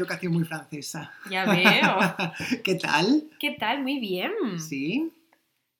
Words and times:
educación 0.00 0.32
muy 0.32 0.44
francesa. 0.44 1.12
Ya 1.30 1.44
veo. 1.44 1.98
¿Qué 2.64 2.74
tal? 2.76 3.24
¿Qué 3.38 3.52
tal? 3.58 3.82
Muy 3.82 3.98
bien. 4.00 4.32
Sí, 4.58 5.12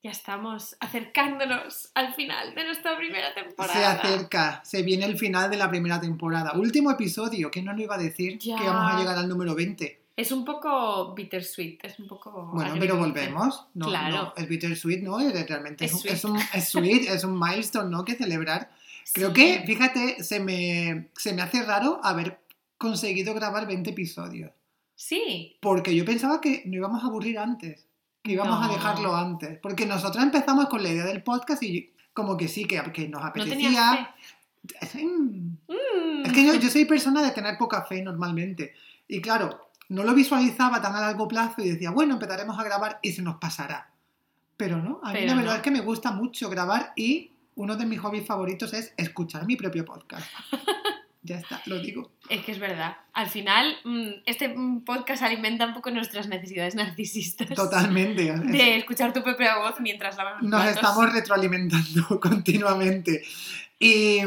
Ya 0.03 0.11
estamos 0.13 0.77
acercándonos 0.81 1.91
al 1.95 2.15
final 2.15 2.55
de 2.55 2.65
nuestra 2.65 2.97
primera 2.97 3.29
se 3.35 3.43
temporada. 3.43 3.93
acerca, 3.93 4.61
se 4.65 4.83
viene 4.83 5.05
el 5.05 5.19
final 5.19 5.51
de 5.51 5.57
la 5.57 5.69
primera 5.69 6.01
temporada. 6.01 6.53
Último 6.55 6.91
episodio, 6.91 7.51
¿quién 7.51 7.67
nos 7.67 7.77
lo 7.77 7.83
iba 7.83 7.97
a 7.97 7.99
decir? 7.99 8.39
Ya. 8.39 8.57
Que 8.57 8.65
vamos 8.65 8.93
a 8.95 8.99
llegar 8.99 9.19
al 9.19 9.29
número 9.29 9.55
20. 9.55 9.99
Es 10.17 10.33
un 10.33 10.45
poco 10.45 11.15
bittersweet, 11.15 11.79
es 11.83 11.99
un 11.99 12.07
poco... 12.07 12.51
Bueno, 12.53 12.75
pero 12.79 12.97
volvemos. 12.97 13.67
No, 13.75 13.87
Claro. 13.87 14.17
no, 14.17 14.33
es 14.37 14.49
bittersweet, 14.49 15.03
¿no? 15.03 15.19
Es- 15.21 15.49
Realmente 15.49 15.85
es, 15.87 15.93
Es 15.93 16.05
un, 16.05 16.11
es 16.11 16.25
un 16.25 16.37
es 16.55 16.69
sweet, 16.69 17.09
es 17.09 17.25
un 17.25 17.39
milestone, 17.39 17.89
¿no? 17.91 18.05
Que 18.05 18.15
celebrar. 18.17 18.71
Creo 19.15 19.29
Sí. 19.29 19.35
que, 19.35 19.63
fíjate, 19.67 20.23
se 20.23 20.39
me, 20.41 21.09
se 21.17 21.33
me 21.33 21.41
hace 21.43 21.63
raro 21.63 22.01
haber 22.03 22.39
conseguido 22.81 23.35
grabar 23.35 23.67
20 23.67 23.91
episodios. 23.91 24.51
Sí. 24.95 25.59
Porque 25.61 25.95
yo 25.95 26.07
pensaba 26.07 26.41
que 26.41 26.63
no 26.65 26.77
íbamos 26.77 27.05
a 27.05 27.09
aburrir 27.09 27.39
antes, 27.39 27.87
que 28.23 28.33
íbamos 28.33 28.67
a 28.67 28.73
dejarlo 28.73 29.15
antes. 29.15 29.59
Porque 29.59 29.85
nosotros 29.85 30.25
empezamos 30.25 30.67
con 30.71 30.83
la 30.83 30.89
idea 30.89 31.05
del 31.05 31.23
podcast 31.23 31.63
y 31.63 31.93
como 32.15 32.39
que 32.39 32.49
sí, 32.49 32.65
que, 32.65 32.83
que 32.91 33.07
nos 33.07 33.23
¿No 33.23 33.33
tenías 33.45 33.77
apetecía. 33.77 34.15
fe? 34.81 35.05
Mm. 35.05 35.59
Mm. 35.69 36.25
Es 36.25 36.33
que 36.33 36.47
yo, 36.47 36.55
yo 36.55 36.71
soy 36.71 36.87
persona 36.87 37.23
de 37.23 37.33
tener 37.33 37.59
poca 37.59 37.83
fe 37.83 38.03
normalmente. 38.03 38.73
Y 39.07 39.21
claro, 39.21 39.69
no 39.91 40.03
lo 40.03 40.15
visualizaba 40.15 40.81
tan 40.81 40.97
a 40.97 41.03
largo 41.03 41.29
plazo 41.29 41.61
y 41.61 41.69
decía, 41.69 41.91
bueno, 41.91 42.15
empezaremos 42.15 42.59
a 42.59 42.65
grabar 42.65 42.99
y 43.03 43.13
se 43.13 43.21
nos 43.21 43.37
pasará. 43.37 43.93
Pero 44.57 44.79
no, 44.79 45.01
a 45.03 45.13
mí 45.13 45.19
Pero 45.21 45.27
la 45.27 45.35
verdad 45.35 45.51
no. 45.51 45.57
es 45.57 45.63
que 45.63 45.71
me 45.71 45.81
gusta 45.81 46.13
mucho 46.13 46.49
grabar 46.49 46.95
y 46.97 47.33
uno 47.57 47.77
de 47.77 47.85
mis 47.85 48.01
hobbies 48.01 48.27
favoritos 48.27 48.73
es 48.73 48.95
escuchar 48.97 49.45
mi 49.45 49.57
propio 49.57 49.85
podcast. 49.85 50.27
ya 51.23 51.39
está, 51.39 51.61
lo 51.67 51.79
digo. 51.79 52.13
Es 52.29 52.45
que 52.45 52.53
es 52.53 52.59
verdad. 52.59 52.97
Al 53.13 53.29
final, 53.29 53.77
mm, 53.85 54.09
este 54.25 54.49
mm, 54.49 54.85
podcast 54.85 55.23
alimenta 55.23 55.67
un 55.67 55.75
poco 55.75 55.91
nuestras 55.91 56.29
necesidades 56.29 56.75
narcisistas. 56.75 57.49
Totalmente. 57.51 58.33
De 58.33 58.77
escuchar 58.77 59.13
tu 59.13 59.23
propia 59.23 59.59
voz 59.59 59.81
mientras 59.81 60.17
los 60.17 60.43
Nos 60.43 60.67
estamos 60.67 61.13
retroalimentando 61.13 62.21
continuamente. 62.21 63.23
Y, 63.79 64.21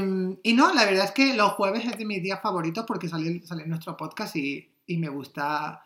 y 0.44 0.54
no, 0.54 0.74
la 0.74 0.86
verdad 0.86 1.06
es 1.06 1.12
que 1.12 1.36
los 1.36 1.54
jueves 1.54 1.86
es 1.86 1.98
de 1.98 2.06
mis 2.06 2.22
días 2.22 2.42
favoritos 2.42 2.86
porque 2.88 3.08
sale, 3.08 3.46
sale 3.46 3.66
nuestro 3.68 3.96
podcast 3.98 4.36
y, 4.36 4.72
y 4.88 4.98
me 4.98 5.10
gusta 5.10 5.84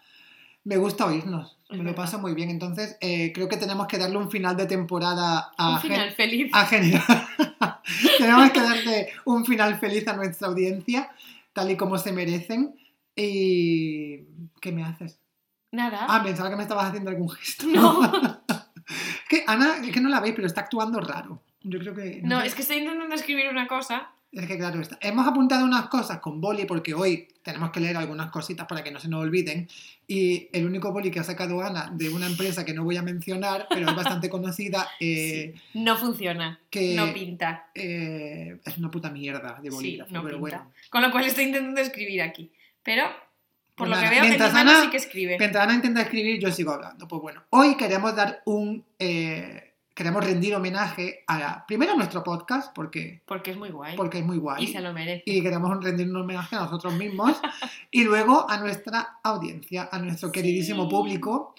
me 0.68 0.76
gusta 0.78 1.06
oírnos. 1.06 1.58
Es 1.70 1.78
me 1.78 1.84
lo 1.86 1.96
paso 1.96 2.20
muy 2.20 2.34
bien. 2.34 2.50
Entonces, 2.50 2.98
eh, 3.00 3.32
creo 3.34 3.48
que 3.48 3.56
tenemos 3.58 3.88
que 3.88 3.98
darle 3.98 4.18
un 4.18 4.30
final 4.30 4.58
de 4.58 4.66
temporada 4.66 5.52
a, 5.58 5.76
Un 5.76 5.80
final 5.82 6.08
gen- 6.08 6.16
feliz. 6.16 6.52
a 6.54 6.66
generar. 6.66 7.28
tenemos 8.18 8.52
que 8.52 8.62
darle 8.62 9.10
un 9.26 9.46
final 9.46 9.80
feliz 9.80 10.06
a 10.08 10.14
nuestra 10.14 10.48
audiencia, 10.50 11.10
tal 11.54 11.72
y 11.72 11.78
como 11.78 11.98
se 11.98 12.12
merecen. 12.12 12.76
Y. 13.16 14.26
¿Qué 14.62 14.72
me 14.72 14.84
haces? 14.84 15.20
Nada. 15.72 16.06
Ah, 16.10 16.22
pensaba 16.24 16.50
que 16.50 16.56
me 16.58 16.64
estabas 16.64 16.88
haciendo 16.88 17.10
algún 17.12 17.30
gesto. 17.30 17.66
No. 17.68 18.02
que 19.30 19.44
Ana, 19.48 19.78
es 19.84 19.92
que 19.92 20.02
no 20.02 20.10
la 20.10 20.20
veis, 20.20 20.36
pero 20.36 20.48
está 20.48 20.62
actuando 20.62 21.00
raro. 21.00 21.42
Yo 21.64 21.80
creo 21.80 21.96
que. 21.96 22.22
no, 22.24 22.42
es 22.42 22.56
que 22.56 22.62
estoy 22.62 22.78
intentando 22.78 23.16
escribir 23.16 23.48
una 23.50 23.68
cosa. 23.68 24.10
Es 24.32 24.46
que 24.46 24.58
claro, 24.58 24.82
está- 24.82 24.98
hemos 25.02 25.26
apuntado 25.26 25.66
unas 25.66 25.88
cosas 25.88 26.20
con 26.20 26.42
boli 26.42 26.66
porque 26.66 26.94
hoy 26.94 27.28
tenemos 27.42 27.72
que 27.72 27.80
leer 27.80 27.96
algunas 27.98 28.30
cositas 28.30 28.68
para 28.68 28.84
que 28.84 28.92
no 28.92 29.00
se 29.00 29.08
nos 29.08 29.22
olviden. 29.22 29.68
Y 30.06 30.50
el 30.52 30.66
único 30.66 30.92
boli 30.92 31.10
que 31.10 31.20
ha 31.20 31.24
sacado 31.24 31.62
Ana 31.62 31.90
de 31.94 32.10
una 32.10 32.28
empresa 32.28 32.66
que 32.66 32.74
no 32.74 32.84
voy 32.84 32.98
a 32.98 33.02
mencionar, 33.02 33.68
pero 33.70 33.90
es 33.90 33.96
bastante 33.96 34.30
conocida, 34.30 34.88
eh, 35.00 35.56
No 35.74 35.98
funciona. 35.98 36.60
que 36.70 36.94
No 36.96 37.14
pinta. 37.14 37.68
eh, 37.74 38.60
es 38.66 38.78
una 38.78 38.92
puta 38.92 39.10
mierda 39.10 39.60
de 39.62 39.70
Sí, 39.72 39.76
bolígrafo. 39.76 40.12
no 40.14 40.24
pero 40.24 40.38
pinta. 40.42 40.58
bueno. 40.58 40.72
Con 40.90 41.02
lo 41.02 41.12
cual 41.12 41.26
estoy 41.26 41.46
intentando 41.46 41.80
escribir 41.82 42.22
aquí. 42.22 42.52
Pero, 42.84 43.04
por 43.76 43.88
lo 43.88 43.96
que 44.00 44.10
veo, 44.10 44.22
mientras 44.24 44.54
Ana- 44.54 44.82
sí 44.84 44.90
que 44.90 44.98
escribe. 44.98 45.38
Mientras 45.40 45.64
Ana 45.64 45.76
intenta 45.76 46.02
escribir, 46.02 46.40
yo 46.40 46.52
sigo 46.52 46.72
hablando. 46.74 47.08
Pues 47.08 47.22
bueno, 47.22 47.44
hoy 47.52 47.76
queremos 47.76 48.14
dar 48.16 48.42
un. 48.46 48.84
eh, 49.00 49.67
queremos 49.98 50.24
rendir 50.24 50.54
homenaje 50.56 51.24
a. 51.28 51.66
Primero 51.66 51.94
a 51.94 51.96
nuestro 51.96 52.24
podcast, 52.24 52.72
porque, 52.74 53.24
Porque 53.26 53.52
es 53.52 53.58
muy 53.58 53.70
guay. 53.72 53.98
porque 53.98 54.20
es 54.20 54.26
muy 54.26 54.38
guay. 54.38 54.64
Y 54.64 54.68
se 54.68 54.80
lo 54.80 54.94
merece. 54.94 55.24
y 55.26 55.42
queremos 55.42 55.84
rendir 55.84 56.08
un 56.08 56.18
homenaje 56.18 56.56
a 56.56 56.60
nosotros 56.60 56.94
mismos 56.94 57.36
y 57.92 58.04
luego 58.04 58.48
a 58.48 58.58
nuestra 58.60 59.18
audiencia, 59.24 59.90
a 59.92 59.98
nuestro 59.98 60.32
queridísimo 60.32 60.84
Sí. 60.84 60.90
público. 60.92 61.56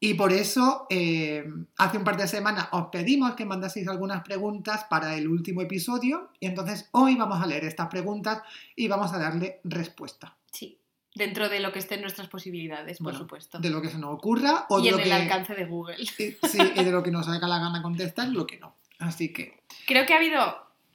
Y 0.00 0.14
por 0.14 0.32
eso, 0.32 0.86
eh, 0.90 1.44
hace 1.76 1.98
un 1.98 2.02
par 2.02 2.16
de 2.16 2.26
semanas 2.26 2.66
os 2.72 2.86
pedimos 2.90 3.34
que 3.34 3.44
mandaseis 3.44 3.86
algunas 3.86 4.22
preguntas 4.24 4.84
para 4.90 5.14
el 5.14 5.28
último 5.28 5.60
episodio. 5.60 6.30
Y 6.40 6.46
entonces 6.46 6.88
hoy 6.92 7.14
vamos 7.14 7.40
a 7.40 7.46
leer 7.46 7.64
estas 7.64 7.88
preguntas 7.88 8.42
y 8.74 8.88
vamos 8.88 9.12
a 9.12 9.18
darle 9.18 9.60
respuesta. 9.64 10.34
Sí. 10.50 10.78
Dentro 11.14 11.48
de 11.48 11.60
lo 11.60 11.72
que 11.72 11.78
esté 11.78 11.96
en 11.96 12.00
nuestras 12.00 12.28
posibilidades, 12.28 12.98
por 12.98 13.04
Bueno, 13.04 13.18
supuesto. 13.18 13.58
De 13.58 13.68
lo 13.68 13.82
que 13.82 13.88
se 13.88 13.98
nos 13.98 14.14
ocurra 14.14 14.66
o 14.70 14.80
y 14.80 14.84
de 14.84 14.88
en 14.88 14.94
lo 14.94 15.02
el 15.02 15.04
que. 15.04 15.12
alcance 15.12 15.54
de 15.54 15.66
Google. 15.66 15.96
Sí, 16.06 16.36
y 16.74 16.84
de 16.84 16.90
lo 16.90 17.02
que 17.02 17.10
nos 17.10 17.28
haga 17.28 17.46
la 17.46 17.58
gana 17.58 17.82
contestar 17.82 18.28
y 18.28 18.32
lo 18.32 18.46
que 18.46 18.58
no. 18.58 18.74
Así 18.98 19.32
que. 19.32 19.60
Creo 19.86 20.06
que 20.06 20.14
ha 20.14 20.16
habido, 20.16 20.40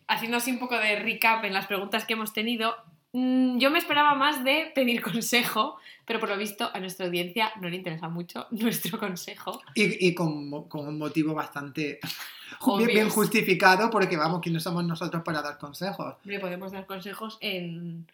haciendo 0.07 0.37
así 0.37 0.51
un 0.51 0.59
poco 0.59 0.77
de 0.77 0.97
recap 0.97 1.43
en 1.43 1.53
las 1.53 1.67
preguntas 1.67 2.05
que 2.05 2.13
hemos 2.13 2.33
tenido, 2.33 2.75
mm, 3.13 3.59
yo 3.59 3.69
me 3.69 3.77
esperaba 3.77 4.15
más 4.15 4.43
de 4.43 4.71
pedir 4.73 5.01
consejo, 5.03 5.77
pero 6.05 6.19
por 6.19 6.29
lo 6.29 6.37
visto 6.37 6.69
a 6.73 6.79
nuestra 6.79 7.05
audiencia 7.05 7.51
no 7.61 7.69
le 7.69 7.75
interesa 7.75 8.09
mucho 8.09 8.47
nuestro 8.51 8.97
consejo. 8.97 9.61
Y, 9.75 10.07
y 10.07 10.15
con, 10.15 10.51
un 10.51 10.97
motivo 10.97 11.35
bastante 11.35 11.99
bien, 12.87 13.09
justificado, 13.09 13.91
porque 13.91 14.17
vamos, 14.17 14.41
¿quiénes 14.41 14.63
somos 14.63 14.83
nosotros 14.83 15.21
para 15.23 15.43
dar 15.43 15.59
consejos? 15.59 16.15
Le 16.23 16.39
podemos 16.39 16.71
dar 16.71 16.87
consejos 16.87 17.37
en 17.41 18.07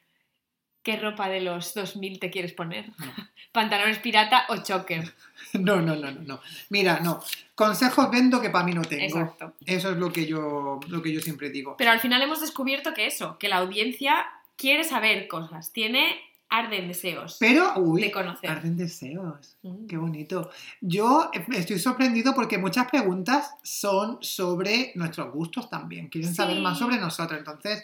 qué 0.83 0.97
ropa 0.97 1.29
de 1.29 1.41
los 1.41 1.73
2000 1.73 2.19
te 2.19 2.29
quieres 2.29 2.53
poner. 2.53 2.89
No. 2.99 3.11
Pantalones 3.51 3.99
pirata 3.99 4.45
o 4.49 4.57
choker. 4.57 5.13
No, 5.53 5.75
no, 5.81 5.95
no, 5.95 6.09
no, 6.11 6.19
no. 6.21 6.39
Mira, 6.69 6.99
no. 7.01 7.21
Consejos 7.53 8.09
vendo 8.09 8.41
que 8.41 8.49
para 8.49 8.65
mí 8.65 8.73
no 8.73 8.81
tengo. 8.81 9.03
Exacto. 9.19 9.53
Eso 9.63 9.91
es 9.91 9.97
lo 9.97 10.11
que 10.11 10.25
yo, 10.25 10.79
lo 10.87 11.01
que 11.03 11.13
yo 11.13 11.21
siempre 11.21 11.51
digo. 11.51 11.75
Pero 11.77 11.91
al 11.91 11.99
final 11.99 12.23
hemos 12.23 12.41
descubierto 12.41 12.95
que 12.95 13.05
eso, 13.05 13.37
que 13.37 13.49
la 13.49 13.57
audiencia 13.57 14.25
quiere 14.57 14.83
saber 14.83 15.27
cosas, 15.27 15.71
tiene 15.71 16.19
arden 16.49 16.87
deseos 16.87 17.37
Pero, 17.39 17.71
uy, 17.77 18.01
de 18.01 18.11
conocer. 18.11 18.49
arden 18.49 18.77
deseos. 18.77 19.55
Mm. 19.61 19.85
Qué 19.85 19.97
bonito. 19.97 20.49
Yo 20.81 21.29
estoy 21.51 21.77
sorprendido 21.77 22.33
porque 22.33 22.57
muchas 22.57 22.89
preguntas 22.89 23.51
son 23.61 24.17
sobre 24.21 24.91
nuestros 24.95 25.31
gustos 25.31 25.69
también. 25.69 26.07
Quieren 26.07 26.31
Sí. 26.31 26.35
saber 26.35 26.59
más 26.61 26.79
sobre 26.79 26.97
nosotros. 26.97 27.37
Entonces, 27.37 27.83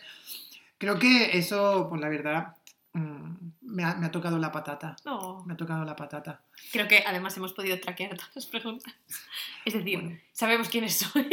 creo 0.79 0.97
que 0.97 1.37
eso, 1.37 1.85
pues 1.87 2.01
la 2.01 2.09
verdad, 2.09 2.55
mm, 2.93 3.35
me 3.61 3.83
ha, 3.83 3.95
me 3.95 4.05
ha 4.07 4.11
tocado 4.11 4.37
la 4.39 4.51
patata. 4.51 4.95
No. 5.05 5.43
Me 5.45 5.53
ha 5.53 5.57
tocado 5.57 5.83
la 5.85 5.95
patata. 5.95 6.41
Creo 6.71 6.87
que 6.87 7.03
además 7.05 7.35
hemos 7.37 7.53
podido 7.53 7.79
traquear 7.79 8.15
todas 8.15 8.35
las 8.35 8.45
preguntas. 8.47 8.93
Es 9.65 9.73
decir, 9.73 9.99
Bueno. 10.01 10.17
sabemos 10.31 10.69
quiénes 10.69 10.97
sois. 10.97 11.27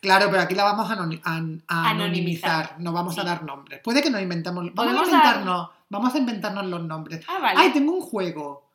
Claro, 0.00 0.26
pero 0.30 0.42
aquí 0.42 0.54
la 0.54 0.64
vamos 0.64 0.90
a, 0.90 0.96
anoni- 0.96 1.20
an- 1.24 1.62
a 1.66 1.90
Anonimizar. 1.90 2.76
No 2.78 2.92
vamos 2.92 3.18
a 3.18 3.24
dar 3.24 3.42
nombres. 3.44 3.80
Puede 3.82 4.02
que 4.02 4.10
nos 4.10 4.20
inventemos. 4.20 4.66
Vamos 4.74 4.92
a 4.92 4.96
dar- 4.96 5.04
inventarnos. 5.06 5.70
Vamos 5.88 6.14
a 6.14 6.18
inventarnos 6.18 6.66
los 6.66 6.82
nombres. 6.84 7.24
Ah, 7.28 7.38
vale. 7.40 7.58
Ay, 7.60 7.72
tengo 7.72 7.92
un 7.92 8.00
juego. 8.02 8.68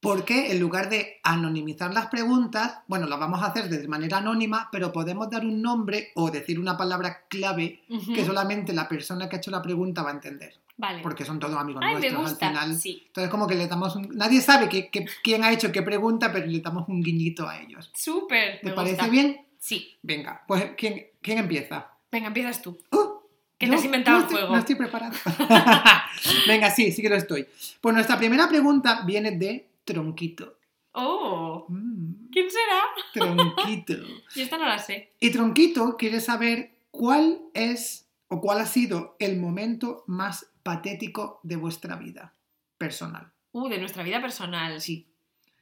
Porque 0.00 0.50
en 0.50 0.58
lugar 0.58 0.90
de 0.90 1.20
anonimizar 1.22 1.94
las 1.94 2.08
preguntas, 2.08 2.80
bueno, 2.88 3.06
las 3.06 3.20
vamos 3.20 3.40
a 3.40 3.46
hacer 3.46 3.68
de 3.68 3.86
manera 3.86 4.18
anónima, 4.18 4.68
pero 4.72 4.92
podemos 4.92 5.30
dar 5.30 5.44
un 5.46 5.62
nombre 5.62 6.10
o 6.16 6.30
decir 6.30 6.58
una 6.58 6.76
palabra 6.76 7.22
clave 7.28 7.82
que 8.12 8.24
solamente 8.24 8.72
la 8.72 8.88
persona 8.88 9.28
que 9.28 9.36
ha 9.36 9.38
hecho 9.38 9.52
la 9.52 9.62
pregunta 9.62 10.02
va 10.02 10.10
a 10.10 10.14
entender. 10.14 10.54
Vale. 10.76 11.00
Porque 11.02 11.24
son 11.24 11.38
todos 11.38 11.56
amigos 11.56 11.82
Ay, 11.84 11.94
me 11.94 12.00
nuestros 12.00 12.30
gusta. 12.30 12.48
al 12.48 12.52
final. 12.54 12.76
Sí. 12.76 13.02
Entonces, 13.06 13.30
como 13.30 13.46
que 13.46 13.54
le 13.54 13.66
damos 13.68 13.94
un. 13.94 14.08
Nadie 14.16 14.40
sabe 14.40 14.68
que- 14.68 14.90
que- 14.90 15.06
quién 15.22 15.44
ha 15.44 15.52
hecho 15.52 15.70
qué 15.70 15.82
pregunta, 15.82 16.32
pero 16.32 16.46
le 16.46 16.60
damos 16.60 16.88
un 16.88 17.02
guiñito 17.02 17.48
a 17.48 17.58
ellos. 17.60 17.90
Súper. 17.94 18.60
¿Te 18.60 18.66
me 18.70 18.72
parece 18.72 18.96
gusta. 18.96 19.08
bien? 19.10 19.46
Sí. 19.58 19.96
Venga, 20.02 20.42
pues 20.48 20.70
¿quién, 20.76 21.06
quién 21.20 21.38
empieza? 21.38 21.88
Venga, 22.10 22.26
empiezas 22.28 22.60
tú. 22.62 22.78
Uh, 22.90 23.20
Que 23.58 23.66
no, 23.66 23.72
te 23.74 23.78
has 23.78 23.84
inventado 23.84 24.18
no 24.18 24.24
el 24.24 24.30
juego. 24.32 24.48
No 24.52 24.58
estoy 24.58 24.74
preparada. 24.74 25.12
Venga, 26.48 26.70
sí, 26.70 26.90
sí 26.92 27.00
que 27.02 27.08
lo 27.08 27.16
estoy. 27.16 27.46
Pues 27.80 27.94
nuestra 27.94 28.18
primera 28.18 28.48
pregunta 28.48 29.02
viene 29.06 29.32
de 29.32 29.68
Tronquito. 29.84 30.56
Oh. 30.92 31.64
Mm, 31.68 32.28
¿Quién 32.30 32.46
será? 32.50 32.80
tronquito. 33.14 33.94
Yo 34.34 34.42
esta 34.42 34.58
no 34.58 34.66
la 34.66 34.78
sé. 34.78 35.12
Y 35.20 35.30
Tronquito 35.30 35.96
quiere 35.96 36.20
saber 36.20 36.72
cuál 36.90 37.40
es 37.54 38.06
o 38.28 38.40
cuál 38.40 38.60
ha 38.60 38.66
sido 38.66 39.16
el 39.18 39.38
momento 39.38 40.04
más 40.06 40.46
patético 40.62 41.40
de 41.42 41.56
vuestra 41.56 41.96
vida 41.96 42.34
personal. 42.78 43.32
Uh, 43.52 43.68
de 43.68 43.78
nuestra 43.78 44.02
vida 44.02 44.20
personal. 44.20 44.80
Sí. 44.80 45.08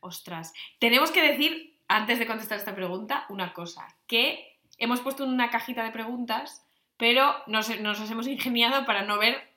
Ostras. 0.00 0.52
Tenemos 0.78 1.10
que 1.10 1.22
decir, 1.22 1.78
antes 1.88 2.18
de 2.18 2.26
contestar 2.26 2.58
esta 2.58 2.74
pregunta, 2.74 3.26
una 3.28 3.52
cosa. 3.52 3.96
Que 4.06 4.58
hemos 4.78 5.00
puesto 5.00 5.24
una 5.24 5.50
cajita 5.50 5.84
de 5.84 5.90
preguntas, 5.90 6.64
pero 6.96 7.34
nos, 7.46 7.78
nos 7.80 8.10
hemos 8.10 8.26
ingeniado 8.26 8.86
para 8.86 9.02
no 9.02 9.18
ver 9.18 9.49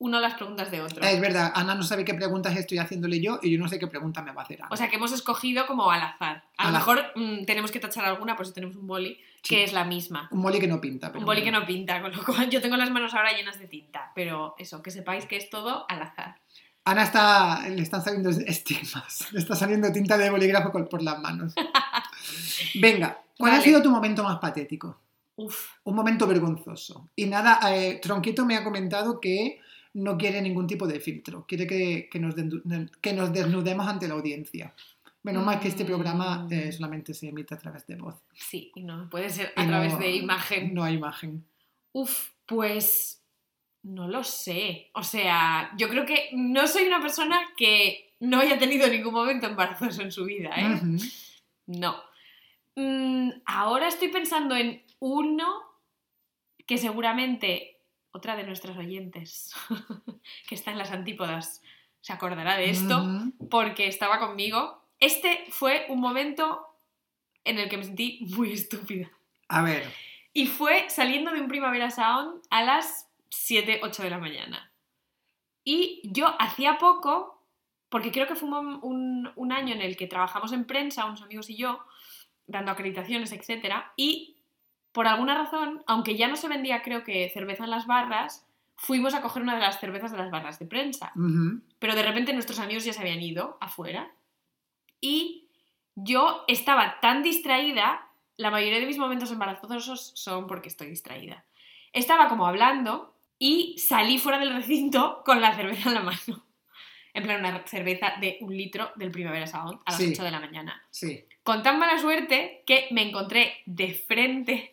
de 0.00 0.20
las 0.20 0.34
preguntas 0.34 0.70
de 0.70 0.80
otro. 0.80 1.04
Es 1.04 1.20
verdad, 1.20 1.52
Ana 1.54 1.74
no 1.74 1.82
sabe 1.82 2.04
qué 2.04 2.14
preguntas 2.14 2.56
estoy 2.56 2.78
haciéndole 2.78 3.20
yo 3.20 3.40
y 3.42 3.50
yo 3.50 3.58
no 3.58 3.68
sé 3.68 3.78
qué 3.78 3.88
pregunta 3.88 4.22
me 4.22 4.32
va 4.32 4.42
a 4.42 4.44
hacer 4.44 4.60
Ana. 4.62 4.68
O 4.70 4.76
sea 4.76 4.88
que 4.88 4.96
hemos 4.96 5.12
escogido 5.12 5.66
como 5.66 5.90
al 5.90 6.00
azar. 6.00 6.44
A 6.56 6.66
lo 6.66 6.72
mejor 6.72 7.04
mm, 7.16 7.44
tenemos 7.44 7.72
que 7.72 7.80
tachar 7.80 8.04
alguna, 8.04 8.36
por 8.36 8.46
eso 8.46 8.54
tenemos 8.54 8.76
un 8.76 8.86
boli, 8.86 9.18
Sí. 9.42 9.54
que 9.54 9.64
es 9.64 9.72
la 9.72 9.84
misma. 9.84 10.28
un 10.32 10.42
boli 10.42 10.58
que 10.58 10.66
no 10.66 10.80
pinta. 10.80 11.08
Pero 11.08 11.20
Un 11.20 11.24
boli 11.26 11.42
que 11.42 11.52
no 11.52 11.64
pinta, 11.64 12.00
con 12.00 12.12
lo 12.12 12.24
cual 12.24 12.50
yo 12.50 12.60
tengo 12.60 12.76
las 12.76 12.90
manos 12.90 13.14
ahora 13.14 13.32
llenas 13.32 13.58
de 13.58 13.66
tinta. 13.68 14.10
Pero 14.14 14.54
eso, 14.58 14.82
que 14.82 14.90
sepáis 14.90 15.26
que 15.26 15.36
es 15.36 15.48
todo 15.48 15.86
al 15.88 16.02
azar. 16.02 16.40
Ana 16.84 17.02
está, 17.02 17.68
le 17.68 17.82
están 17.82 18.02
saliendo 18.02 18.30
estigmas, 18.30 19.28
le 19.32 19.40
está 19.40 19.54
saliendo 19.54 19.92
tinta 19.92 20.16
de 20.16 20.30
bolígrafo 20.30 20.72
por, 20.72 21.02
las 21.02 21.20
manos. 21.20 21.54
Venga, 22.74 23.20
¿cuál 23.36 23.52
ha 23.52 23.60
sido 23.60 23.82
tu 23.82 23.90
momento 23.90 24.24
más 24.24 24.38
patético? 24.38 24.98
Uf, 25.36 25.72
Un 25.84 25.94
momento 25.94 26.26
vergonzoso. 26.26 27.10
Y 27.14 27.26
nada, 27.26 27.60
eh, 27.72 28.00
Tronquito 28.02 28.44
me 28.44 28.56
ha 28.56 28.64
comentado 28.64 29.20
que 29.20 29.60
no 29.98 30.16
quiere 30.16 30.40
ningún 30.42 30.66
tipo 30.66 30.86
de 30.86 31.00
filtro, 31.00 31.44
quiere 31.46 31.66
que, 31.66 32.08
que 32.10 32.18
nos, 32.18 32.34
que 33.00 33.12
nos 33.12 33.32
desnudemos 33.32 33.86
ante 33.86 34.08
la 34.08 34.14
audiencia. 34.14 34.74
Menos 35.22 35.44
mal 35.44 35.58
que 35.60 35.68
este 35.68 35.84
programa 35.84 36.44
Mm. 36.44 36.52
eh, 36.52 36.72
solamente 36.72 37.12
se 37.12 37.28
emite 37.28 37.54
a 37.54 37.58
través 37.58 37.86
de 37.86 37.96
voz. 37.96 38.14
sí, 38.34 38.70
y 38.74 38.82
no 38.82 39.08
puede 39.10 39.28
ser 39.30 39.52
Y 39.56 39.60
a 39.60 39.64
no- 39.64 39.70
través 39.70 39.98
de 39.98 40.10
imagen. 40.16 40.72
No 40.74 40.84
hay 40.84 40.94
imagen. 40.94 41.44
Uf, 41.92 42.30
pues 42.46 43.22
no 43.82 44.06
lo 44.08 44.22
sé. 44.24 44.90
O 44.94 45.02
sea, 45.02 45.70
yo 45.76 45.88
creo 45.88 46.04
que 46.06 46.30
no 46.34 46.66
soy 46.66 46.84
una 46.84 47.00
persona 47.00 47.40
que 47.56 48.14
no 48.20 48.38
haya 48.40 48.58
tenido 48.58 48.88
ningún 48.88 49.14
momento 49.14 49.46
embarazoso 49.46 50.02
en 50.02 50.12
su 50.12 50.24
vida, 50.24 50.50
¿eh? 50.56 50.80
No. 51.66 51.96
Mm, 52.76 53.30
ahora 53.46 53.88
estoy 53.88 54.08
pensando 54.08 54.54
en 54.56 54.82
uno 55.00 55.46
que 56.66 56.78
seguramente 56.78 57.77
otra 58.12 58.36
de 58.36 58.44
nuestras 58.44 58.76
oyentes, 58.76 59.52
que 60.48 60.54
está 60.54 60.70
en 60.70 60.78
las 60.78 60.90
antípodas, 60.92 61.62
se 62.00 62.12
acordará 62.12 62.56
de 62.56 62.70
esto, 62.70 63.02
porque 63.50 63.86
estaba 63.88 64.18
conmigo. 64.18 64.82
Este 65.00 65.44
fue 65.50 65.86
un 65.88 66.00
momento 66.00 66.64
en 67.44 67.58
el 67.58 67.68
que 67.68 67.76
me 67.76 67.84
sentí 67.84 68.18
muy 68.36 68.52
estúpida. 68.52 69.10
A 69.48 69.62
ver, 69.62 69.84
Y 70.32 70.46
fue 70.46 70.88
saliendo 70.90 71.30
de 71.32 71.40
un 71.40 71.48
Primavera 71.48 71.90
Sound 71.90 72.42
a 72.50 72.62
las 72.62 73.08
7, 73.30 73.80
8 73.82 74.02
de 74.02 74.10
la 74.10 74.18
mañana. 74.18 74.72
Y 75.64 76.00
yo 76.04 76.34
hacía 76.40 76.78
poco, 76.78 77.44
porque 77.88 78.10
creo 78.12 78.26
que 78.26 78.34
fue 78.36 78.48
un, 78.48 78.78
un- 78.82 79.32
un 79.34 79.52
año 79.52 79.74
en 79.74 79.82
el 79.82 79.96
que 79.96 80.06
trabajamos 80.06 80.52
en 80.52 80.64
prensa, 80.66 81.04
unos 81.06 81.22
amigos 81.22 81.50
y 81.50 81.56
yo, 81.56 81.80
dando 82.46 82.72
acreditaciones, 82.72 83.32
etc. 83.32 83.74
Y 83.96 84.37
por 84.98 85.06
alguna 85.06 85.34
razón, 85.36 85.84
aunque 85.86 86.16
ya 86.16 86.26
no 86.26 86.34
se 86.34 86.48
vendía, 86.48 86.82
creo 86.82 87.04
que 87.04 87.30
cerveza 87.32 87.62
en 87.62 87.70
las 87.70 87.86
barras, 87.86 88.44
fuimos 88.74 89.14
a 89.14 89.22
coger 89.22 89.44
una 89.44 89.54
de 89.54 89.60
las 89.60 89.78
cervezas 89.78 90.10
de 90.10 90.18
las 90.18 90.28
barras 90.32 90.58
de 90.58 90.66
prensa. 90.66 91.12
Pero 91.78 91.94
de 91.94 92.02
repente 92.02 92.32
nuestros 92.32 92.58
amigos 92.58 92.84
ya 92.84 92.92
se 92.92 93.00
habían 93.00 93.22
ido 93.22 93.58
afuera. 93.60 94.10
Y 95.00 95.46
yo 95.94 96.42
estaba 96.48 96.98
tan 96.98 97.22
distraída, 97.22 98.08
la 98.36 98.50
mayoría 98.50 98.80
de 98.80 98.86
mis 98.86 98.98
momentos 98.98 99.30
embarazosos 99.30 100.10
son 100.16 100.48
porque 100.48 100.68
estoy 100.68 100.88
distraída. 100.88 101.44
Estaba 101.92 102.26
como 102.28 102.44
hablando 102.48 103.14
y 103.38 103.78
salí 103.78 104.18
fuera 104.18 104.40
del 104.40 104.52
recinto 104.52 105.22
con 105.24 105.40
la 105.40 105.54
cerveza 105.54 105.90
en 105.90 105.94
la 105.94 106.02
mano. 106.02 106.44
En 107.14 107.22
plan, 107.22 107.38
una 107.38 107.64
cerveza 107.68 108.14
de 108.20 108.38
un 108.40 108.56
litro 108.56 108.90
del 108.96 109.12
Primavera 109.12 109.46
Sound 109.46 109.78
a 109.86 109.92
las 109.92 110.00
Sí. 110.00 110.10
8 110.12 110.24
de 110.24 110.30
la 110.32 110.40
mañana. 110.40 110.82
sí. 110.90 111.24
Con 111.44 111.62
tan 111.62 111.78
mala 111.78 111.98
suerte 111.98 112.62
que 112.66 112.88
me 112.90 113.02
encontré 113.08 113.62
de 113.64 113.94
frente 113.94 114.70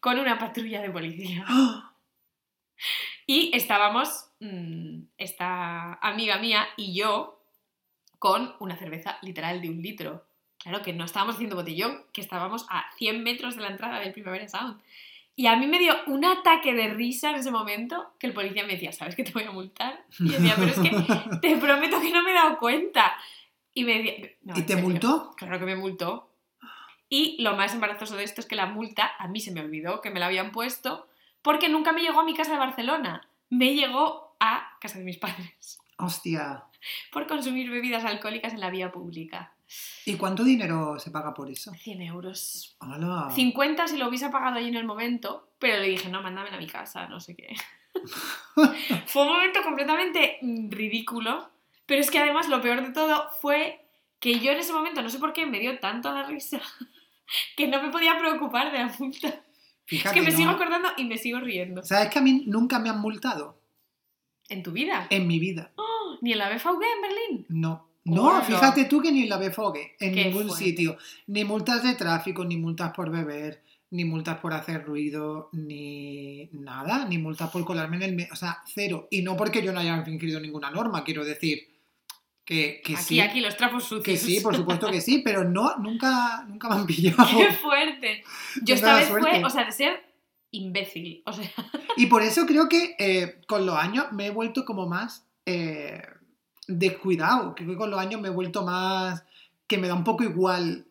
con 0.00 0.18
una 0.18 0.38
patrulla 0.38 0.80
de 0.82 0.90
policía. 0.90 1.44
¡Ah! 1.48 1.92
Y 3.26 3.50
estábamos, 3.54 4.30
mm, 4.40 5.00
esta 5.18 5.94
amiga 5.94 6.38
mía 6.38 6.66
y 6.76 6.94
yo, 6.94 7.42
con 8.18 8.54
una 8.60 8.76
cerveza 8.76 9.18
literal 9.22 9.60
de 9.60 9.70
un 9.70 9.82
litro. 9.82 10.26
Claro 10.58 10.82
que 10.82 10.92
no 10.92 11.04
estábamos 11.04 11.34
haciendo 11.36 11.56
botellón, 11.56 12.04
que 12.12 12.20
estábamos 12.20 12.66
a 12.70 12.86
100 12.98 13.22
metros 13.22 13.56
de 13.56 13.62
la 13.62 13.68
entrada 13.68 14.00
del 14.00 14.12
Primavera 14.12 14.48
Sound. 14.48 14.80
Y 15.34 15.48
a 15.48 15.56
mí 15.56 15.66
me 15.66 15.78
dio 15.78 15.94
un 16.06 16.24
ataque 16.24 16.72
de 16.72 16.94
risa 16.94 17.30
en 17.30 17.36
ese 17.36 17.50
momento 17.50 18.14
que 18.18 18.26
el 18.26 18.32
policía 18.32 18.64
me 18.64 18.72
decía, 18.72 18.90
¿sabes 18.92 19.14
que 19.14 19.22
te 19.24 19.32
voy 19.32 19.44
a 19.44 19.50
multar? 19.50 20.02
Y 20.18 20.30
yo 20.30 20.38
decía, 20.38 20.54
pero 20.56 20.70
es 20.70 20.78
que 20.78 21.38
te 21.40 21.56
prometo 21.60 22.00
que 22.00 22.10
no 22.10 22.22
me 22.22 22.30
he 22.30 22.34
dado 22.34 22.58
cuenta. 22.58 23.12
Y 23.74 23.84
me 23.84 23.98
decía, 24.02 24.30
"No, 24.42 24.54
¿Y 24.56 24.62
te 24.62 24.72
serio". 24.74 24.88
multó? 24.88 25.34
Claro 25.36 25.58
que 25.58 25.66
me 25.66 25.76
multó. 25.76 26.25
Y 27.08 27.40
lo 27.42 27.56
más 27.56 27.72
embarazoso 27.74 28.16
de 28.16 28.24
esto 28.24 28.40
es 28.40 28.46
que 28.46 28.56
la 28.56 28.66
multa 28.66 29.12
a 29.18 29.28
mí 29.28 29.40
se 29.40 29.52
me 29.52 29.60
olvidó 29.60 30.00
que 30.00 30.10
me 30.10 30.20
la 30.20 30.26
habían 30.26 30.50
puesto 30.50 31.08
porque 31.42 31.68
nunca 31.68 31.92
me 31.92 32.02
llegó 32.02 32.20
a 32.20 32.24
mi 32.24 32.34
casa 32.34 32.52
de 32.52 32.58
Barcelona. 32.58 33.28
Me 33.50 33.74
llegó 33.74 34.36
a 34.40 34.76
casa 34.80 34.98
de 34.98 35.04
mis 35.04 35.18
padres 35.18 35.78
Hostia. 35.98 36.64
por 37.12 37.26
consumir 37.26 37.70
bebidas 37.70 38.04
alcohólicas 38.04 38.52
en 38.52 38.60
la 38.60 38.70
vía 38.70 38.90
pública. 38.90 39.52
¿Y 40.04 40.16
cuánto 40.16 40.44
dinero 40.44 40.98
se 40.98 41.10
paga 41.10 41.34
por 41.34 41.50
eso? 41.50 41.72
100 41.72 42.02
euros. 42.02 42.76
¡Hala! 42.80 43.30
50 43.30 43.88
si 43.88 43.96
lo 43.96 44.08
hubiese 44.08 44.28
pagado 44.28 44.56
ahí 44.56 44.68
en 44.68 44.76
el 44.76 44.84
momento, 44.84 45.50
pero 45.58 45.78
le 45.78 45.88
dije, 45.88 46.08
no, 46.08 46.22
mándamela 46.22 46.56
a 46.56 46.60
mi 46.60 46.66
casa, 46.66 47.06
no 47.08 47.20
sé 47.20 47.36
qué. 47.36 47.54
fue 49.06 49.22
un 49.22 49.28
momento 49.28 49.62
completamente 49.62 50.38
ridículo, 50.42 51.50
pero 51.86 52.00
es 52.00 52.10
que 52.10 52.18
además 52.18 52.48
lo 52.48 52.60
peor 52.60 52.82
de 52.82 52.92
todo 52.92 53.28
fue 53.40 53.88
que 54.20 54.38
yo 54.40 54.52
en 54.52 54.58
ese 54.58 54.72
momento, 54.72 55.02
no 55.02 55.10
sé 55.10 55.18
por 55.18 55.32
qué, 55.32 55.46
me 55.46 55.58
dio 55.58 55.78
tanto 55.78 56.12
la 56.12 56.24
risa 56.24 56.60
que 57.56 57.66
no 57.66 57.82
me 57.82 57.90
podía 57.90 58.18
preocupar 58.18 58.72
de 58.72 58.78
la 58.78 58.94
multa. 58.98 59.42
Es 59.88 60.02
que 60.12 60.20
me 60.20 60.30
¿no? 60.30 60.36
sigo 60.36 60.50
acordando 60.50 60.88
y 60.96 61.04
me 61.04 61.16
sigo 61.18 61.40
riendo. 61.40 61.82
¿Sabes 61.82 62.10
que 62.10 62.18
a 62.18 62.22
mí 62.22 62.44
nunca 62.46 62.78
me 62.78 62.88
han 62.88 63.00
multado? 63.00 63.60
¿En 64.48 64.62
tu 64.62 64.72
vida? 64.72 65.06
En 65.10 65.26
mi 65.26 65.38
vida. 65.38 65.72
¡Oh! 65.76 66.18
¿Ni 66.20 66.32
en 66.32 66.38
la 66.38 66.48
BVG 66.48 66.66
en 66.66 67.02
Berlín? 67.02 67.46
No. 67.48 67.86
No, 68.04 68.40
fíjate 68.42 68.84
tú 68.84 69.02
que 69.02 69.10
ni 69.10 69.24
en 69.24 69.28
la 69.28 69.36
BFOGE, 69.36 69.96
en 69.98 70.14
Qué 70.14 70.24
ningún 70.26 70.46
fuerte. 70.46 70.64
sitio. 70.64 70.96
Ni 71.26 71.44
multas 71.44 71.82
de 71.82 71.94
tráfico, 71.96 72.44
ni 72.44 72.56
multas 72.56 72.92
por 72.92 73.10
beber, 73.10 73.64
ni 73.90 74.04
multas 74.04 74.38
por 74.38 74.54
hacer 74.54 74.84
ruido, 74.84 75.48
ni 75.52 76.48
nada, 76.52 77.04
ni 77.06 77.18
multas 77.18 77.50
por 77.50 77.64
colarme 77.64 77.96
en 77.96 78.20
el... 78.20 78.28
O 78.30 78.36
sea, 78.36 78.58
cero. 78.64 79.08
Y 79.10 79.22
no 79.22 79.36
porque 79.36 79.60
yo 79.60 79.72
no 79.72 79.80
haya 79.80 79.96
infringido 79.96 80.38
ninguna 80.38 80.70
norma, 80.70 81.02
quiero 81.02 81.24
decir 81.24 81.75
que, 82.46 82.80
que 82.82 82.94
aquí, 82.94 83.02
sí. 83.02 83.20
aquí, 83.20 83.40
los 83.40 83.56
trapos 83.56 83.82
sucios. 83.82 84.04
Que 84.04 84.16
sí, 84.16 84.40
por 84.40 84.54
supuesto 84.54 84.88
que 84.88 85.00
sí, 85.00 85.18
pero 85.24 85.42
no, 85.44 85.76
nunca, 85.78 86.44
nunca 86.48 86.68
me 86.68 86.76
han 86.76 86.86
pillado. 86.86 87.26
¡Qué 87.36 87.52
fuerte! 87.52 88.22
Yo 88.62 88.76
esta 88.76 88.94
vez 88.94 89.08
fue, 89.08 89.44
o 89.44 89.50
sea, 89.50 89.64
de 89.64 89.72
ser 89.72 90.06
imbécil. 90.52 91.22
O 91.26 91.32
sea, 91.32 91.50
Y 91.96 92.06
por 92.06 92.22
eso 92.22 92.46
creo 92.46 92.68
que 92.68 92.94
eh, 93.00 93.40
con 93.48 93.66
los 93.66 93.76
años 93.76 94.06
me 94.12 94.26
he 94.26 94.30
vuelto 94.30 94.64
como 94.64 94.86
más 94.86 95.26
eh, 95.44 96.00
descuidado. 96.68 97.56
Creo 97.56 97.70
que 97.70 97.76
con 97.76 97.90
los 97.90 97.98
años 97.98 98.20
me 98.20 98.28
he 98.28 98.32
vuelto 98.32 98.64
más. 98.64 99.24
que 99.66 99.76
me 99.76 99.88
da 99.88 99.94
un 99.94 100.04
poco 100.04 100.22
igual 100.22 100.86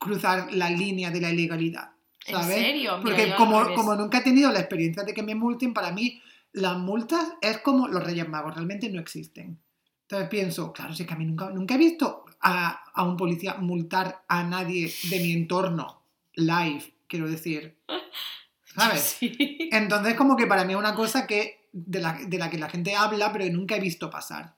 cruzar 0.00 0.52
la 0.54 0.70
línea 0.70 1.10
de 1.10 1.20
la 1.20 1.30
ilegalidad. 1.30 1.90
¿en 2.26 2.34
¿Sabes? 2.34 2.56
serio? 2.56 2.98
Mira, 2.98 3.02
Porque 3.02 3.34
como, 3.36 3.74
como 3.74 3.94
nunca 3.94 4.18
he 4.18 4.22
tenido 4.22 4.50
la 4.50 4.60
experiencia 4.60 5.04
de 5.04 5.12
que 5.12 5.22
me 5.22 5.34
multen, 5.34 5.74
para 5.74 5.92
mí 5.92 6.22
las 6.52 6.78
multas 6.78 7.34
es 7.42 7.58
como 7.58 7.88
los 7.88 8.02
Reyes 8.02 8.26
Magos, 8.26 8.54
realmente 8.54 8.88
no 8.88 9.00
existen. 9.00 9.60
Entonces 10.06 10.28
pienso, 10.28 10.72
claro, 10.72 10.94
si 10.94 11.02
es 11.02 11.08
que 11.08 11.14
a 11.14 11.16
mí 11.16 11.24
nunca, 11.24 11.50
nunca 11.50 11.74
he 11.74 11.78
visto 11.78 12.24
a, 12.40 12.84
a 12.94 13.02
un 13.02 13.16
policía 13.16 13.54
multar 13.54 14.22
a 14.28 14.44
nadie 14.44 14.92
de 15.10 15.18
mi 15.18 15.32
entorno 15.32 16.04
live, 16.34 16.94
quiero 17.08 17.28
decir. 17.28 17.76
¿Sabes? 18.64 19.00
Sí. 19.00 19.68
Entonces, 19.72 20.14
como 20.14 20.36
que 20.36 20.46
para 20.46 20.64
mí 20.64 20.74
es 20.74 20.78
una 20.78 20.94
cosa 20.94 21.26
que 21.26 21.68
de 21.72 22.00
la, 22.00 22.12
de 22.12 22.38
la 22.38 22.50
que 22.50 22.58
la 22.58 22.68
gente 22.68 22.94
habla, 22.94 23.32
pero 23.32 23.44
nunca 23.52 23.76
he 23.76 23.80
visto 23.80 24.10
pasar, 24.10 24.54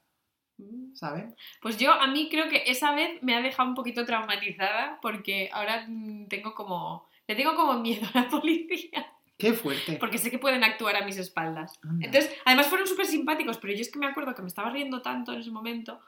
¿sabes? 0.92 1.32
Pues 1.62 1.78
yo 1.78 1.92
a 1.92 2.06
mí 2.08 2.28
creo 2.30 2.48
que 2.48 2.64
esa 2.66 2.94
vez 2.94 3.22
me 3.22 3.34
ha 3.34 3.40
dejado 3.40 3.70
un 3.70 3.74
poquito 3.74 4.04
traumatizada 4.04 4.98
porque 5.00 5.48
ahora 5.52 5.86
tengo 6.28 6.54
como... 6.54 7.08
Le 7.26 7.36
tengo 7.36 7.54
como 7.54 7.78
miedo 7.80 8.06
a 8.12 8.20
la 8.20 8.28
policía 8.28 9.06
Qué 9.38 9.52
fuerte. 9.54 9.96
porque 10.00 10.18
sé 10.18 10.30
que 10.30 10.38
pueden 10.38 10.64
actuar 10.64 10.96
a 10.96 11.04
mis 11.04 11.16
espaldas. 11.16 11.78
Anda. 11.82 12.06
Entonces, 12.06 12.34
además 12.44 12.66
fueron 12.66 12.86
súper 12.88 13.06
simpáticos, 13.06 13.58
pero 13.58 13.72
yo 13.72 13.80
es 13.80 13.90
que 13.90 13.98
me 13.98 14.06
acuerdo 14.06 14.34
que 14.34 14.42
me 14.42 14.48
estaba 14.48 14.70
riendo 14.70 15.00
tanto 15.00 15.32
en 15.32 15.40
ese 15.40 15.50
momento. 15.52 16.00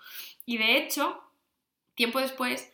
Y 0.46 0.58
de 0.58 0.76
hecho, 0.78 1.22
tiempo 1.94 2.18
después, 2.20 2.72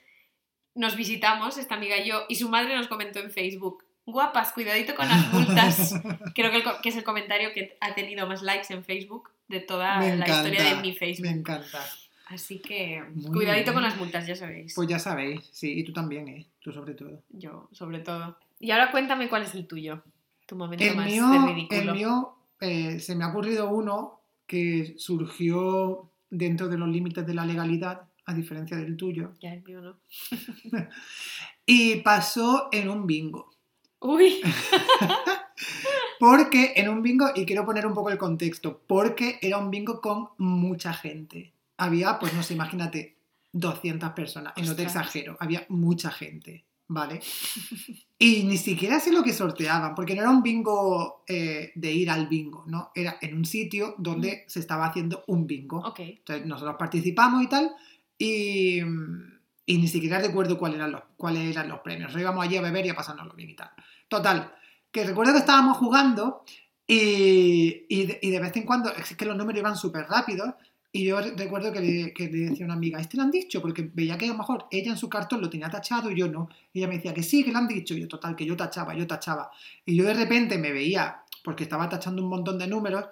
nos 0.74 0.96
visitamos, 0.96 1.58
esta 1.58 1.74
amiga 1.74 1.96
y 1.98 2.08
yo, 2.08 2.24
y 2.28 2.36
su 2.36 2.48
madre 2.48 2.74
nos 2.74 2.88
comentó 2.88 3.18
en 3.20 3.30
Facebook, 3.30 3.84
guapas, 4.06 4.52
cuidadito 4.52 4.94
con 4.94 5.08
las 5.08 5.32
multas. 5.32 5.94
Creo 6.34 6.50
que, 6.50 6.56
el 6.58 6.64
co- 6.64 6.80
que 6.82 6.88
es 6.88 6.96
el 6.96 7.04
comentario 7.04 7.52
que 7.52 7.76
ha 7.80 7.94
tenido 7.94 8.26
más 8.26 8.42
likes 8.42 8.72
en 8.72 8.82
Facebook 8.84 9.30
de 9.48 9.60
toda 9.60 9.98
Me 9.98 10.08
la 10.16 10.24
encanta, 10.24 10.48
historia 10.48 10.74
de 10.74 10.80
mi 10.82 10.92
Me 10.92 10.96
Facebook. 10.96 11.26
encanta. 11.28 11.84
Así 12.28 12.58
que, 12.60 13.02
Muy 13.14 13.30
cuidadito 13.30 13.64
bien. 13.70 13.74
con 13.74 13.82
las 13.84 13.96
multas, 13.96 14.26
ya 14.26 14.34
sabéis. 14.34 14.74
Pues 14.74 14.88
ya 14.88 14.98
sabéis, 14.98 15.48
sí, 15.52 15.78
y 15.78 15.84
tú 15.84 15.92
también, 15.92 16.28
¿eh? 16.28 16.46
Tú 16.60 16.72
sobre 16.72 16.94
todo. 16.94 17.22
Yo, 17.30 17.68
sobre 17.72 17.98
todo. 18.00 18.36
Y 18.58 18.70
ahora 18.70 18.90
cuéntame 18.90 19.28
cuál 19.28 19.42
es 19.42 19.54
el 19.54 19.66
tuyo, 19.66 20.02
tu 20.46 20.56
momento 20.56 20.84
El 20.84 20.96
más 20.96 21.06
mío, 21.06 21.28
de 21.28 21.38
ridículo. 21.54 21.80
el 21.80 21.92
mío 21.92 22.34
eh, 22.60 23.00
se 23.00 23.14
me 23.16 23.24
ha 23.24 23.28
ocurrido 23.28 23.68
uno 23.70 24.20
que 24.46 24.94
surgió 24.98 26.10
dentro 26.30 26.68
de 26.68 26.78
los 26.78 26.88
límites 26.88 27.26
de 27.26 27.34
la 27.34 27.44
legalidad, 27.44 28.02
a 28.24 28.34
diferencia 28.34 28.76
del 28.76 28.96
tuyo, 28.96 29.32
Ya, 29.40 29.52
el 29.52 29.62
mío 29.62 29.80
no. 29.80 29.96
y 31.66 31.96
pasó 31.96 32.68
en 32.72 32.88
un 32.88 33.06
bingo. 33.06 33.50
Uy, 34.00 34.40
Porque 36.20 36.74
en 36.76 36.88
un 36.88 37.02
bingo, 37.02 37.30
y 37.34 37.44
quiero 37.44 37.64
poner 37.64 37.86
un 37.86 37.94
poco 37.94 38.10
el 38.10 38.18
contexto, 38.18 38.80
porque 38.86 39.38
era 39.42 39.58
un 39.58 39.70
bingo 39.70 40.00
con 40.00 40.28
mucha 40.38 40.92
gente. 40.92 41.52
Había, 41.76 42.18
pues 42.18 42.32
no 42.34 42.42
sé, 42.42 42.54
imagínate, 42.54 43.16
200 43.52 44.10
personas, 44.12 44.52
y 44.56 44.62
no 44.62 44.76
te 44.76 44.82
exagero, 44.82 45.36
había 45.40 45.64
mucha 45.68 46.10
gente. 46.10 46.64
¿Vale? 46.88 47.20
Y 48.18 48.44
ni 48.44 48.56
siquiera 48.56 48.98
sé 49.00 49.12
lo 49.12 49.22
que 49.22 49.32
sorteaban, 49.32 49.94
porque 49.94 50.14
no 50.14 50.22
era 50.22 50.30
un 50.30 50.42
bingo 50.42 51.24
eh, 51.26 51.72
de 51.74 51.92
ir 51.92 52.10
al 52.10 52.28
bingo, 52.28 52.64
¿no? 52.66 52.90
Era 52.94 53.18
en 53.20 53.36
un 53.36 53.44
sitio 53.44 53.94
donde 53.98 54.44
se 54.46 54.60
estaba 54.60 54.86
haciendo 54.86 55.24
un 55.26 55.46
bingo. 55.46 55.94
Entonces 55.98 56.46
nosotros 56.46 56.76
participamos 56.78 57.42
y 57.42 57.48
tal, 57.48 57.72
y, 58.18 58.80
y 58.80 59.78
ni 59.78 59.88
siquiera 59.88 60.18
recuerdo 60.18 60.58
cuáles 60.58 60.78
eran, 60.78 60.92
los, 60.92 61.02
cuáles 61.16 61.50
eran 61.50 61.68
los 61.68 61.80
premios. 61.80 62.04
Nosotros 62.04 62.22
íbamos 62.22 62.44
allí 62.44 62.56
a 62.56 62.62
beber 62.62 62.86
y 62.86 62.90
a 62.90 62.96
pasárnoslo 62.96 63.34
bien 63.34 63.50
y 63.50 63.56
tal. 63.56 63.70
Total, 64.08 64.54
que 64.90 65.04
recuerdo 65.04 65.32
que 65.32 65.40
estábamos 65.40 65.76
jugando 65.76 66.44
y, 66.86 67.84
y, 67.88 68.06
de, 68.06 68.18
y 68.22 68.30
de 68.30 68.40
vez 68.40 68.56
en 68.56 68.62
cuando, 68.62 68.94
es 68.94 69.14
que 69.16 69.26
los 69.26 69.36
números 69.36 69.60
iban 69.60 69.76
súper 69.76 70.06
rápidos, 70.06 70.54
y 70.96 71.04
yo 71.04 71.20
recuerdo 71.20 71.72
que 71.72 71.80
le, 71.80 72.12
que 72.14 72.28
le 72.30 72.48
decía 72.48 72.64
a 72.64 72.68
una 72.68 72.74
amiga, 72.74 72.98
¿este 72.98 73.18
lo 73.18 73.24
han 73.24 73.30
dicho? 73.30 73.60
Porque 73.60 73.90
veía 73.92 74.16
que 74.16 74.24
a 74.24 74.28
lo 74.28 74.38
mejor 74.38 74.66
ella 74.70 74.92
en 74.92 74.96
su 74.96 75.10
cartón 75.10 75.42
lo 75.42 75.50
tenía 75.50 75.68
tachado 75.68 76.10
y 76.10 76.16
yo 76.16 76.26
no. 76.26 76.48
Y 76.72 76.78
ella 76.78 76.88
me 76.88 76.96
decía 76.96 77.12
que 77.12 77.22
sí, 77.22 77.44
que 77.44 77.52
lo 77.52 77.58
han 77.58 77.68
dicho. 77.68 77.92
Y 77.92 78.00
yo, 78.00 78.08
total, 78.08 78.34
que 78.34 78.46
yo 78.46 78.56
tachaba, 78.56 78.94
yo 78.94 79.06
tachaba. 79.06 79.50
Y 79.84 79.94
yo 79.94 80.04
de 80.04 80.14
repente 80.14 80.56
me 80.56 80.72
veía, 80.72 81.22
porque 81.44 81.64
estaba 81.64 81.88
tachando 81.88 82.22
un 82.22 82.30
montón 82.30 82.58
de 82.58 82.66
números, 82.66 83.04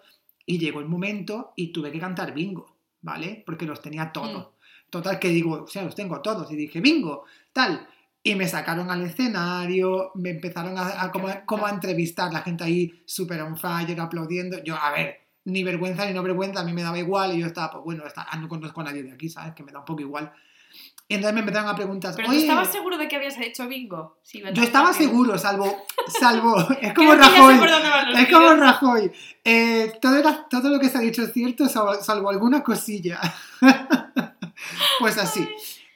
y 0.46 0.58
llegó 0.58 0.80
el 0.80 0.86
momento 0.86 1.52
y 1.56 1.72
tuve 1.72 1.90
que 1.92 1.98
cantar 1.98 2.32
bingo, 2.32 2.74
¿vale? 3.02 3.42
Porque 3.44 3.66
los 3.66 3.80
tenía 3.82 4.12
todos. 4.12 4.48
Total, 4.88 5.18
que 5.18 5.28
digo, 5.28 5.64
o 5.64 5.66
sea, 5.66 5.82
los 5.82 5.94
tengo 5.94 6.20
todos. 6.22 6.50
Y 6.50 6.56
dije, 6.56 6.80
bingo, 6.80 7.24
tal. 7.52 7.86
Y 8.22 8.34
me 8.34 8.48
sacaron 8.48 8.90
al 8.90 9.04
escenario, 9.04 10.10
me 10.14 10.30
empezaron 10.30 10.78
a, 10.78 11.02
a 11.02 11.12
como, 11.12 11.28
como 11.44 11.66
a 11.66 11.70
entrevistar, 11.70 12.32
la 12.32 12.40
gente 12.40 12.64
ahí 12.64 13.02
súper 13.04 13.42
on 13.42 13.58
fire, 13.58 14.00
aplaudiendo. 14.00 14.62
Yo, 14.64 14.74
a 14.76 14.90
ver, 14.92 15.23
ni 15.44 15.62
vergüenza 15.64 16.06
ni 16.06 16.12
no 16.14 16.22
vergüenza, 16.22 16.60
a 16.60 16.64
mí 16.64 16.72
me 16.72 16.82
daba 16.82 16.98
igual 16.98 17.34
y 17.36 17.40
yo 17.40 17.46
estaba, 17.46 17.70
pues 17.70 17.84
bueno, 17.84 18.06
está, 18.06 18.26
no 18.38 18.48
conozco 18.48 18.80
a 18.80 18.84
nadie 18.84 19.02
de 19.02 19.12
aquí, 19.12 19.28
¿sabes? 19.28 19.54
Que 19.54 19.62
me 19.62 19.72
da 19.72 19.80
un 19.80 19.84
poco 19.84 20.00
igual. 20.00 20.32
Y 21.06 21.14
entonces 21.16 21.34
me 21.34 21.40
empezaron 21.40 21.68
a 21.68 21.76
preguntar, 21.76 22.14
¿Pero 22.16 22.28
tú 22.28 22.34
estabas 22.34 22.72
seguro 22.72 22.96
de 22.96 23.06
que 23.08 23.16
habías 23.16 23.38
hecho 23.38 23.68
bingo? 23.68 24.18
Sí, 24.22 24.42
yo 24.54 24.62
estaba 24.62 24.90
rápido. 24.90 25.08
seguro, 25.10 25.38
salvo, 25.38 25.84
salvo, 26.18 26.56
es 26.80 26.94
como 26.94 27.10
que 27.12 27.16
Rajoy, 27.18 27.54
es 28.16 28.28
como. 28.32 28.54
Rajoy, 28.54 29.12
Eh, 29.44 29.92
todo, 30.00 30.16
era- 30.16 30.48
todo 30.48 30.70
lo 30.70 30.80
que 30.80 30.88
se 30.88 30.96
ha 30.98 31.02
dicho 31.02 31.22
es 31.22 31.32
cierto, 31.32 31.68
salvo, 31.68 31.94
salvo 32.02 32.30
alguna 32.30 32.62
cosilla. 32.62 33.20
pues 34.98 35.18
así. 35.18 35.46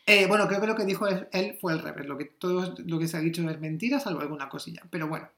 Eh, 0.07 0.27
bueno, 0.27 0.47
creo 0.49 0.61
que 0.61 0.67
lo 0.67 0.75
que 0.75 0.85
dijo 0.85 1.07
él 1.07 1.59
fue 1.61 1.73
el 1.75 1.81
revés, 1.81 2.07
lo 2.07 2.17
que, 2.17 2.25
todo 2.27 2.75
lo 2.79 2.99
que 2.99 3.09
se 3.09 3.17
ha 3.17 3.21
dicho 3.21 3.49
es 3.49 3.61
mentira, 3.61 4.01
salvo 4.01 4.21
alguna 4.21 4.49
cosilla. 4.49 4.83
Pero 4.91 5.07
bueno, 5.09 5.29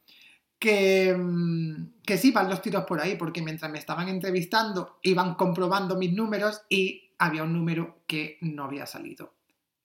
que, 0.60 1.12
mm, 1.18 2.02
que 2.06 2.16
sí, 2.18 2.30
van 2.30 2.48
los 2.48 2.62
tiros 2.62 2.84
por 2.84 3.00
ahí, 3.00 3.16
porque 3.16 3.42
mientras 3.42 3.70
me 3.72 3.78
estaban 3.80 4.08
entrevistando, 4.08 4.98
iban 5.02 5.34
comprobando 5.34 5.96
mis 5.96 6.12
números 6.12 6.62
y 6.68 7.10
había 7.18 7.42
un 7.42 7.52
número 7.52 8.02
que 8.06 8.38
no 8.42 8.64
había 8.64 8.86
salido. 8.86 9.34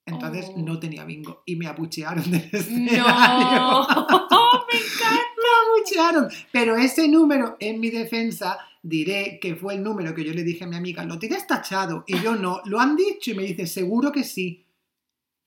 Entonces 0.04 0.46
Oh. 0.54 0.58
no 0.60 0.78
tenía 0.78 1.04
bingo 1.04 1.42
y 1.46 1.56
me 1.56 1.66
abuchearon 1.66 2.22
del 2.30 2.48
escenario. 2.52 3.58
No, 3.58 3.86
me 4.70 4.78
encanta. 4.78 5.34
Me 5.42 5.78
abuchearon. 5.78 6.28
Pero 6.52 6.76
ese 6.76 7.08
número, 7.08 7.56
en 7.58 7.80
mi 7.80 7.90
defensa, 7.90 8.58
diré 8.82 9.38
que 9.40 9.56
fue 9.56 9.74
el 9.74 9.82
número 9.82 10.14
que 10.14 10.24
yo 10.24 10.32
le 10.32 10.44
dije 10.44 10.62
a 10.64 10.68
mi 10.68 10.76
amiga, 10.76 11.04
lo 11.04 11.18
tienes 11.18 11.46
tachado. 11.46 12.04
Y 12.06 12.20
yo 12.20 12.36
no, 12.36 12.60
lo 12.66 12.78
han 12.78 12.94
dicho 12.96 13.32
y 13.32 13.34
me 13.34 13.42
dice, 13.42 13.66
seguro 13.66 14.12
que 14.12 14.22
sí. 14.22 14.64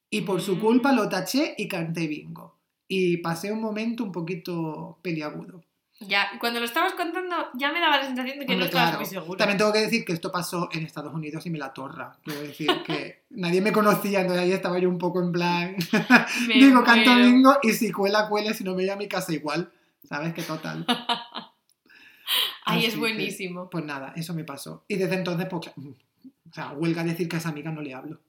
Y 0.10 0.22
por 0.22 0.42
su 0.42 0.56
Mm. 0.56 0.60
culpa 0.60 0.92
lo 0.92 1.08
taché 1.08 1.54
y 1.58 1.68
canté 1.68 2.08
bingo. 2.08 2.59
Y 2.90 3.18
pasé 3.18 3.54
un 3.54 3.62
momento 3.62 4.04
un 4.04 4.12
poquito 4.12 4.98
peliagudo. 5.02 5.62
Ya, 6.02 6.30
cuando 6.40 6.60
lo 6.60 6.66
estabas 6.66 6.94
contando, 6.94 7.36
ya 7.54 7.74
me 7.74 7.80
daba 7.82 7.98
la 7.98 8.06
sensación 8.06 8.40
de 8.40 8.46
que 8.46 8.54
no 8.54 8.64
Hombre, 8.64 8.66
estabas 8.68 8.90
claro. 8.90 9.00
muy 9.00 9.06
seguro. 9.06 9.38
También 9.38 9.58
tengo 9.58 9.74
que 9.74 9.82
decir 9.82 10.06
que 10.06 10.14
esto 10.14 10.32
pasó 10.32 10.70
en 10.72 10.86
Estados 10.86 11.14
Unidos 11.14 11.46
y 11.46 11.50
me 11.50 11.60
la 11.60 11.74
torra. 11.74 12.18
Quiero 12.24 12.42
decir 12.42 12.72
que 12.86 13.24
nadie 13.32 13.62
me 13.62 13.72
conocía, 13.72 14.22
entonces 14.22 14.44
ahí 14.44 14.52
estaba 14.54 14.80
yo 14.80 14.90
un 14.90 14.98
poco 14.98 15.22
en 15.22 15.32
plan. 15.32 15.76
Digo, 16.48 16.84
canto 16.84 17.16
bingo 17.16 17.58
y 17.62 17.74
si 17.74 17.92
cuela, 17.92 18.28
cuela, 18.30 18.54
si 18.54 18.64
no 18.64 18.72
me 18.72 18.84
voy 18.84 18.90
a 18.90 18.96
mi 18.96 19.08
casa 19.08 19.34
igual. 19.34 19.72
¿Sabes 20.08 20.34
qué 20.34 20.42
total? 20.42 20.86
Así 22.66 22.86
es 22.86 22.94
que, 22.94 23.00
buenísimo. 23.00 23.70
Pues 23.70 23.84
nada, 23.84 24.14
eso 24.16 24.34
me 24.34 24.46
pasó. 24.46 24.86
Y 24.88 24.96
desde 24.96 25.16
entonces, 25.16 25.48
pues, 25.50 25.68
o 25.68 26.54
sea, 26.54 26.72
huelga 26.72 27.04
decir 27.04 27.28
que 27.28 27.36
a 27.36 27.40
esa 27.40 27.50
amiga 27.50 27.72
no 27.72 27.82
le 27.82 27.94
hablo. 27.94 28.20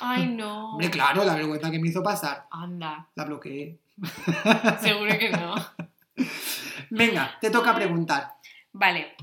Ay, 0.00 0.26
no. 0.28 0.72
Hombre, 0.72 0.90
claro, 0.90 1.24
la 1.24 1.34
vergüenza 1.34 1.70
que 1.70 1.78
me 1.78 1.88
hizo 1.88 2.02
pasar, 2.02 2.46
Anda, 2.50 3.08
la 3.14 3.24
bloqueé. 3.24 3.78
seguro 4.80 5.18
que 5.18 5.30
no. 5.30 5.54
Venga, 6.90 7.38
te 7.40 7.50
toca 7.50 7.74
preguntar. 7.74 8.34
Vale, 8.72 9.14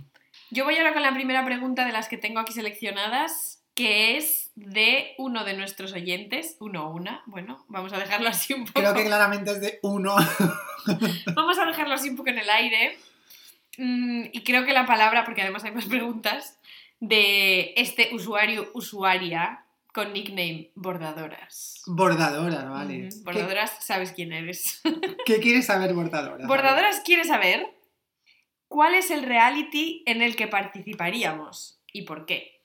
yo 0.49 0.63
voy 0.63 0.77
ahora 0.77 0.93
con 0.93 1.03
la 1.03 1.13
primera 1.13 1.43
pregunta 1.45 1.85
de 1.85 1.91
las 1.91 2.07
que 2.07 2.17
tengo 2.17 2.39
aquí 2.39 2.53
seleccionadas, 2.53 3.63
que 3.75 4.17
es 4.17 4.51
de 4.55 5.13
uno 5.17 5.43
de 5.43 5.53
nuestros 5.53 5.93
oyentes, 5.93 6.55
uno 6.59 6.87
o 6.87 6.95
una, 6.95 7.21
bueno, 7.25 7.65
vamos 7.67 7.93
a 7.93 7.99
dejarlo 7.99 8.29
así 8.29 8.53
un 8.53 8.65
poco. 8.65 8.79
Creo 8.79 8.93
que 8.93 9.05
claramente 9.05 9.51
es 9.51 9.61
de 9.61 9.79
uno. 9.83 10.15
Vamos 11.35 11.59
a 11.59 11.65
dejarlo 11.65 11.93
así 11.95 12.09
un 12.09 12.15
poco 12.15 12.29
en 12.29 12.39
el 12.39 12.49
aire. 12.49 12.97
Mm, 13.77 14.27
y 14.31 14.43
creo 14.43 14.65
que 14.65 14.71
la 14.71 14.85
palabra, 14.85 15.25
porque 15.25 15.41
además 15.41 15.65
hay 15.65 15.71
más 15.71 15.85
preguntas, 15.85 16.57
de 16.99 17.73
este 17.75 18.09
usuario, 18.13 18.71
usuaria, 18.73 19.65
con 19.97 20.13
nickname 20.13 20.69
bordadoras. 20.75 21.81
Bordadoras, 21.87 22.69
vale. 22.69 23.09
Bordadoras, 23.23 23.83
sabes 23.83 24.11
quién 24.11 24.31
eres. 24.31 24.79
¿Qué, 24.83 25.15
qué 25.25 25.39
quieres 25.39 25.65
saber, 25.65 25.95
bordadoras? 25.95 26.47
Bordadoras 26.47 27.01
quiere 27.03 27.23
saber 27.23 27.65
cuál 28.67 28.93
es 28.93 29.09
el 29.09 29.23
reality 29.23 30.03
en 30.05 30.21
el 30.21 30.35
que 30.35 30.47
participaríamos 30.47 31.81
y 31.91 32.03
por 32.03 32.27
qué. 32.27 32.61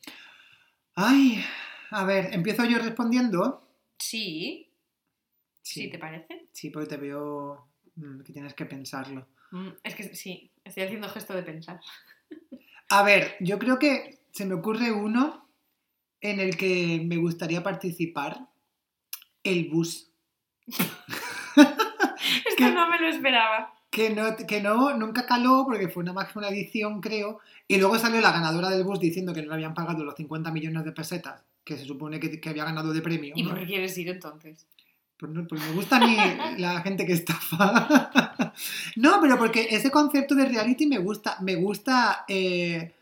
Ay, 0.94 1.42
a 1.88 2.04
ver, 2.04 2.34
empiezo 2.34 2.66
yo 2.66 2.78
respondiendo. 2.78 3.66
Sí, 3.98 4.70
sí, 5.62 5.88
¿te 5.88 5.98
parece? 5.98 6.48
Sí, 6.52 6.68
porque 6.68 6.90
te 6.90 6.96
veo 6.98 7.66
mm, 7.96 8.24
que 8.24 8.32
tienes 8.34 8.52
que 8.52 8.66
pensarlo. 8.66 9.26
Mm, 9.52 9.68
Es 9.82 9.94
que 9.94 10.14
sí, 10.14 10.52
estoy 10.64 10.82
haciendo 10.82 11.08
gesto 11.08 11.32
de 11.32 11.44
pensar. 11.44 11.80
A 12.90 13.02
ver, 13.02 13.36
yo 13.40 13.58
creo 13.58 13.78
que 13.78 14.18
se 14.32 14.44
me 14.44 14.52
ocurre 14.52 14.92
uno 14.92 15.48
en 16.22 16.40
el 16.40 16.56
que 16.56 17.02
me 17.04 17.16
gustaría 17.18 17.62
participar. 17.62 18.48
El 19.44 19.68
bus. 19.68 20.08
Esto 20.66 20.86
¿Qué? 22.56 22.70
no 22.70 22.88
me 22.88 22.98
lo 22.98 23.08
esperaba. 23.08 23.74
Que 23.90 24.08
no, 24.10 24.36
que 24.36 24.62
no, 24.62 24.96
nunca 24.96 25.26
caló 25.26 25.64
porque 25.66 25.88
fue 25.88 26.02
una 26.02 26.12
más 26.14 26.32
que 26.32 26.38
una 26.38 26.48
edición, 26.48 27.00
creo. 27.00 27.40
Y 27.68 27.76
luego 27.76 27.98
salió 27.98 28.20
la 28.20 28.32
ganadora 28.32 28.70
del 28.70 28.84
bus 28.84 29.00
diciendo 29.00 29.34
que 29.34 29.42
no 29.42 29.48
le 29.48 29.54
habían 29.54 29.74
pagado 29.74 30.04
los 30.04 30.14
50 30.14 30.50
millones 30.50 30.84
de 30.84 30.92
pesetas 30.92 31.42
que 31.64 31.76
se 31.76 31.84
supone 31.84 32.18
que, 32.18 32.40
que 32.40 32.48
había 32.48 32.64
ganado 32.64 32.92
de 32.92 33.02
premio. 33.02 33.34
¿Y 33.36 33.44
por 33.44 33.58
qué 33.58 33.66
quieres 33.66 33.96
ir 33.98 34.08
entonces? 34.08 34.66
Pues, 35.18 35.30
no, 35.32 35.46
pues 35.46 35.60
me 35.60 35.72
gusta 35.72 35.96
a 35.96 36.06
mí 36.06 36.16
la 36.58 36.80
gente 36.80 37.04
que 37.04 37.12
estafa. 37.12 38.52
no, 38.96 39.20
pero 39.20 39.38
porque 39.38 39.68
ese 39.70 39.90
concepto 39.90 40.34
de 40.34 40.46
reality 40.46 40.86
me 40.86 40.98
gusta. 40.98 41.36
Me 41.40 41.56
gusta. 41.56 42.24
eh, 42.28 42.94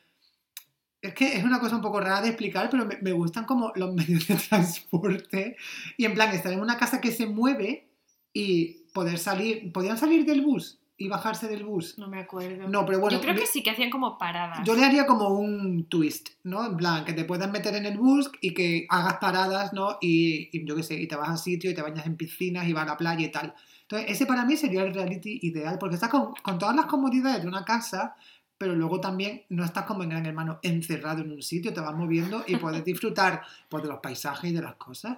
es 1.02 1.14
que 1.14 1.36
es 1.36 1.44
una 1.44 1.60
cosa 1.60 1.76
un 1.76 1.82
poco 1.82 2.00
rara 2.00 2.20
de 2.20 2.28
explicar, 2.28 2.68
pero 2.70 2.84
me, 2.84 2.98
me 3.00 3.12
gustan 3.12 3.44
como 3.44 3.72
los 3.74 3.94
medios 3.94 4.26
de 4.26 4.36
transporte. 4.36 5.56
Y 5.96 6.04
en 6.04 6.14
plan, 6.14 6.34
estar 6.34 6.52
en 6.52 6.60
una 6.60 6.76
casa 6.76 7.00
que 7.00 7.12
se 7.12 7.26
mueve 7.26 7.88
y 8.32 8.84
poder 8.92 9.18
salir. 9.18 9.72
¿Podían 9.72 9.98
salir 9.98 10.24
del 10.24 10.42
bus 10.42 10.78
y 10.96 11.08
bajarse 11.08 11.48
del 11.48 11.64
bus? 11.64 11.96
No 11.98 12.08
me 12.08 12.20
acuerdo. 12.20 12.68
No, 12.68 12.84
pero 12.84 13.00
bueno. 13.00 13.16
Yo 13.16 13.22
creo 13.22 13.34
que 13.34 13.46
sí, 13.46 13.62
que 13.62 13.70
hacían 13.70 13.90
como 13.90 14.18
paradas. 14.18 14.60
yo 14.66 14.74
le 14.74 14.84
haría 14.84 15.06
como 15.06 15.28
un 15.28 15.84
twist, 15.88 16.30
¿no? 16.44 16.66
En 16.66 16.76
plan, 16.76 17.04
que 17.04 17.14
te 17.14 17.24
puedas 17.24 17.50
meter 17.50 17.74
en 17.74 17.86
el 17.86 17.96
bus 17.96 18.30
y 18.40 18.52
que 18.52 18.86
hagas 18.90 19.14
paradas, 19.14 19.72
¿no? 19.72 19.96
Y, 20.00 20.50
y 20.52 20.66
yo 20.66 20.76
qué 20.76 20.82
sé, 20.82 21.00
y 21.00 21.08
te 21.08 21.16
vas 21.16 21.30
al 21.30 21.38
sitio 21.38 21.70
y 21.70 21.74
te 21.74 21.82
bañas 21.82 22.06
en 22.06 22.16
piscinas 22.16 22.68
y 22.68 22.72
vas 22.72 22.84
a 22.84 22.88
la 22.88 22.96
playa 22.96 23.24
y 23.24 23.30
tal. 23.30 23.54
Entonces, 23.82 24.10
ese 24.10 24.26
para 24.26 24.44
mí 24.44 24.56
sería 24.56 24.82
el 24.82 24.94
reality 24.94 25.40
ideal, 25.42 25.78
porque 25.80 25.96
estás 25.96 26.10
con, 26.10 26.34
con 26.42 26.58
todas 26.58 26.76
las 26.76 26.86
comodidades 26.86 27.42
de 27.42 27.48
una 27.48 27.64
casa, 27.64 28.14
pero 28.60 28.74
luego 28.74 29.00
también 29.00 29.46
no 29.48 29.64
estás 29.64 29.86
como 29.86 30.02
en 30.02 30.10
Gran 30.10 30.26
Hermano 30.26 30.58
encerrado 30.62 31.22
en 31.22 31.32
un 31.32 31.40
sitio, 31.40 31.72
te 31.72 31.80
vas 31.80 31.94
moviendo 31.96 32.44
y 32.46 32.56
puedes 32.56 32.84
disfrutar 32.84 33.40
pues, 33.70 33.82
de 33.82 33.88
los 33.88 34.00
paisajes 34.00 34.50
y 34.50 34.54
de 34.54 34.60
las 34.60 34.74
cosas. 34.74 35.16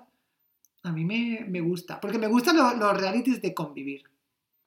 A 0.84 0.92
mí 0.92 1.04
me, 1.04 1.44
me 1.48 1.60
gusta, 1.60 2.00
porque 2.00 2.18
me 2.18 2.28
gustan 2.28 2.56
los, 2.56 2.76
los 2.78 2.96
realities 2.96 3.42
de 3.42 3.52
convivir, 3.52 4.04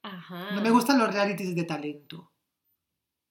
Ajá. 0.02 0.54
no 0.54 0.60
me 0.60 0.68
gustan 0.70 0.98
los 0.98 1.10
realities 1.10 1.54
de 1.56 1.64
talento, 1.64 2.30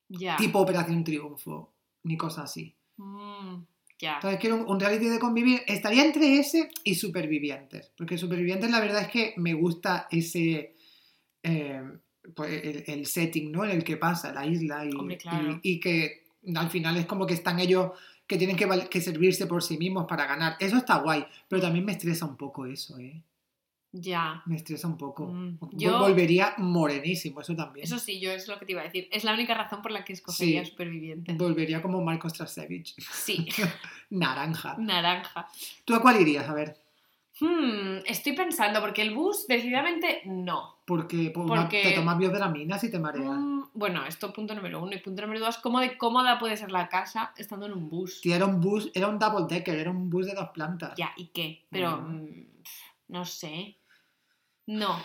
Ya. 0.10 0.36
tipo 0.36 0.58
Operación 0.60 1.04
Triunfo, 1.04 1.72
ni 2.06 2.18
cosas 2.18 2.46
así. 2.46 2.76
Mm, 2.98 3.58
ya. 4.00 4.16
Entonces 4.16 4.40
quiero 4.40 4.56
un, 4.56 4.68
un 4.68 4.80
reality 4.80 5.06
de 5.10 5.20
convivir. 5.20 5.62
Estaría 5.68 6.04
entre 6.06 6.40
ese 6.40 6.72
y 6.84 6.96
Supervivientes. 6.96 7.92
Porque 7.96 8.18
Supervivientes 8.18 8.72
la 8.72 8.80
verdad 8.80 9.04
es 9.04 9.10
que 9.10 9.34
me 9.38 9.54
gusta 9.54 10.08
ese... 10.10 10.76
eh, 11.44 11.84
pues, 12.34 12.64
el, 12.64 12.84
el 12.88 13.06
setting, 13.06 13.52
¿no? 13.52 13.64
En 13.66 13.72
el 13.72 13.84
que 13.84 13.98
pasa, 13.98 14.32
la 14.34 14.46
isla. 14.46 14.86
Y, 14.86 14.92
Hombre, 14.96 15.18
claro. 15.18 15.60
y- 15.62 15.74
y 15.74 15.80
que 15.80 16.24
al 16.56 16.70
final 16.70 16.98
es 16.98 17.06
como 17.06 17.26
que 17.26 17.34
están 17.34 17.60
ellos 17.60 17.92
que 18.28 18.38
tienen 18.38 18.56
que, 18.56 18.68
que 18.90 19.02
servirse 19.02 19.46
por 19.46 19.62
sí 19.64 19.78
mismos 19.78 20.06
para 20.08 20.26
ganar. 20.26 20.56
Eso 20.60 20.78
está 20.78 20.98
guay. 20.98 21.26
Pero 21.48 21.62
también 21.62 21.86
me 21.86 21.92
estresa 21.92 22.26
un 22.26 22.38
poco 22.38 22.66
eso, 22.66 22.98
¿eh? 22.98 23.22
Ya. 23.98 24.42
Me 24.46 24.58
estresa 24.58 24.88
un 24.88 24.98
poco. 24.98 25.26
Mm, 25.28 25.58
yo- 25.72 26.00
Volvería 26.00 26.54
morenísimo, 26.58 27.40
eso 27.42 27.56
también. 27.56 27.86
Eso 27.86 27.98
sí, 27.98 28.20
yo 28.20 28.30
es 28.32 28.46
lo 28.48 28.60
que 28.60 28.66
te 28.66 28.74
iba 28.74 28.82
a 28.82 28.86
decir. 28.86 29.08
Es 29.12 29.24
la 29.24 29.34
única 29.34 29.54
razón 29.54 29.82
por 29.82 29.92
la 29.92 30.04
que 30.04 30.12
escogería 30.14 30.66
Sí. 30.66 30.72
Superviviente. 30.72 31.32
Volvería 31.34 31.82
como 31.82 32.02
Marcos 32.04 32.34
Trasevich. 32.34 32.94
Sí, 33.14 33.48
Naranja. 34.10 34.76
naranja. 34.78 35.48
¿Tú 35.86 35.96
a 35.96 36.02
cuál 36.02 36.20
irías? 36.20 36.50
A 36.50 36.54
ver. 36.54 36.78
Hmm, 37.40 37.98
estoy 38.06 38.34
pensando, 38.34 38.80
porque 38.80 39.02
el 39.02 39.14
bus, 39.14 39.46
decididamente, 39.48 40.22
no. 40.26 40.78
Porque, 40.86 41.32
pues, 41.34 41.48
Porque- 41.48 41.84
te 41.84 41.92
tomas 41.92 42.18
biodraminas 42.18 42.84
y 42.86 42.92
te 42.92 42.98
mareas. 43.00 43.26
Mm, 43.28 43.64
bueno, 43.74 44.06
esto 44.06 44.32
punto 44.32 44.56
número 44.56 44.82
uno. 44.82 44.94
Y 44.94 45.00
punto 45.00 45.22
número 45.22 45.42
dos, 45.42 45.58
¿cómo 45.58 45.80
de 45.82 45.98
cómoda 45.98 46.40
puede 46.40 46.56
ser 46.56 46.72
la 46.72 46.88
casa 46.88 47.34
estando 47.36 47.66
en 47.66 47.74
un 47.74 47.90
bus? 47.90 48.22
Era 48.26 48.46
un 48.46 48.62
bus, 48.62 48.90
era 48.94 49.08
un 49.08 49.20
double 49.20 49.48
decker, 49.50 49.78
era 49.78 49.92
un 49.92 50.10
bus 50.10 50.28
de 50.28 50.34
dos 50.34 50.50
plantas. 50.50 50.94
Ya, 50.98 51.12
¿y 51.18 51.28
qué? 51.28 51.66
Pero, 51.70 51.98
mm, 51.98 52.46
no 53.10 53.26
sé. 53.26 53.78
No. 54.68 54.98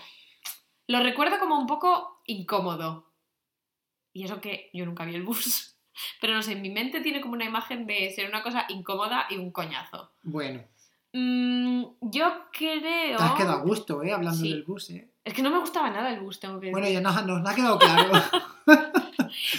Lo 0.86 1.02
recuerdo 1.02 1.38
como 1.40 1.58
un 1.58 1.66
poco 1.66 2.20
incómodo. 2.26 3.10
Y 4.12 4.24
eso 4.24 4.40
que 4.40 4.70
yo 4.72 4.86
nunca 4.86 5.04
vi 5.04 5.14
el 5.16 5.22
bus. 5.24 5.76
Pero 6.20 6.34
no 6.34 6.42
sé, 6.42 6.52
en 6.52 6.62
mi 6.62 6.70
mente 6.70 7.00
tiene 7.00 7.20
como 7.20 7.34
una 7.34 7.44
imagen 7.44 7.86
de 7.86 8.10
ser 8.10 8.28
una 8.28 8.42
cosa 8.42 8.66
incómoda 8.68 9.26
y 9.30 9.36
un 9.36 9.50
coñazo. 9.50 10.12
Bueno, 10.22 10.62
Mm, 11.12 11.82
yo 12.02 12.32
creo... 12.52 13.16
te 13.18 13.22
has 13.24 13.32
quedado 13.32 13.58
a 13.58 13.62
gusto, 13.62 14.02
¿eh? 14.02 14.12
Hablando 14.12 14.38
Sí. 14.40 14.50
del 14.50 14.62
bus, 14.62 14.90
¿eh? 14.90 15.08
Es 15.24 15.34
que 15.34 15.42
no 15.42 15.50
me 15.50 15.58
gustaba 15.58 15.90
nada 15.90 16.12
el 16.12 16.20
bus, 16.20 16.40
tengo 16.40 16.58
que 16.60 16.70
Bueno, 16.70 16.86
decir. 16.86 17.02
ya 17.02 17.10
nos, 17.10 17.26
nos 17.26 17.48
ha 17.50 17.54
quedado 17.54 17.78
claro. 17.78 18.10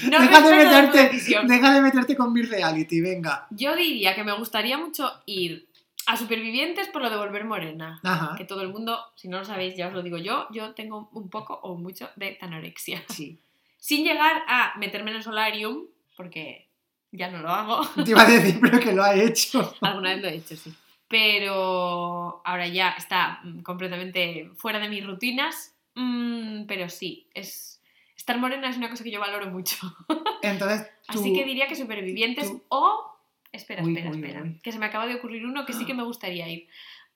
No 0.09 0.19
deja, 0.19 0.41
de 0.41 0.55
meterte, 0.55 1.11
deja 1.47 1.73
de 1.73 1.81
meterte 1.81 2.15
con 2.17 2.33
mi 2.33 2.41
reality, 2.41 2.99
venga. 2.99 3.47
Yo 3.51 3.73
diría 3.75 4.13
que 4.15 4.23
me 4.23 4.33
gustaría 4.33 4.77
mucho 4.77 5.09
ir 5.25 5.69
a 6.07 6.17
Supervivientes 6.17 6.87
por 6.89 7.01
lo 7.01 7.09
de 7.09 7.15
volver 7.15 7.45
morena. 7.45 7.99
Ajá, 8.03 8.35
Que 8.35 8.43
todo 8.43 8.61
el 8.63 8.69
mundo, 8.69 8.99
si 9.15 9.29
no 9.29 9.37
lo 9.39 9.45
sabéis, 9.45 9.77
ya 9.77 9.87
os 9.87 9.93
lo 9.93 10.01
digo 10.03 10.17
yo, 10.17 10.47
yo 10.51 10.73
tengo 10.73 11.09
un 11.13 11.29
poco 11.29 11.53
o 11.63 11.75
mucho 11.77 12.09
de 12.15 12.37
anorexia. 12.41 13.03
sí. 13.09 13.39
Sin 13.77 14.03
llegar 14.03 14.43
a 14.47 14.77
meterme 14.77 15.09
en 15.09 15.17
el 15.17 15.23
solarium, 15.23 15.85
porque 16.15 16.67
ya 17.11 17.31
no 17.31 17.39
lo 17.39 17.49
hago. 17.49 17.81
Te 18.05 18.11
iba 18.11 18.21
a 18.21 18.29
decir, 18.29 18.59
pero 18.61 18.79
que 18.79 18.93
lo 18.93 19.03
ha 19.03 19.15
hecho. 19.15 19.73
Alguna 19.81 20.09
vez 20.13 20.21
lo 20.21 20.27
he 20.27 20.35
hecho, 20.35 20.55
sí. 20.55 20.71
Pero 21.11 22.41
ahora 22.45 22.67
ya 22.67 22.91
está 22.97 23.41
mm, 23.43 23.59
completamente 23.61 24.49
fuera 24.55 24.79
de 24.79 24.89
mis 24.89 25.05
rutinas. 25.05 25.75
Mm, 25.95 26.65
pero 26.67 26.87
sí, 26.89 27.27
es... 27.33 27.81
estar 28.15 28.37
morena 28.39 28.69
es 28.69 28.77
una 28.77 28.89
cosa 28.89 29.03
que 29.03 29.11
yo 29.11 29.19
valoro 29.19 29.47
mucho. 29.51 29.75
Entonces, 30.41 30.87
tú... 31.11 31.19
Así 31.19 31.33
que 31.33 31.43
diría 31.43 31.67
que 31.67 31.75
supervivientes 31.75 32.47
tú- 32.49 32.63
o... 32.69 33.07
Espera, 33.51 33.83
Uy, 33.83 33.91
espera, 33.91 34.11
uy, 34.11 34.15
espera. 34.23 34.41
uy. 34.43 34.59
Que 34.63 34.71
se 34.71 34.79
me 34.79 34.85
acaba 34.85 35.05
de 35.05 35.15
ocurrir 35.15 35.45
uno 35.45 35.65
que 35.65 35.73
sí 35.73 35.85
que 35.85 35.93
me 35.93 36.03
gustaría 36.03 36.47
ir. 36.47 36.67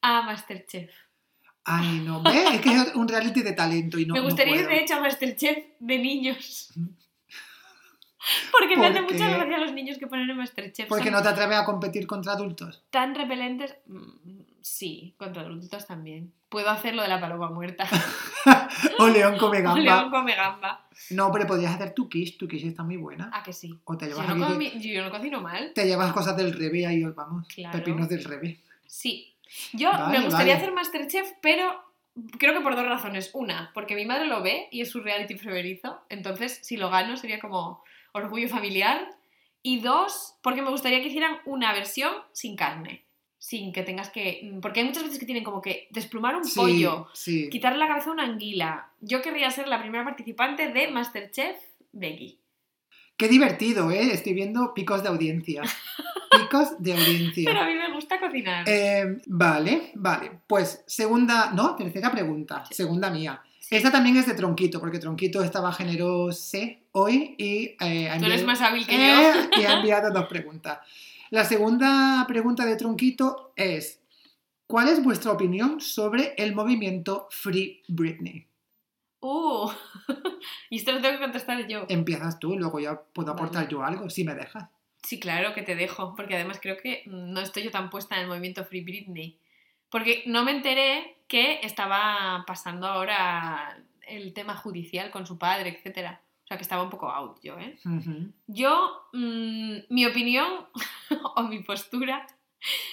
A 0.02 0.22
Masterchef. 0.24 0.92
Ay, 1.64 2.02
no, 2.06 2.22
¿ves? 2.22 2.52
Es 2.56 2.62
que 2.62 2.74
es 2.74 2.94
un 2.96 3.08
reality 3.08 3.42
de 3.42 3.54
talento 3.54 3.98
y 3.98 4.06
no 4.06 4.14
me 4.16 4.20
no 4.20 4.26
gustaría 4.26 4.58
ir, 4.58 4.68
de 4.68 4.80
hecho, 4.82 4.96
a 4.96 5.00
Masterchef 5.00 5.58
de 5.80 5.98
niños. 5.98 6.74
Porque 8.52 8.76
me 8.78 8.88
¿Por 8.88 8.92
hace 8.92 9.02
mucha 9.02 9.30
gracia 9.30 9.58
los 9.58 9.74
niños 9.74 9.98
que 9.98 10.08
ponen 10.08 10.30
en 10.30 10.38
Masterchef. 10.38 10.88
Porque 10.88 11.12
no 11.12 11.22
te 11.22 11.30
atreves 11.30 11.58
a 11.58 11.66
competir 11.66 12.08
contra 12.08 12.34
adultos. 12.34 12.84
tan 12.90 13.16
repelentes. 13.16 13.76
Mm, 13.88 14.42
Sí, 14.62 15.14
contra 15.20 15.44
adultos 15.44 15.86
también. 15.86 16.34
Puedo 16.50 16.72
hacer 16.72 16.96
lo 16.96 17.04
de 17.04 17.08
la 17.08 17.20
paloma 17.22 17.52
muerta. 17.52 17.86
O 19.00 19.08
León 19.08 19.38
come 19.38 19.60
O 19.60 19.64
gamba. 19.64 19.80
León 19.80 20.10
come 20.10 20.36
gamba. 20.36 20.88
No, 21.12 21.32
pero 21.32 21.46
podrías 21.46 21.76
hacer 21.76 21.94
tu 21.94 22.10
quiche, 22.10 22.36
tu 22.38 22.48
quiche 22.48 22.68
está 22.70 22.82
muy 22.82 22.98
buena. 22.98 23.30
Ah, 23.32 23.44
que 23.44 23.54
sí. 23.54 23.78
O 23.84 23.96
te 23.96 24.10
Yo 24.10 24.16
llevas, 24.16 24.36
no, 24.36 24.46
aquí 24.48 24.92
yo 24.92 25.04
no 25.04 25.12
cocino 25.12 25.40
mal. 25.42 25.72
te 25.76 25.86
llevas 25.86 26.12
cosas 26.14 26.36
del 26.36 26.52
revés 26.52 26.88
ahí, 26.88 27.04
vamos. 27.04 27.48
Claro. 27.54 27.78
Pepinos 27.78 28.10
del 28.10 28.24
revés. 28.24 28.58
Sí. 28.88 29.36
Yo 29.74 29.92
Vale, 29.92 30.18
me 30.18 30.26
gustaría 30.26 30.54
vale. 30.56 30.64
hacer 30.64 30.72
Masterchef, 30.74 31.32
pero 31.44 31.84
creo 32.40 32.54
que 32.54 32.62
por 32.62 32.76
dos 32.76 32.88
razones. 32.88 33.30
Una, 33.36 33.70
porque 33.76 33.94
mi 33.96 34.06
madre 34.06 34.26
lo 34.26 34.42
ve 34.42 34.68
y 34.72 34.82
es 34.82 34.90
su 34.90 35.00
reality 35.02 35.36
preferido. 35.36 36.02
Entonces, 36.10 36.60
si 36.64 36.76
lo 36.78 36.90
gano, 36.90 37.18
sería 37.18 37.40
como 37.40 37.84
orgullo 38.16 38.48
familiar. 38.50 39.10
Y 39.62 39.80
dos, 39.80 40.36
porque 40.44 40.62
me 40.62 40.70
gustaría 40.70 41.02
que 41.02 41.08
hicieran 41.08 41.38
una 41.46 41.74
versión 41.74 42.12
sin 42.34 42.56
carne. 42.56 43.04
Sin 43.38 43.74
que 43.74 43.84
tengas 43.84 44.10
que. 44.10 44.58
Porque 44.62 44.80
hay 44.80 44.86
muchas 44.88 45.04
veces 45.04 45.20
que 45.20 45.26
tienen 45.26 45.44
como 45.44 45.62
que 45.62 45.88
desplumar 45.92 46.36
un 46.36 46.46
Sí, 46.46 46.60
pollo, 46.60 47.08
sí. 47.14 47.50
quitarle 47.50 47.78
la 47.80 47.88
cabeza 47.88 48.10
a 48.10 48.14
una 48.14 48.24
anguila. 48.24 48.92
Yo 49.02 49.22
querría 49.22 49.52
ser 49.52 49.68
la 49.68 49.80
primera 49.82 50.04
participante 50.04 50.68
de 50.72 50.88
Masterchef 50.90 51.58
veggie. 51.92 52.40
Qué 53.18 53.28
divertido, 53.28 53.92
¿eh? 53.92 54.12
Estoy 54.14 54.34
viendo 54.34 54.74
picos 54.74 55.02
de 55.04 55.10
audiencia. 55.10 55.62
Picos 56.32 56.72
de 56.80 56.92
Pero 56.94 57.00
audiencia. 57.06 57.64
a 57.64 57.66
mí 57.68 57.74
me 57.76 57.94
gusta 57.94 58.20
cocinar. 58.20 58.68
Eh, 58.68 59.20
vale, 59.28 59.92
vale. 59.96 60.32
Pues 60.48 60.84
segunda, 60.86 61.52
no, 61.54 61.76
tercera 61.78 62.12
pregunta. 62.12 62.66
Segunda 62.72 63.10
mía. 63.10 63.42
Esta 63.70 63.92
también 63.92 64.16
es 64.18 64.28
de 64.28 64.34
Tronquito, 64.36 64.80
porque 64.80 65.00
Tronquito 65.00 65.44
estaba 65.44 65.72
generoso 65.74 66.58
hoy 66.92 67.36
y 67.38 67.76
eh, 67.84 68.10
ha 68.10 68.18
Tú 68.20 68.26
eres 68.26 68.42
enviado- 68.42 68.46
más 68.46 68.62
hábil 68.62 68.86
que 68.86 68.94
yo. 68.96 69.00
Eh, 69.00 69.50
y 69.58 69.64
ha 69.64 69.74
enviado 69.80 70.12
dos 70.12 70.28
preguntas. 70.28 70.80
La 71.32 71.44
segunda 71.46 72.26
pregunta 72.28 72.66
de 72.66 72.76
Tronquito 72.76 73.54
es: 73.56 74.00
¿Cuál 74.68 74.90
es 74.90 75.04
vuestra 75.04 75.32
opinión 75.32 75.82
sobre 75.82 76.34
el 76.38 76.54
movimiento 76.56 77.28
Free 77.32 77.82
Britney? 77.88 78.46
Uh, 79.22 79.72
y 80.70 80.78
esto 80.78 80.92
lo 80.92 81.02
tengo 81.02 81.16
que 81.16 81.24
contestar 81.24 81.68
yo. 81.68 81.86
Empiezas 81.90 82.40
tú, 82.40 82.58
luego 82.58 82.80
ya 82.80 83.02
puedo 83.02 83.32
aportar 83.32 83.64
Vale. 83.64 83.72
yo 83.72 83.84
algo, 83.84 84.10
si 84.10 84.24
me 84.24 84.36
dejas. 84.36 84.70
Sí, 85.04 85.20
claro 85.20 85.54
que 85.54 85.64
te 85.64 85.76
dejo, 85.76 86.16
porque 86.16 86.36
además 86.36 86.60
creo 86.62 86.78
que 86.78 87.04
no 87.08 87.40
estoy 87.42 87.64
yo 87.64 87.72
tan 87.72 87.90
puesta 87.90 88.16
en 88.16 88.22
el 88.24 88.28
movimiento 88.28 88.64
Free 88.66 88.82
Britney. 88.82 89.40
Porque 89.90 90.24
no 90.26 90.44
me 90.44 90.52
enteré 90.52 91.18
que 91.28 91.60
estaba 91.64 92.44
pasando 92.46 92.88
ahora 92.88 93.78
el 94.08 94.34
tema 94.34 94.56
judicial 94.56 95.12
con 95.12 95.26
su 95.26 95.38
padre, 95.38 95.70
etcétera. 95.70 96.22
O 96.44 96.48
sea, 96.48 96.58
que 96.58 96.64
estaba 96.64 96.84
un 96.84 96.90
poco 96.92 97.10
out 97.10 97.40
yo, 97.42 97.58
¿eh? 97.60 97.78
Ujú. 97.86 98.32
Yo, 98.48 99.08
mm, 99.14 99.78
mi 99.90 100.06
opinión 100.06 100.68
o 101.36 101.44
mi 101.44 101.60
postura 101.64 102.28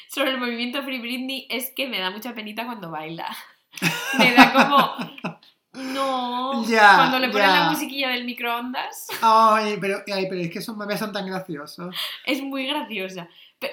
sobre 0.08 0.30
el 0.30 0.38
movimiento 0.38 0.82
Free 0.82 1.00
Britney 1.00 1.46
es 1.50 1.70
que 1.74 1.86
me 1.88 1.98
da 1.98 2.10
mucha 2.10 2.34
penita 2.34 2.64
cuando 2.64 2.90
baila. 2.90 3.28
me 4.18 4.32
da 4.34 4.52
como... 4.52 5.32
No, 5.74 6.64
Ya, 6.66 6.96
cuando 6.96 7.18
le 7.18 7.28
ponen 7.28 7.46
ya. 7.46 7.60
la 7.60 7.70
musiquilla 7.70 8.10
del 8.10 8.24
microondas. 8.26 9.06
Ay, 9.22 9.78
pero, 9.80 10.02
ay, 10.14 10.26
pero 10.28 10.42
es 10.42 10.50
que 10.50 10.58
esos 10.58 10.76
memes 10.76 10.98
son 10.98 11.12
tan 11.12 11.26
graciosos. 11.26 11.96
Es 12.26 12.42
muy 12.42 12.66
graciosa. 12.66 13.28
Pero, 13.58 13.72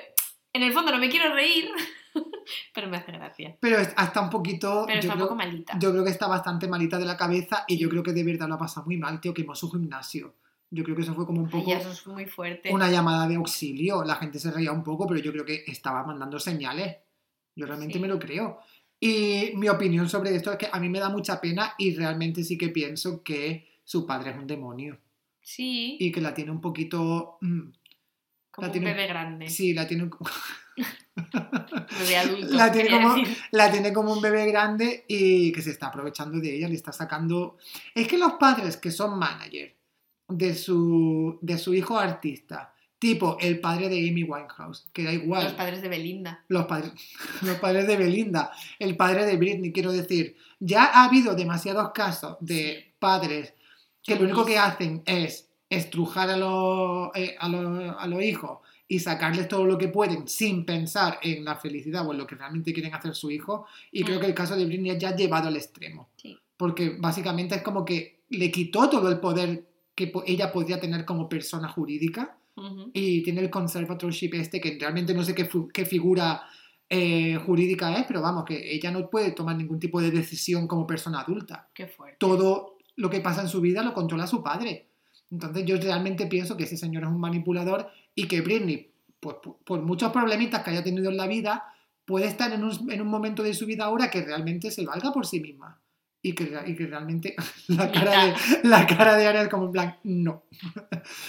en 0.53 0.63
el 0.63 0.71
fondo 0.71 0.91
no 0.93 0.97
me 0.97 1.09
quiero 1.09 1.33
reír, 1.33 1.69
pero 2.73 2.87
me 2.89 2.97
hace 2.97 3.11
gracia. 3.11 3.57
Pero 3.59 3.77
hasta 3.95 4.21
un 4.21 4.29
poquito. 4.29 4.83
Pero 4.87 4.95
yo, 4.95 4.99
está 5.01 5.13
un 5.13 5.17
creo, 5.19 5.25
poco 5.27 5.35
malita. 5.35 5.77
yo 5.79 5.91
creo 5.91 6.03
que 6.03 6.09
está 6.11 6.27
bastante 6.27 6.67
malita 6.67 6.97
de 6.97 7.05
la 7.05 7.17
cabeza 7.17 7.65
y 7.67 7.77
yo 7.77 7.89
creo 7.89 8.03
que 8.03 8.13
de 8.13 8.23
verdad 8.23 8.47
lo 8.47 8.55
ha 8.55 8.59
pasado 8.59 8.85
muy 8.85 8.97
mal, 8.97 9.19
tío, 9.21 9.33
quemó 9.33 9.55
su 9.55 9.69
gimnasio. 9.71 10.35
Yo 10.71 10.83
creo 10.83 10.95
que 10.95 11.01
eso 11.01 11.15
fue 11.15 11.25
como 11.25 11.39
un 11.41 11.47
Ay, 11.47 11.51
poco 11.51 11.69
ya, 11.71 11.77
eso 11.79 11.91
es 11.91 12.05
muy 12.05 12.25
fuerte. 12.27 12.71
una 12.71 12.89
llamada 12.91 13.27
de 13.27 13.35
auxilio. 13.35 14.03
La 14.03 14.15
gente 14.17 14.37
se 14.39 14.51
reía 14.51 14.71
un 14.71 14.83
poco, 14.83 15.07
pero 15.07 15.19
yo 15.19 15.31
creo 15.31 15.43
que 15.45 15.63
estaba 15.67 16.03
mandando 16.03 16.39
señales. 16.39 16.97
Yo 17.55 17.65
realmente 17.65 17.95
Sí. 17.95 17.99
me 17.99 18.07
lo 18.07 18.19
creo. 18.19 18.59
Y 18.99 19.51
mi 19.55 19.67
opinión 19.69 20.07
sobre 20.09 20.35
esto 20.35 20.51
es 20.51 20.57
que 20.57 20.69
a 20.71 20.79
mí 20.79 20.89
me 20.89 20.99
da 20.99 21.09
mucha 21.09 21.39
pena 21.41 21.73
y 21.77 21.95
realmente 21.95 22.43
sí 22.43 22.57
que 22.57 22.69
pienso 22.69 23.23
que 23.23 23.67
su 23.83 24.05
padre 24.05 24.31
es 24.31 24.37
un 24.37 24.45
demonio 24.45 24.99
Sí, 25.41 25.97
y 25.99 26.11
que 26.11 26.21
la 26.21 26.33
tiene 26.35 26.51
un 26.51 26.61
poquito... 26.61 27.37
mm, 27.41 27.61
como 28.51 28.67
un 28.67 28.71
tiene- 28.73 28.93
bebé 28.93 29.07
grande. 29.07 29.49
sí, 29.49 29.73
la 29.73 29.87
tiene, 29.87 30.03
un- 30.03 30.11
Adulto. 32.15 32.55
Tiene 32.71 32.89
como- 33.01 33.15
la 33.51 33.71
tiene 33.71 33.93
como 33.93 34.13
un 34.13 34.21
bebé 34.21 34.45
grande 34.47 35.05
y 35.07 35.51
que 35.51 35.61
se 35.61 35.71
está 35.71 35.87
aprovechando 35.87 36.39
de 36.39 36.55
ella, 36.55 36.67
le 36.67 36.75
está 36.75 36.91
sacando... 36.91 37.57
Es 37.93 38.07
que 38.07 38.17
los 38.17 38.33
padres 38.33 38.77
que 38.77 38.91
son 38.91 39.17
manager 39.19 39.75
de 40.27 40.55
su, 40.55 41.37
de 41.41 41.57
su 41.57 41.73
hijo 41.73 41.97
artista, 41.97 42.73
tipo 42.99 43.37
el 43.39 43.59
padre 43.59 43.89
de 43.89 43.97
Amy 44.09 44.23
Winehouse, 44.23 44.87
que 44.93 45.03
da 45.03 45.11
igual, 45.13 45.43
Los 45.45 45.53
padres 45.53 45.81
de 45.81 45.89
Belinda. 45.89 46.43
los 46.49 46.65
padres, 46.65 46.91
los 47.41 47.55
padres 47.57 47.87
de 47.87 47.97
Belinda, 47.97 48.51
el 48.77 48.95
padre 48.97 49.25
de 49.25 49.37
Britney, 49.37 49.71
quiero 49.71 49.91
decir, 49.91 50.35
ya 50.59 50.85
ha 50.85 51.05
habido 51.05 51.35
demasiados 51.35 51.91
casos 51.93 52.37
de 52.41 52.93
padres 52.99 53.53
que 54.03 54.15
lo 54.15 54.23
único 54.23 54.45
que 54.45 54.57
hacen 54.57 55.01
es 55.05 55.49
estrujar 55.69 56.29
a 56.31 56.37
los, 56.37 57.09
eh, 57.15 57.35
a 57.39 57.47
los, 57.47 57.95
a 57.97 58.07
los 58.07 58.23
hijos 58.23 58.59
y 58.89 58.99
sacarles 58.99 59.47
todo 59.47 59.65
lo 59.65 59.77
que 59.77 59.87
pueden 59.87 60.27
sin 60.27 60.65
pensar 60.65 61.19
en 61.21 61.45
la 61.45 61.55
felicidad 61.55 62.05
o 62.05 62.11
en 62.11 62.17
lo 62.17 62.27
que 62.27 62.35
realmente 62.35 62.73
quieren 62.73 62.93
hacer 62.93 63.15
su 63.15 63.31
hijo. 63.31 63.67
Y 63.91 64.03
creo 64.03 64.19
que 64.19 64.25
el 64.25 64.33
caso 64.33 64.57
de 64.57 64.65
Britney 64.65 64.97
ya 64.99 65.09
ha 65.09 65.15
llevado 65.15 65.47
al 65.47 65.55
extremo. 65.55 66.09
Sí. 66.17 66.37
Porque 66.57 66.97
básicamente 66.99 67.55
es 67.55 67.61
como 67.61 67.85
que 67.85 68.23
le 68.29 68.51
quitó 68.51 68.89
todo 68.89 69.07
el 69.09 69.19
poder 69.19 69.65
que 69.95 70.11
ella 70.25 70.51
podría 70.51 70.79
tener 70.79 71.05
como 71.05 71.29
persona 71.29 71.69
jurídica 71.69 72.35
y 72.91 73.23
tiene 73.23 73.39
el 73.39 73.49
conservatorship 73.49 74.33
este 74.33 74.59
que 74.59 74.77
realmente 74.77 75.13
no 75.13 75.23
sé 75.23 75.33
qué 75.33 75.85
figura 75.85 76.43
eh, 76.89 77.35
jurídica 77.45 77.95
es, 77.99 78.05
pero 78.07 78.21
vamos, 78.21 78.43
que 78.45 78.73
ella 78.73 78.89
no 78.91 79.09
puede 79.09 79.31
tomar 79.31 79.55
ningún 79.55 79.79
tipo 79.79 80.01
de 80.01 80.09
decisión 80.09 80.67
como 80.67 80.87
persona 80.87 81.21
adulta. 81.21 81.69
Qué 81.73 81.87
fuerte. 81.87 82.17
Todo 82.17 82.77
lo 82.95 83.09
que 83.09 83.21
pasa 83.21 83.41
en 83.41 83.47
su 83.47 83.61
vida 83.61 83.83
lo 83.83 83.93
controla 83.93 84.25
su 84.25 84.41
padre. 84.41 84.87
Entonces 85.29 85.63
yo 85.65 85.77
realmente 85.77 86.25
pienso 86.25 86.57
que 86.57 86.63
ese 86.63 86.77
señor 86.77 87.03
es 87.03 87.09
un 87.09 87.19
manipulador 87.19 87.87
y 88.19 88.27
que 88.27 88.41
Britney, 88.41 88.91
por, 89.21 89.39
por 89.39 89.81
muchos 89.81 90.11
problemitas 90.11 90.61
que 90.61 90.71
haya 90.71 90.83
tenido 90.83 91.09
en 91.09 91.15
la 91.15 91.25
vida, 91.25 91.73
puede 92.03 92.27
estar 92.27 92.51
en 92.51 92.65
un, 92.65 92.91
en 92.91 93.01
un 93.01 93.07
momento 93.07 93.43
de 93.43 93.53
su 93.53 93.65
vida 93.65 93.85
ahora 93.85 94.11
que 94.11 94.21
realmente 94.21 94.71
se 94.71 94.85
valga 94.85 95.13
por 95.13 95.25
sí 95.25 95.39
misma. 95.39 95.79
Y 96.21 96.33
que, 96.33 96.51
y 96.65 96.75
que 96.75 96.85
realmente 96.85 97.33
la 97.69 97.89
cara, 97.89 98.25
de, 98.25 98.33
la 98.67 98.85
cara 98.85 99.15
de 99.15 99.25
Ana 99.25 99.43
es 99.43 99.47
como 99.47 99.67
en 99.67 99.71
plan, 99.71 99.97
no. 100.03 100.43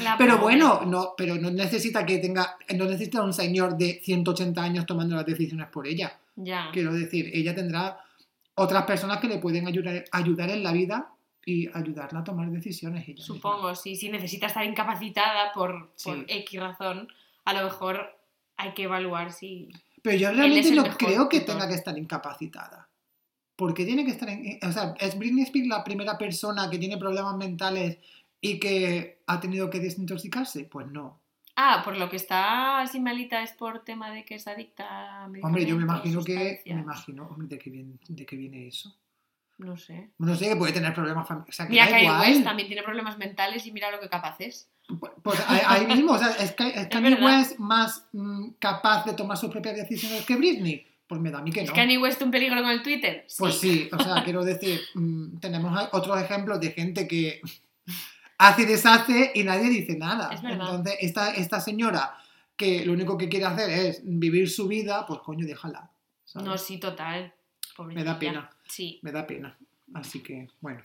La 0.02 0.16
Pero 0.18 0.38
bueno, 0.38 0.80
no, 0.84 1.14
pero 1.16 1.36
no 1.36 1.48
necesita 1.52 2.04
que 2.04 2.18
tenga, 2.18 2.56
no 2.76 2.86
necesita 2.86 3.22
un 3.22 3.32
señor 3.32 3.76
de 3.76 4.00
180 4.02 4.60
años 4.60 4.86
tomando 4.86 5.14
las 5.14 5.24
decisiones 5.24 5.68
por 5.68 5.86
ella. 5.86 6.18
Ya. 6.34 6.70
Quiero 6.72 6.92
decir, 6.92 7.30
ella 7.32 7.54
tendrá 7.54 8.00
otras 8.56 8.82
personas 8.82 9.18
que 9.18 9.28
le 9.28 9.38
pueden 9.38 9.68
ayudar, 9.68 10.06
ayudar 10.10 10.50
en 10.50 10.64
la 10.64 10.72
vida 10.72 11.12
y 11.44 11.68
ayudarla 11.76 12.20
a 12.20 12.24
tomar 12.24 12.50
decisiones. 12.50 13.04
ella 13.08 13.14
misma. 13.20 13.34
Supongo, 13.34 13.74
sí. 13.74 13.96
Si 13.96 14.08
necesita 14.08 14.46
estar 14.46 14.64
incapacitada 14.64 15.52
por, 15.52 15.92
por. 16.02 16.24
X 16.28 16.60
razón, 16.60 17.08
a 17.44 17.52
lo 17.52 17.64
mejor 17.64 18.18
hay 18.56 18.72
que 18.74 18.84
evaluar 18.84 19.32
si. 19.32 19.68
Pero 20.02 20.16
yo 20.16 20.32
realmente 20.32 20.70
no 20.72 20.84
creo 20.96 21.28
que 21.28 21.40
tenga 21.40 21.68
que 21.68 21.74
estar 21.74 21.96
incapacitada. 21.96 22.88
¿Por 23.56 23.74
qué 23.74 23.84
tiene 23.84 24.06
que 24.06 24.12
estar 24.12 24.28
en... 24.30 24.58
O 24.66 24.72
sea, 24.72 24.94
¿es 24.98 25.18
Britney 25.18 25.42
Spears 25.42 25.68
la 25.68 25.84
primera 25.84 26.16
persona 26.16 26.70
que 26.70 26.78
tiene 26.78 26.96
problemas 26.96 27.36
mentales 27.36 27.98
y 28.40 28.58
que 28.58 29.22
ha 29.26 29.38
tenido 29.38 29.68
que 29.68 29.80
desintoxicarse? 29.80 30.64
Pues 30.64 30.86
no. 30.86 31.20
Ah, 31.56 31.82
por 31.84 31.98
lo 31.98 32.08
que 32.08 32.16
está 32.16 32.80
así 32.80 33.00
malita 33.00 33.42
es 33.42 33.52
por 33.52 33.84
tema 33.84 34.10
de 34.10 34.24
que 34.24 34.36
es 34.36 34.46
adicta 34.46 35.24
a 35.24 35.26
Hombre, 35.42 35.66
yo 35.66 35.76
me 35.76 35.82
imagino 35.82 36.24
que... 36.24 36.62
Me 36.64 36.80
imagino, 36.80 37.26
hombre, 37.26 37.48
¿de 37.48 37.58
qué 37.58 37.68
viene, 37.68 37.98
de 38.08 38.24
qué 38.24 38.36
viene 38.36 38.66
eso? 38.66 38.96
No 39.60 39.76
sé. 39.76 40.10
No 40.18 40.34
sé, 40.34 40.48
que 40.48 40.56
puede 40.56 40.72
tener 40.72 40.92
problemas 40.94 41.28
familiares. 41.28 41.54
O 41.54 41.56
sea, 41.56 41.66
que 41.66 41.72
Mira, 41.72 41.88
Kanye. 41.88 42.10
West 42.20 42.44
también 42.44 42.66
tiene 42.68 42.82
problemas 42.82 43.18
mentales 43.18 43.66
y 43.66 43.72
mira 43.72 43.90
lo 43.90 44.00
que 44.00 44.08
capaz 44.08 44.36
es. 44.40 44.68
Pues- 44.98 45.12
Pues 45.22 45.40
ahí 45.48 45.86
mismo, 45.86 46.12
o 46.12 46.18
sea, 46.18 46.30
¿es, 46.30 46.52
que, 46.52 46.66
es 46.68 46.86
Kanye 46.90 47.10
verdad. 47.10 47.38
West 47.38 47.58
más 47.58 48.06
mm, 48.12 48.50
capaz 48.58 49.04
de 49.04 49.12
tomar 49.12 49.36
sus 49.36 49.50
propias 49.50 49.76
decisiones 49.76 50.24
que 50.24 50.36
Britney? 50.36 50.86
Pues 51.06 51.20
me 51.20 51.30
da 51.30 51.38
a 51.38 51.42
mí 51.42 51.50
que 51.50 51.60
¿Es 51.62 51.68
no. 51.68 51.74
Kanye 51.74 51.98
West 51.98 52.22
un 52.22 52.30
peligro 52.30 52.60
con 52.62 52.70
el 52.70 52.82
Twitter? 52.82 53.26
Pues 53.38 53.56
sí, 53.58 53.88
o 53.92 54.02
sea, 54.02 54.22
quiero 54.24 54.44
decir, 54.44 54.80
mm, 54.94 55.38
tenemos 55.40 55.88
otros 55.92 56.20
ejemplos 56.22 56.58
de 56.60 56.70
gente 56.72 57.06
que 57.06 57.40
hace 58.38 58.62
y 58.62 58.64
deshace 58.66 59.32
y 59.34 59.44
nadie 59.44 59.68
dice 59.68 59.96
nada. 59.96 60.32
Es 60.32 60.40
verdad. 60.42 60.66
Entonces, 60.70 60.96
esta, 61.00 61.34
esta 61.34 61.60
señora 61.60 62.16
que 62.56 62.84
lo 62.86 62.92
único 62.92 63.16
que 63.18 63.28
quiere 63.28 63.46
hacer 63.46 63.70
es 63.70 64.00
vivir 64.04 64.48
su 64.50 64.68
vida, 64.68 65.04
pues 65.06 65.20
coño, 65.20 65.46
déjala. 65.46 65.90
¿sabes? 66.24 66.46
No, 66.48 66.56
sí, 66.58 66.78
total. 66.78 67.32
me 67.86 68.04
da 68.04 68.18
pena, 68.18 68.50
Sí. 68.70 69.00
me 69.02 69.12
da 69.12 69.26
pena. 69.26 69.58
Así 69.94 70.22
que, 70.22 70.48
bueno. 70.60 70.82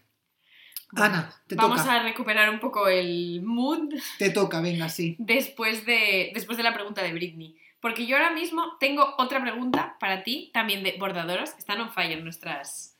Bueno, 0.91 1.05
Ana, 1.05 1.33
te 1.47 1.55
Vamos 1.55 1.81
toca, 1.81 1.95
a 1.95 2.03
recuperar 2.03 2.49
un 2.49 2.59
poco 2.59 2.87
el 2.87 3.41
mood 3.43 3.93
te 4.17 4.29
toca, 4.29 4.61
venga, 4.61 4.89
sí. 4.89 5.15
después 5.19 5.85
de, 5.85 6.31
después 6.33 6.57
de 6.57 6.63
la 6.63 6.73
pregunta 6.73 7.01
de 7.03 7.13
Britney. 7.13 7.57
Porque 7.79 8.07
yo 8.07 8.17
ahora 8.17 8.31
mismo 8.31 8.77
tengo 8.79 9.13
otra 9.17 9.41
pregunta 9.41 9.97
para 9.99 10.23
ti, 10.23 10.49
también 10.53 10.83
de 10.83 10.95
bordadoras. 10.97 11.55
Están 11.59 11.81
on 11.81 11.91
fire 11.91 12.23
nuestras. 12.23 12.97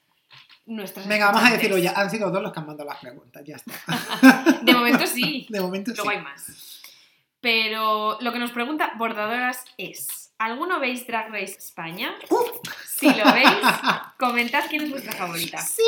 nuestras 0.68 1.08
Venga, 1.08 1.32
vamos 1.32 1.50
a 1.50 1.54
decirlo 1.54 1.78
ya. 1.80 1.94
Han 1.96 2.12
sido 2.12 2.30
dos 2.30 2.44
los 2.44 2.52
que 2.54 2.60
han 2.60 2.68
mandado 2.68 2.90
las 2.90 3.00
preguntas, 3.00 3.44
ya 3.44 3.56
está. 3.56 4.60
De 4.62 4.74
momento 4.74 5.08
sí. 5.08 5.48
De 5.50 5.60
momento 5.60 5.92
sí. 5.92 5.98
Luego 5.98 6.12
hay 6.12 6.22
más. 6.22 6.82
Pero 7.42 8.20
lo 8.22 8.32
que 8.32 8.40
nos 8.40 8.52
pregunta 8.52 8.94
Bordadoras 8.98 9.66
es: 9.78 10.25
¿Alguno 10.46 10.80
veis 10.80 11.08
Drag 11.08 11.32
Race 11.32 11.58
España? 11.58 12.14
Si 12.86 13.08
lo 13.08 13.34
veis, 13.34 13.50
comentad 14.20 14.66
quién 14.70 14.84
es 14.84 14.92
vuestra 14.92 15.14
favorita. 15.14 15.58
Sí, 15.58 15.82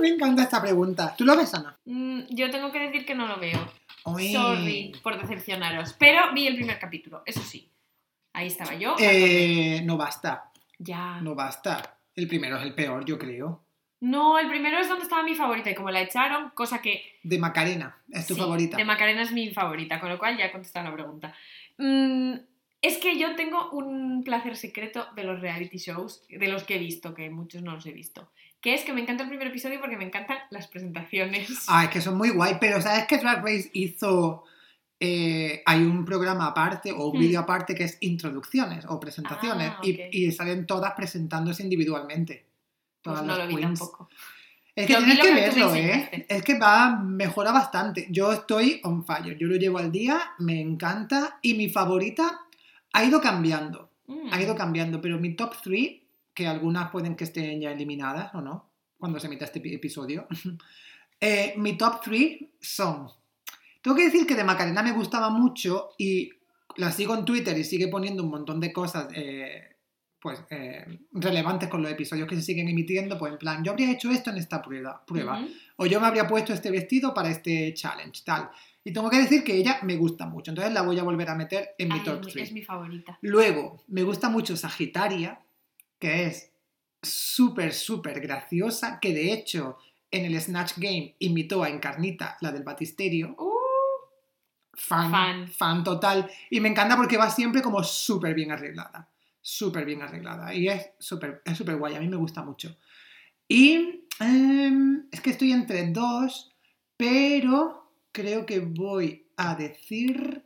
me 0.00 0.08
encanta 0.08 0.42
esta 0.42 0.60
pregunta. 0.60 1.14
¿Tú 1.16 1.24
lo 1.24 1.36
ves, 1.36 1.54
Ana? 1.54 1.78
Mm, 1.84 2.22
yo 2.30 2.50
tengo 2.50 2.72
que 2.72 2.80
decir 2.80 3.06
que 3.06 3.14
no 3.14 3.28
lo 3.28 3.38
veo. 3.38 3.72
Uy. 4.06 4.32
Sorry 4.32 4.92
por 5.04 5.20
decepcionaros. 5.20 5.92
Pero 5.92 6.32
vi 6.34 6.48
el 6.48 6.56
primer 6.56 6.80
capítulo, 6.80 7.22
eso 7.24 7.40
sí. 7.40 7.70
Ahí 8.32 8.48
estaba 8.48 8.74
yo. 8.74 8.96
Eh, 8.98 9.80
no 9.84 9.96
basta, 9.96 10.50
Ya. 10.78 11.20
no 11.20 11.36
basta. 11.36 11.96
El 12.16 12.26
primero 12.26 12.56
es 12.56 12.64
el 12.64 12.74
peor, 12.74 13.04
yo 13.04 13.16
creo. 13.16 13.62
No, 14.00 14.40
el 14.40 14.48
primero 14.48 14.80
es 14.80 14.88
donde 14.88 15.04
estaba 15.04 15.22
mi 15.22 15.36
favorita 15.36 15.70
y 15.70 15.76
como 15.76 15.92
la 15.92 16.00
echaron, 16.00 16.50
cosa 16.50 16.82
que... 16.82 17.00
De 17.22 17.38
Macarena, 17.38 17.96
es 18.10 18.26
tu 18.26 18.34
sí, 18.34 18.40
favorita. 18.40 18.76
De 18.76 18.84
Macarena 18.84 19.22
es 19.22 19.30
mi 19.30 19.50
favorita, 19.50 20.00
con 20.00 20.08
lo 20.08 20.18
cual 20.18 20.36
ya 20.36 20.46
he 20.46 20.50
contestado 20.52 20.88
la 20.88 20.94
pregunta. 20.94 21.32
Mm, 21.78 22.34
es 22.82 22.98
que 22.98 23.18
yo 23.18 23.36
tengo 23.36 23.70
un 23.70 24.22
placer 24.24 24.56
secreto 24.56 25.06
de 25.14 25.24
los 25.24 25.40
reality 25.40 25.78
shows, 25.78 26.22
de 26.28 26.48
los 26.48 26.64
que 26.64 26.76
he 26.76 26.78
visto, 26.78 27.14
que 27.14 27.28
muchos 27.30 27.62
no 27.62 27.74
los 27.74 27.84
he 27.86 27.92
visto. 27.92 28.30
Que 28.60 28.74
es 28.74 28.82
que 28.82 28.92
me 28.92 29.00
encanta 29.00 29.22
el 29.22 29.28
primer 29.28 29.48
episodio 29.48 29.80
porque 29.80 29.96
me 29.96 30.04
encantan 30.04 30.38
las 30.50 30.66
presentaciones. 30.68 31.64
Ah, 31.68 31.84
es 31.84 31.90
que 31.90 32.00
son 32.00 32.16
muy 32.18 32.30
guay, 32.30 32.56
pero 32.60 32.80
¿sabes 32.80 33.06
que 33.06 33.18
Drag 33.18 33.42
Race 33.42 33.70
hizo... 33.72 34.44
eh, 35.02 35.62
hay 35.64 35.80
un 35.82 36.04
programa 36.04 36.46
aparte 36.48 36.92
o 36.92 37.06
un 37.08 37.16
Hmm. 37.16 37.20
vídeo 37.20 37.40
aparte 37.40 37.74
que 37.74 37.84
es 37.84 37.96
introducciones 38.00 38.84
o 38.86 39.00
presentaciones 39.00 39.72
Ah, 39.74 39.80
y- 39.82 40.30
salen 40.32 40.66
todas 40.66 40.92
presentándose 40.92 41.62
individualmente. 41.62 42.44
Pues 43.02 43.14
Todas 43.14 43.22
no 43.22 43.28
las 43.28 43.38
lo 43.38 43.46
vi 43.48 43.62
queens. 43.62 43.78
tampoco. 43.78 44.10
Es 44.76 44.86
que 44.86 44.92
Lo 44.92 44.98
tienes 45.00 45.18
que 45.20 45.34
verlo, 45.34 45.74
¿eh? 45.74 46.26
Es 46.28 46.42
que 46.42 46.58
va, 46.58 46.96
mejora 46.96 47.50
bastante. 47.50 48.06
Yo 48.10 48.30
estoy 48.32 48.80
on 48.84 49.04
fire, 49.06 49.36
yo 49.38 49.46
lo 49.46 49.56
llevo 49.56 49.78
al 49.78 49.90
día, 49.90 50.20
me 50.38 50.60
encanta 50.60 51.38
y 51.42 51.54
mi 51.54 51.68
favorita 51.70 52.40
ha 52.92 53.04
ido 53.04 53.20
cambiando. 53.20 53.90
Mm. 54.06 54.32
Ha 54.32 54.42
ido 54.42 54.54
cambiando, 54.56 55.00
pero 55.00 55.18
mi 55.18 55.34
top 55.34 55.54
3, 55.62 55.90
que 56.34 56.46
algunas 56.46 56.90
pueden 56.90 57.16
que 57.16 57.24
estén 57.24 57.60
ya 57.60 57.72
eliminadas 57.72 58.34
o 58.34 58.40
no, 58.40 58.70
cuando 58.98 59.18
se 59.20 59.26
emita 59.26 59.44
este 59.44 59.62
epi- 59.62 59.74
episodio, 59.74 60.26
eh, 61.20 61.54
mi 61.56 61.76
top 61.76 62.00
3 62.02 62.38
son... 62.60 63.08
Tengo 63.82 63.96
que 63.96 64.04
decir 64.04 64.26
que 64.26 64.34
de 64.34 64.44
Macarena 64.44 64.82
me 64.82 64.92
gustaba 64.92 65.30
mucho 65.30 65.90
y 65.96 66.30
la 66.76 66.92
sigo 66.92 67.14
en 67.14 67.24
Twitter 67.24 67.56
y 67.56 67.64
sigue 67.64 67.88
poniendo 67.88 68.22
un 68.22 68.30
montón 68.30 68.60
de 68.60 68.72
cosas 68.72 69.08
eh, 69.14 69.76
pues, 70.20 70.44
eh, 70.50 70.84
relevantes 71.12 71.68
con 71.70 71.82
los 71.82 71.90
episodios 71.90 72.28
que 72.28 72.36
se 72.36 72.42
siguen 72.42 72.68
emitiendo, 72.68 73.16
pues 73.18 73.32
en 73.32 73.38
plan, 73.38 73.64
yo 73.64 73.72
habría 73.72 73.90
hecho 73.90 74.10
esto 74.10 74.28
en 74.30 74.36
esta 74.36 74.60
prueba, 74.60 75.02
o 75.76 75.86
yo 75.86 75.98
me 75.98 76.06
habría 76.06 76.26
puesto 76.28 76.52
este 76.52 76.70
vestido 76.70 77.14
para 77.14 77.30
este 77.30 77.72
challenge, 77.72 78.22
tal. 78.24 78.50
Y 78.84 78.92
tengo 78.92 79.10
que 79.10 79.18
decir 79.18 79.44
que 79.44 79.56
ella 79.56 79.78
me 79.82 79.96
gusta 79.96 80.26
mucho, 80.26 80.50
entonces 80.50 80.72
la 80.72 80.82
voy 80.82 80.98
a 80.98 81.02
volver 81.02 81.28
a 81.28 81.34
meter 81.34 81.74
en 81.78 81.88
mi 81.88 81.94
Ay, 81.98 82.04
top 82.04 82.20
es 82.20 82.26
mi- 82.26 82.32
3. 82.32 82.48
es 82.48 82.52
mi 82.54 82.62
favorita. 82.62 83.18
Luego, 83.22 83.82
me 83.88 84.02
gusta 84.02 84.28
mucho 84.30 84.56
Sagitaria, 84.56 85.40
que 85.98 86.24
es 86.26 86.50
súper, 87.02 87.72
súper 87.74 88.20
graciosa, 88.20 88.98
que 89.00 89.12
de 89.12 89.32
hecho 89.32 89.76
en 90.10 90.24
el 90.24 90.40
Snatch 90.40 90.72
Game 90.78 91.14
imitó 91.18 91.62
a 91.62 91.68
Encarnita, 91.68 92.36
la 92.40 92.50
del 92.52 92.62
Batisterio. 92.64 93.36
Uh, 93.38 93.50
Fan, 94.74 95.10
Fan. 95.10 95.48
fan, 95.48 95.84
total. 95.84 96.30
Y 96.48 96.60
me 96.60 96.68
encanta 96.70 96.96
porque 96.96 97.18
va 97.18 97.28
siempre 97.30 97.60
como 97.60 97.82
súper 97.84 98.34
bien 98.34 98.50
arreglada. 98.50 99.08
Súper 99.42 99.84
bien 99.84 100.00
arreglada. 100.00 100.54
Y 100.54 100.68
es 100.68 100.90
súper 100.98 101.42
es 101.44 101.56
súper 101.58 101.76
guay, 101.76 101.96
a 101.96 102.00
mí 102.00 102.08
me 102.08 102.16
gusta 102.16 102.42
mucho. 102.42 102.76
Y 103.46 104.04
em, 104.20 105.06
es 105.12 105.20
que 105.20 105.30
estoy 105.30 105.52
entre 105.52 105.86
dos, 105.92 106.54
pero 106.96 107.79
creo 108.12 108.46
que 108.46 108.60
voy 108.60 109.26
a 109.36 109.54
decir... 109.54 110.44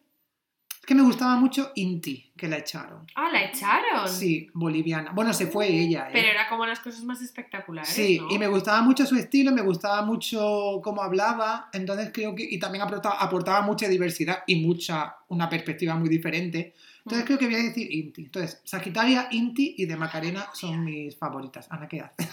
Es 0.80 0.86
que 0.86 0.94
me 0.94 1.02
gustaba 1.02 1.36
mucho 1.36 1.72
Inti, 1.76 2.30
que 2.36 2.46
la 2.46 2.58
echaron. 2.58 3.06
ah, 3.14 3.30
la 3.32 3.44
echaron. 3.44 4.06
Sí, 4.06 4.50
boliviana. 4.52 5.12
Bueno, 5.12 5.32
se 5.32 5.46
fue 5.46 5.66
ella. 5.68 6.08
¿eh? 6.08 6.10
Pero 6.12 6.28
era 6.28 6.46
como 6.46 6.66
las 6.66 6.80
cosas 6.80 7.02
más 7.04 7.22
espectaculares. 7.22 7.88
Sí, 7.88 8.18
¿no? 8.20 8.28
y 8.30 8.38
me 8.38 8.48
gustaba 8.48 8.82
mucho 8.82 9.06
su 9.06 9.16
estilo, 9.16 9.50
me 9.52 9.62
gustaba 9.62 10.02
mucho 10.02 10.82
cómo 10.84 11.02
hablaba, 11.02 11.70
entonces 11.72 12.10
creo 12.12 12.34
que, 12.34 12.42
y 12.50 12.58
también 12.58 12.82
aportaba, 12.84 13.14
aportaba 13.18 13.62
mucha 13.62 13.88
diversidad 13.88 14.44
y 14.46 14.56
mucha, 14.56 15.16
una 15.28 15.48
perspectiva 15.48 15.94
muy 15.94 16.10
diferente. 16.10 16.74
Entonces 16.98 17.22
Mm. 17.24 17.26
creo 17.28 17.38
que 17.38 17.46
voy 17.46 17.54
a 17.54 17.62
decir 17.62 17.90
Inti. 17.90 18.24
Entonces, 18.24 18.60
Sagitaria, 18.64 19.28
Inti 19.30 19.76
y 19.78 19.86
de 19.86 19.96
Macarena 19.96 20.48
son 20.52 20.84
mis 20.84 21.16
favoritas. 21.16 21.66
Ana, 21.70 21.88
¿qué 21.88 22.02
haces? 22.02 22.28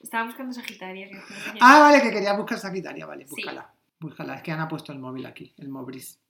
Estaba 0.00 0.24
buscando 0.24 0.52
Sagitaria. 0.52 1.08
que 1.08 1.18
Ah, 1.60 1.78
vale, 1.82 2.02
que 2.02 2.10
quería 2.10 2.32
buscar 2.32 2.58
Sagitaria, 2.58 3.06
vale, 3.06 3.26
Sí. 3.28 3.42
Búscala. 4.00 4.32
Búscala, 4.32 4.34
es 4.36 4.42
que 4.42 4.52
Ana 4.52 4.64
ha 4.64 4.68
puesto 4.68 4.92
el 4.92 4.98
móvil 4.98 5.26
aquí, 5.26 5.52
el 5.58 5.68
Mobris. 5.68 6.20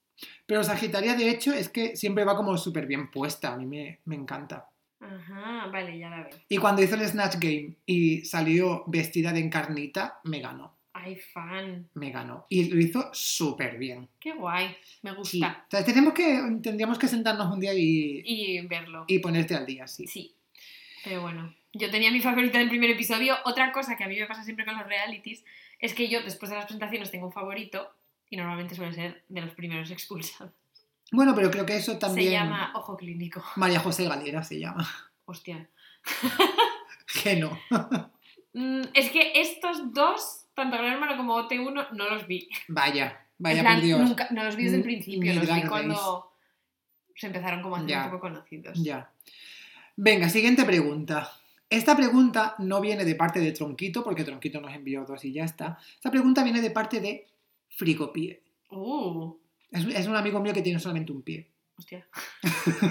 Pero 0.47 0.65
Sagitaria, 0.65 1.15
de 1.15 1.29
hecho, 1.31 1.53
es 1.53 1.69
que 1.69 1.97
siempre 1.97 2.25
va 2.25 2.37
como 2.37 2.57
súper 2.57 2.87
bien 2.87 3.11
puesta, 3.11 3.53
a 3.53 3.57
mí 3.57 3.67
me, 3.67 4.01
me 4.07 4.15
encanta. 4.15 4.69
Ajá, 5.01 5.67
vale, 5.71 5.99
ya 5.99 6.09
la 6.09 6.23
veo. 6.23 6.31
Y 6.49 6.57
cuando 6.57 6.83
hizo 6.83 6.95
el 6.95 7.07
Snatch 7.07 7.37
Game 7.39 7.77
y 7.85 8.25
salió 8.25 8.85
vestida 8.87 9.33
de 9.33 9.41
encarnita, 9.41 10.21
me 10.25 10.41
ganó. 10.41 10.75
Ay, 10.95 11.17
fan. 11.17 11.91
me 11.93 12.11
ganó. 12.11 12.47
Y 12.49 12.71
lo 12.71 12.81
hizo 12.81 13.11
súper 13.13 13.77
bien. 13.77 14.09
Qué 14.19 14.33
guay. 14.33 14.75
Me 15.03 15.11
Sí. 15.11 15.17
gusta. 15.17 15.67
O 15.67 15.71
sea, 15.71 15.85
tenemos 15.85 16.15
que, 16.15 16.41
tendríamos 16.63 16.99
que 16.99 17.07
sentarnos 17.09 17.53
un 17.53 17.61
día 17.61 17.75
y, 17.75 18.23
Y 18.25 18.67
verlo. 18.67 19.05
y 19.07 19.19
ponerte 19.19 19.55
al 19.55 19.67
día, 19.67 19.87
sí. 19.87 20.07
Sí. 20.07 20.35
Pero 21.05 21.21
bueno, 21.21 21.55
yo 21.75 21.91
tenía 21.91 22.11
mi 22.11 22.21
favorita 22.21 22.59
del 22.59 22.71
primer 22.71 22.89
episodio. 22.91 23.37
Otra 23.45 23.71
cosa 23.73 23.97
que 23.99 24.05
a 24.05 24.09
mí 24.09 24.19
me 24.19 24.27
pasa 24.27 24.43
siempre 24.43 24.65
con 24.65 24.75
los 24.79 24.87
realities 24.87 25.45
es 25.79 25.95
que 25.95 26.09
yo 26.09 26.23
después 26.23 26.51
de 26.51 26.57
las 26.57 26.67
presentaciones 26.67 27.11
tengo 27.11 27.27
un 27.27 27.33
favorito 27.33 27.93
y 28.31 28.37
normalmente 28.37 28.75
suele 28.75 28.93
ser 28.93 29.25
de 29.29 29.41
los 29.41 29.55
primeros 29.55 29.91
expulsados. 29.91 30.53
Bueno, 31.13 31.35
pero 31.35 31.51
creo 31.51 31.65
que 31.65 31.77
eso 31.77 31.99
también... 31.99 32.29
Se 32.29 32.33
llama 32.33 32.73
Ojo 32.75 32.97
Clínico. 32.97 33.43
María 33.57 33.79
José 33.81 34.05
Galera 34.09 34.43
se 34.43 34.59
llama. 34.59 34.89
Hostia. 35.25 35.69
Que 37.23 37.37
no. 37.37 37.59
Mm, 38.53 38.83
es 38.95 39.11
que 39.11 39.33
estos 39.41 39.93
dos, 39.93 40.45
tanto 40.55 40.77
Gran 40.77 40.93
Hermano 40.95 41.17
como 41.17 41.37
OT1, 41.37 41.91
no 41.93 42.11
los 42.11 42.27
vi. 42.27 42.49
Vaya, 42.69 43.25
vaya 43.39 43.63
plan, 43.63 43.75
por 43.77 43.85
Dios. 43.85 44.01
nunca- 44.01 44.29
no 44.33 44.45
los 44.45 44.57
vi 44.57 44.65
desde 44.65 44.79
el 44.79 44.83
principio, 44.83 45.33
ni 45.33 45.39
los 45.39 45.55
vi 45.55 45.63
cuando 45.63 46.33
se 47.15 47.27
empezaron 47.29 47.63
como 47.63 47.77
a 47.77 47.79
hacer 47.79 47.91
Ya. 47.91 48.05
un 48.05 48.11
poco 48.11 48.21
conocidos. 48.21 48.83
Ya. 48.83 49.11
Venga, 49.97 50.29
siguiente 50.29 50.65
pregunta. 50.65 51.31
Esta 51.69 51.97
pregunta 51.97 52.55
no 52.59 52.81
viene 52.81 53.05
de 53.05 53.15
parte 53.17 53.41
de 53.41 53.53
Tronquito, 53.53 54.05
porque 54.05 54.25
Tronquito 54.25 54.61
nos 54.61 54.73
envió 54.75 55.05
dos 55.05 55.25
y 55.25 55.33
ya 55.33 55.45
está. 55.45 55.79
Esta 55.95 56.11
pregunta 56.11 56.45
viene 56.45 56.61
de 56.61 56.71
parte 56.71 57.01
de 57.01 57.27
Fricopie. 57.71 58.41
Uh, 58.71 59.35
Es, 59.73 59.85
es 59.85 60.07
un 60.07 60.15
amigo 60.17 60.41
mío 60.41 60.53
que 60.53 60.63
tiene 60.63 60.79
solamente 60.79 61.13
un 61.13 61.23
pie. 61.23 61.49
hostia. 61.77 62.07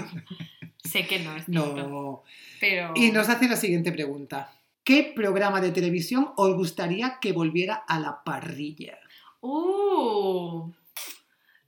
Sé 0.84 1.06
que 1.06 1.18
no 1.20 1.34
es 1.36 1.44
cierto, 1.46 1.74
No. 1.76 2.22
pero... 2.60 2.92
Y 2.94 3.10
nos 3.10 3.28
hace 3.28 3.48
la 3.48 3.56
siguiente 3.56 3.92
pregunta. 3.92 4.52
¿Qué 4.84 5.12
programa 5.16 5.60
de 5.60 5.72
televisión 5.72 6.28
os 6.36 6.54
gustaría 6.54 7.18
que 7.20 7.32
volviera 7.32 7.74
a 7.74 7.98
la 7.98 8.22
parrilla? 8.22 8.98
¡Uh! 9.40 10.70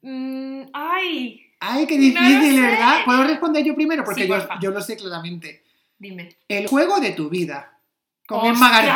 Mm, 0.02 0.62
¡Ay! 0.72 1.40
¡Ay, 1.58 1.86
qué 1.86 1.98
difícil, 1.98 2.60
verdad! 2.60 3.00
¿Puedo 3.04 3.24
responder 3.24 3.64
yo 3.64 3.74
primero? 3.74 4.04
Porque 4.04 4.22
Sí, 4.22 4.28
yo, 4.28 4.34
porfa. 4.36 4.60
yo 4.60 4.70
lo 4.70 4.80
sé 4.80 4.96
claramente. 4.96 5.64
Dime. 5.98 6.36
El 6.48 6.66
juego 6.66 7.00
de 7.00 7.10
tu 7.12 7.28
vida. 7.28 7.78
Con 8.26 8.46
Emma 8.46 8.70
García. 8.70 8.92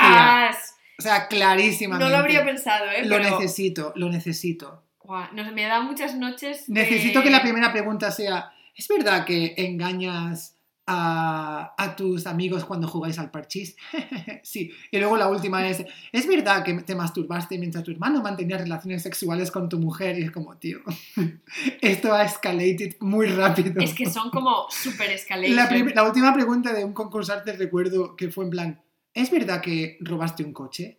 ¡Ostras! 0.50 0.74
O 0.98 1.02
sea, 1.02 1.26
clarísimamente. 1.28 2.04
No 2.04 2.10
lo 2.10 2.18
habría 2.18 2.44
pensado, 2.44 2.84
¿eh? 2.90 3.04
Lo 3.04 3.16
pero... 3.16 3.30
necesito, 3.38 3.92
lo 3.96 4.08
necesito. 4.08 4.84
Sé, 5.00 5.50
me 5.52 5.64
da 5.64 5.80
muchas 5.80 6.14
noches. 6.14 6.66
de- 6.66 6.74
Necesito 6.82 7.22
que 7.22 7.30
la 7.30 7.42
primera 7.42 7.72
pregunta 7.72 8.10
sea, 8.10 8.52
¿es 8.76 8.86
verdad 8.88 9.24
que 9.24 9.54
engañas 9.56 10.56
a, 10.86 11.74
a 11.78 11.96
tus 11.96 12.26
amigos 12.26 12.64
cuando 12.64 12.88
jugáis 12.88 13.18
al 13.18 13.30
parchís? 13.30 13.76
sí. 14.42 14.70
Y 14.90 14.98
luego 14.98 15.16
la 15.16 15.28
última 15.28 15.66
es, 15.68 15.84
¿es 16.12 16.26
verdad 16.26 16.64
que 16.64 16.74
te 16.82 16.94
masturbaste 16.94 17.58
mientras 17.58 17.84
tu 17.84 17.90
hermano 17.92 18.20
mantenía 18.22 18.58
relaciones 18.58 19.02
sexuales 19.02 19.50
con 19.50 19.68
tu 19.68 19.78
mujer? 19.78 20.18
Y 20.18 20.24
es 20.24 20.30
como, 20.30 20.56
tío, 20.56 20.80
esto 21.80 22.12
ha 22.12 22.24
escalated 22.24 22.96
muy 23.00 23.26
rápido. 23.26 23.80
Es 23.80 23.94
que 23.94 24.10
son 24.10 24.30
como 24.30 24.66
super 24.70 25.10
escalations. 25.10 25.94
la, 25.94 26.04
última 26.04 26.34
pregunta 26.34 26.72
de 26.72 26.84
un 26.84 26.92
concursante 26.92 27.52
recuerdo 27.52 28.16
que 28.16 28.30
fue 28.30 28.44
en 28.44 28.50
plan, 28.50 28.82
¿es 29.14 29.30
verdad 29.30 29.60
que 29.60 29.98
robaste 30.00 30.42
un 30.44 30.52
coche? 30.52 30.98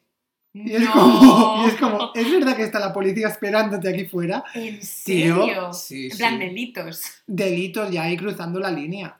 Y 0.55 0.71
es, 0.75 0.81
No. 0.83 0.91
como, 0.93 1.63
y 1.65 1.67
es 1.67 1.75
como, 1.75 2.11
¿es 2.13 2.31
verdad 2.31 2.55
que 2.55 2.63
está 2.63 2.79
la 2.79 2.93
policía 2.93 3.27
esperándote 3.27 3.89
aquí 3.89 4.05
fuera? 4.05 4.43
¿En 4.53 4.79
Tío, 4.79 4.85
serio? 5.45 5.73
sí, 5.73 6.09
en 6.11 6.17
plan, 6.17 6.33
sí. 6.33 6.39
delitos. 6.39 7.01
Delitos 7.25 7.91
ya 7.91 8.03
ahí 8.03 8.15
cruzando 8.15 8.59
la 8.59 8.69
línea. 8.69 9.19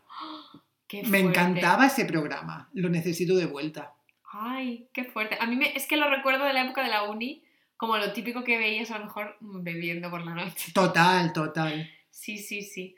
Qué 1.02 1.04
Me 1.10 1.20
encantaba 1.20 1.88
ese 1.88 2.06
programa, 2.06 2.70
lo 2.74 2.88
necesito 2.88 3.36
de 3.36 3.48
vuelta. 3.48 3.94
Ay, 4.32 4.90
qué 4.94 5.04
fuerte. 5.06 5.38
A 5.40 5.48
mí 5.48 5.56
me- 5.56 5.76
es 5.76 5.88
que 5.88 5.98
lo 5.98 6.08
recuerdo 6.08 6.46
de 6.46 6.54
la 6.54 6.64
época 6.66 6.84
de 6.84 6.90
la 6.90 7.04
uni, 7.10 7.44
como 7.78 7.98
lo 7.98 8.14
típico 8.14 8.44
que 8.44 8.60
veías 8.60 8.92
a 8.92 9.00
lo 9.00 9.06
mejor 9.06 9.36
mm, 9.40 9.64
bebiendo 9.64 10.12
por 10.12 10.24
la 10.24 10.36
noche. 10.36 10.72
Total, 10.72 11.34
total. 11.34 11.90
Sí, 12.12 12.38
sí, 12.38 12.62
sí. 12.62 12.96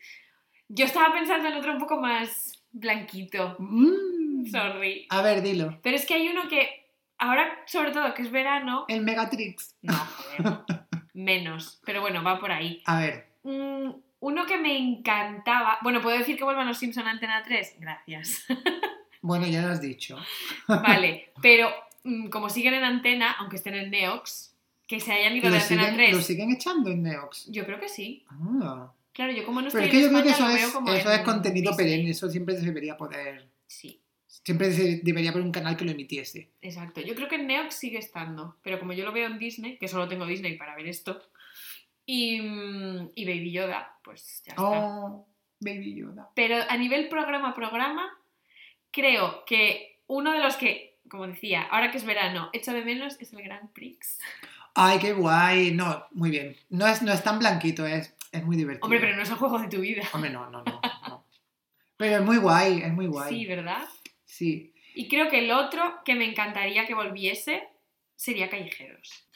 Yo 0.67 0.83
estaba 0.85 1.13
pensando 1.13 1.47
en 1.47 1.53
otro 1.55 1.71
un 1.71 1.79
poco 1.79 2.01
más 2.01 2.61
blanquito. 2.73 3.55
Mm. 3.59 4.45
Sorry. 4.51 5.07
A 5.09 5.21
ver, 5.21 5.41
dilo. 5.41 5.79
Pero 5.81 5.95
es 5.95 6.05
que 6.05 6.15
hay 6.15 6.27
uno 6.27 6.49
que, 6.49 6.89
ahora 7.17 7.47
sobre 7.65 7.91
todo 7.91 8.13
que 8.13 8.23
es 8.23 8.31
verano, 8.31 8.83
El 8.89 9.03
Megatrix. 9.03 9.75
no, 9.83 9.93
joder, 9.93 10.59
menos. 11.13 11.79
Pero 11.85 12.01
bueno, 12.01 12.23
va 12.23 12.39
por 12.39 12.51
ahí. 12.51 12.81
A 12.85 12.99
ver, 12.99 13.33
Mm, 13.43 13.91
uno 14.25 14.47
que 14.47 14.57
me 14.57 14.75
encantaba. 14.75 15.77
Bueno, 15.83 16.01
¿puedo 16.01 16.17
decir 16.17 16.35
que 16.35 16.43
vuelvan 16.43 16.67
los 16.67 16.79
Simpson 16.79 17.05
a 17.05 17.11
Antena 17.11 17.43
3? 17.43 17.75
Gracias. 17.79 18.43
bueno, 19.21 19.45
ya 19.45 19.61
lo 19.61 19.67
has 19.67 19.81
dicho. 19.81 20.17
Vale, 20.67 21.29
pero 21.43 21.69
mm, 22.03 22.29
como 22.29 22.49
siguen 22.49 22.73
en 22.73 22.83
antena, 22.83 23.33
aunque 23.33 23.57
estén 23.57 23.75
en 23.75 23.91
Neox, 23.91 24.55
que 24.87 24.99
se 24.99 25.13
hayan 25.13 25.35
ido 25.35 25.49
¿Lo 25.49 25.55
de 25.55 25.61
Antena 25.61 25.83
siguen, 25.83 25.95
3. 25.97 26.15
lo 26.15 26.21
siguen 26.21 26.51
echando 26.51 26.89
en 26.89 27.03
Neox? 27.03 27.51
Yo 27.51 27.65
creo 27.67 27.79
que 27.79 27.87
sí. 27.87 28.25
Ah. 28.27 28.91
Claro, 29.13 29.31
yo 29.31 29.45
como 29.45 29.61
no 29.61 29.69
Pero 29.69 29.85
estoy 29.85 29.85
es 29.85 29.91
que 29.91 30.01
yo 30.01 30.07
en 30.07 30.13
creo 30.13 30.23
que 30.23 30.29
España, 30.31 30.55
eso 30.55 30.67
es, 30.67 30.73
como 30.73 30.91
eso 30.91 31.11
en 31.11 31.19
es 31.19 31.25
contenido 31.25 31.75
perenne, 31.75 32.09
eso 32.09 32.29
siempre 32.29 32.55
se 32.57 32.65
debería 32.65 32.97
poder... 32.97 33.47
Sí, 33.67 34.01
Siempre 34.27 34.71
se 34.73 35.01
debería 35.03 35.31
haber 35.31 35.43
un 35.43 35.51
canal 35.51 35.77
que 35.77 35.85
lo 35.85 35.91
emitiese. 35.91 36.49
exacto. 36.61 36.99
Yo 37.01 37.15
creo 37.15 37.27
que 37.27 37.35
en 37.35 37.47
Neox 37.47 37.75
sigue 37.75 37.97
estando, 37.99 38.57
pero 38.63 38.79
como 38.79 38.93
yo 38.93 39.05
lo 39.05 39.11
veo 39.11 39.27
en 39.27 39.39
Disney, 39.39 39.77
que 39.77 39.87
solo 39.87 40.07
tengo 40.07 40.25
Disney 40.25 40.57
para 40.57 40.75
ver 40.75 40.87
esto, 40.87 41.21
y, 42.05 42.41
mm, 42.41 43.11
y 43.15 43.25
Baby 43.25 43.51
Yoda, 43.51 43.97
pues 44.03 44.43
ya 44.45 44.51
está. 44.51 44.63
Oh, 44.63 45.27
Baby 45.59 45.95
Yoda. 45.95 46.29
Pero 46.35 46.57
a 46.67 46.77
nivel 46.77 47.09
programa 47.09 47.49
a 47.49 47.53
programa, 47.55 48.17
creo 48.91 49.43
que 49.45 49.99
uno 50.07 50.31
de 50.33 50.39
los 50.39 50.55
que, 50.55 50.99
como 51.09 51.27
decía, 51.27 51.63
ahora 51.63 51.91
que 51.91 51.97
es 51.97 52.05
verano, 52.05 52.49
echo 52.53 52.73
de 52.73 52.83
menos 52.83 53.17
es 53.19 53.33
el 53.33 53.43
Grand 53.43 53.71
Prix. 53.71 54.19
Ay, 54.75 54.99
qué 54.99 55.13
guay. 55.13 55.71
No, 55.71 56.05
muy 56.11 56.29
bien. 56.29 56.55
No 56.69 56.85
es, 56.85 57.01
no 57.01 57.11
es 57.13 57.23
tan 57.23 57.39
blanquito, 57.39 57.85
es, 57.87 58.13
es 58.31 58.43
muy 58.43 58.57
divertido. 58.57 58.83
Hombre, 58.85 58.99
pero 58.99 59.15
no 59.15 59.23
es 59.23 59.29
el 59.29 59.35
juego 59.35 59.57
de 59.59 59.69
tu 59.69 59.79
vida. 59.79 60.03
Hombre, 60.13 60.29
no, 60.29 60.49
no, 60.49 60.63
no, 60.63 60.81
no. 61.07 61.25
Pero 61.97 62.17
es 62.17 62.23
muy 62.23 62.37
guay, 62.37 62.81
es 62.81 62.91
muy 62.91 63.07
guay. 63.07 63.33
Sí, 63.33 63.45
¿verdad? 63.45 63.87
Sí. 64.25 64.73
Y 64.93 65.07
creo 65.07 65.29
que 65.29 65.39
el 65.39 65.51
otro 65.51 66.01
que 66.03 66.15
me 66.15 66.25
encantaría 66.25 66.85
que 66.85 66.93
volviese 66.93 67.69
sería 68.15 68.49
Callejeros. 68.49 69.27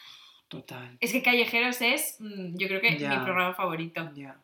Total. 0.49 0.97
Es 0.99 1.11
que 1.13 1.21
Callejeros 1.23 1.81
es, 1.81 2.17
mm, 2.19 2.57
yo 2.57 2.67
creo 2.67 2.81
que 2.81 2.91
mi 2.91 2.97
programa 2.97 3.53
favorito. 3.53 4.11
Ya. 4.15 4.35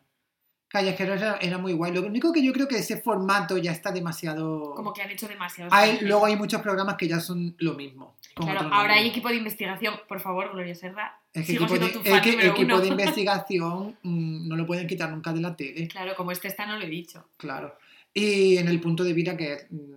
Callejeros 0.68 1.20
era, 1.20 1.36
era 1.40 1.58
muy 1.58 1.72
guay. 1.72 1.92
Lo 1.92 2.02
único 2.02 2.32
que 2.32 2.42
yo 2.44 2.52
creo 2.52 2.66
que 2.66 2.78
ese 2.78 2.96
formato 3.00 3.56
ya 3.58 3.72
está 3.72 3.92
demasiado. 3.92 4.74
Como 4.74 4.92
que 4.92 5.02
han 5.02 5.10
hecho 5.10 5.28
demasiado. 5.28 5.70
Hay, 5.72 5.98
luego 6.02 6.26
hay 6.26 6.36
muchos 6.36 6.60
programas 6.62 6.96
que 6.96 7.06
ya 7.08 7.20
son 7.20 7.54
lo 7.58 7.74
mismo. 7.74 8.16
Claro, 8.34 8.68
ahora 8.72 8.94
hay 8.94 9.08
equipo 9.08 9.28
de 9.28 9.36
investigación. 9.36 9.94
Por 10.08 10.20
favor, 10.20 10.52
Gloria 10.52 10.74
Serra. 10.74 11.20
Es 11.32 11.46
que 11.46 11.52
sigo 11.52 11.64
equipo, 11.64 11.74
de, 11.80 11.86
siendo 11.90 12.00
tu 12.00 12.04
es 12.08 12.10
fan 12.14 12.22
que 12.22 12.46
equipo 12.48 12.74
uno. 12.74 12.80
de 12.80 12.88
investigación 12.88 13.96
mm, 14.02 14.48
no 14.48 14.56
lo 14.56 14.66
pueden 14.66 14.86
quitar 14.86 15.10
nunca 15.10 15.32
de 15.32 15.40
la 15.40 15.54
tele, 15.56 15.86
Claro, 15.88 16.14
como 16.16 16.32
este 16.32 16.48
está, 16.48 16.66
no 16.66 16.78
lo 16.78 16.84
he 16.84 16.88
dicho. 16.88 17.28
claro. 17.36 17.76
Y 18.14 18.56
en 18.56 18.68
el 18.68 18.80
punto 18.80 19.04
de 19.04 19.12
vida 19.12 19.36
que 19.36 19.52
es 19.52 19.66
mm, 19.70 19.94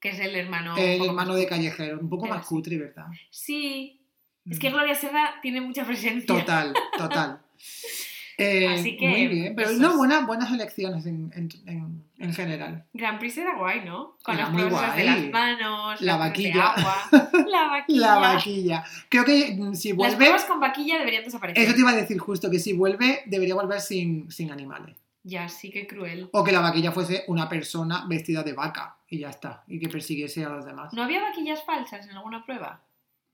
Que 0.00 0.10
es 0.10 0.20
el 0.20 0.34
hermano. 0.36 0.76
el 0.76 1.02
hermano 1.04 1.34
de 1.34 1.46
Callejeros, 1.46 2.00
un 2.00 2.08
poco 2.10 2.26
más 2.26 2.44
cutre, 2.46 2.76
¿verdad? 2.78 3.06
Sí. 3.30 3.95
Es 4.50 4.58
que. 4.58 4.70
Gloria 4.70 4.94
Serra 4.94 5.34
tiene 5.42 5.60
mucha 5.60 5.84
presencia. 5.84 6.26
Total, 6.26 6.72
total. 6.96 7.40
Eh, 8.38 8.68
Así 8.68 8.98
que, 8.98 9.08
muy 9.08 9.26
bien, 9.28 9.54
pero 9.56 9.70
esos. 9.70 9.80
no, 9.80 9.96
buenas, 9.96 10.26
buenas 10.26 10.52
elecciones 10.52 11.06
en, 11.06 11.32
en, 11.34 11.48
en- 11.66 12.04
en 12.18 12.34
general. 12.34 12.84
Grand 12.92 13.18
Prix 13.18 13.38
era 13.38 13.56
guay, 13.56 13.82
¿no? 13.86 14.18
Con 14.22 14.34
Era 14.34 14.44
las 14.44 14.52
pruebas 14.52 14.94
de 14.94 15.04
las 15.04 15.30
manos, 15.30 16.00
La 16.02 16.18
las 16.18 16.22
de 16.22 16.28
vaquilla. 16.28 16.66
agua, 16.72 16.96
la 17.46 17.68
vaquilla. 17.68 18.00
La 18.00 18.18
vaquilla. 18.18 18.84
Creo 19.08 19.24
que 19.24 19.56
mm, 19.58 19.72
si 19.74 19.88
Las 19.88 19.96
vuelve, 19.96 20.16
pruebas 20.16 20.44
con 20.44 20.60
vaquilla 20.60 20.98
deberían 20.98 21.24
desaparecer. 21.24 21.64
eso 21.64 21.72
te 21.72 21.80
iba 21.80 21.90
a 21.92 21.96
decir 21.96 22.18
justo, 22.18 22.50
que 22.50 22.58
si 22.58 22.74
vuelve, 22.74 23.22
debería 23.24 23.54
volver 23.54 23.80
sin, 23.80 24.30
sin 24.30 24.50
animales. 24.52 24.98
Ya, 25.22 25.48
sí 25.48 25.70
que 25.70 25.86
cruel. 25.86 26.28
O 26.34 26.44
que 26.44 26.52
la 26.52 26.60
vaquilla 26.60 26.92
fuese 26.92 27.24
una 27.28 27.48
persona 27.48 28.04
vestida 28.06 28.42
de 28.42 28.52
vaca 28.52 28.98
y 29.08 29.18
ya 29.20 29.30
está, 29.30 29.64
y 29.66 29.78
que 29.80 29.88
persiguiese 29.88 30.44
a 30.44 30.50
los 30.50 30.66
demás. 30.66 30.92
¿No 30.92 31.02
había 31.04 31.22
vaquillas 31.22 31.64
falsas 31.64 32.06
en 32.06 32.14
alguna 32.14 32.44
prueba? 32.44 32.82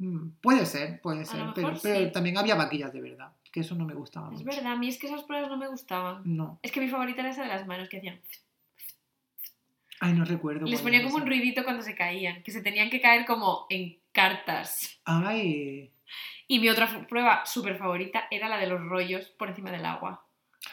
Mm, 0.04 0.30
puede 0.40 0.66
ser, 0.66 1.00
puede 1.00 1.24
ser, 1.24 1.40
pero, 1.54 1.76
sí. 1.76 2.10
también 2.12 2.36
había 2.36 2.56
vaquillas 2.56 2.92
de 2.92 3.00
verdad, 3.00 3.30
que 3.52 3.60
eso 3.60 3.76
no 3.76 3.84
me 3.84 3.94
gustaba 3.94 4.26
Es 4.28 4.32
mucho. 4.32 4.44
verdad, 4.46 4.72
a 4.72 4.76
mí 4.76 4.88
es 4.88 4.98
que 4.98 5.06
esas 5.06 5.22
pruebas 5.22 5.48
no 5.48 5.56
me 5.56 5.68
gustaban. 5.68 6.22
No, 6.24 6.58
Es 6.62 6.72
que 6.72 6.80
mi 6.80 6.88
favorita 6.88 7.20
era 7.20 7.30
esa 7.30 7.42
de 7.42 7.48
las 7.48 7.66
manos 7.68 7.88
que 7.88 7.98
hacían. 7.98 8.20
ay, 10.00 10.12
no 10.14 10.24
recuerdo. 10.24 10.66
Les 10.66 10.82
ponía 10.82 11.02
como 11.04 11.16
un 11.16 11.26
ruidito 11.26 11.62
cuando 11.62 11.82
se 11.82 11.94
caían, 11.94 12.42
que 12.42 12.50
se 12.50 12.62
tenían 12.62 12.90
que 12.90 13.00
caer 13.00 13.24
como 13.26 13.66
en 13.70 13.96
cartas. 14.10 14.98
Ay, 15.04 15.90
Y 16.48 16.58
mi 16.58 16.68
otra 16.68 17.06
prueba 17.06 17.46
súper 17.46 17.76
favorita 17.78 18.24
era 18.30 18.48
la 18.48 18.58
de 18.58 18.66
los 18.66 18.80
rollos 18.80 19.26
por 19.38 19.48
encima 19.50 19.70
del 19.70 19.84
agua. 19.86 20.26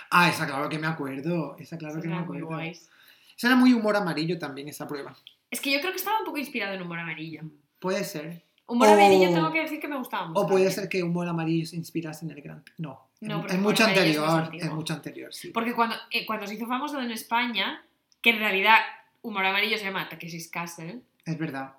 ah, 0.09 0.27
esa 0.29 0.47
claro 0.47 0.67
que 0.69 0.79
me 0.79 0.87
acuerdo, 0.87 1.55
esa 1.59 1.77
claro 1.77 2.01
que 2.01 2.07
me 2.07 2.17
acuerdo. 2.17 2.47
guays. 2.47 2.89
Esa 3.37 3.47
era 3.47 3.55
muy 3.55 3.73
humor 3.73 3.95
amarillo 3.95 4.37
también, 4.39 4.67
esa 4.67 4.87
prueba. 4.87 5.15
Es 5.51 5.61
que 5.61 5.71
yo 5.71 5.79
creo 5.79 5.91
que 5.91 5.97
estaba 5.97 6.17
un 6.19 6.25
poco 6.25 6.37
inspirado 6.39 6.73
en 6.73 6.81
humor 6.81 6.97
amarillo. 6.99 7.43
Puede 7.79 8.03
ser. 8.03 8.43
Humor 8.69 8.88
amarillo 8.88 9.29
tengo 9.34 9.51
que 9.51 9.62
decir 9.62 9.79
que 9.79 9.88
me 9.88 9.97
gustaba 9.97 10.27
mucho. 10.27 10.39
O 10.41 10.47
puede 10.47 10.69
ser 10.71 10.88
que 10.88 11.03
humor 11.03 11.27
amarillo 11.27 11.65
se 11.67 11.75
inspirase 11.75 12.23
en 12.25 12.32
el 12.32 12.41
gran. 12.41 12.63
No, 12.77 13.08
No, 13.21 13.45
es- 13.45 13.53
es 13.53 13.60
mucho 13.60 13.84
es 13.84 13.89
anterior, 13.89 14.29
antiguo. 14.29 14.65
es 14.67 14.71
mucho 14.73 14.93
anterior, 14.93 15.34
sí. 15.34 15.49
Porque 15.49 15.73
cuando, 15.73 15.95
eh, 16.12 16.25
cuando 16.25 16.47
se 16.47 16.53
hizo 16.55 16.67
famoso 16.67 17.01
en 17.01 17.12
España, 17.12 17.84
que 18.21 18.29
en 18.29 18.39
realidad 18.39 18.79
humor 19.21 19.45
amarillo 19.45 19.77
se 19.77 19.84
llama 19.86 20.08
Takeshi's 20.08 20.47
Castle, 20.49 21.01
Es 21.25 21.38
verdad. 21.38 21.73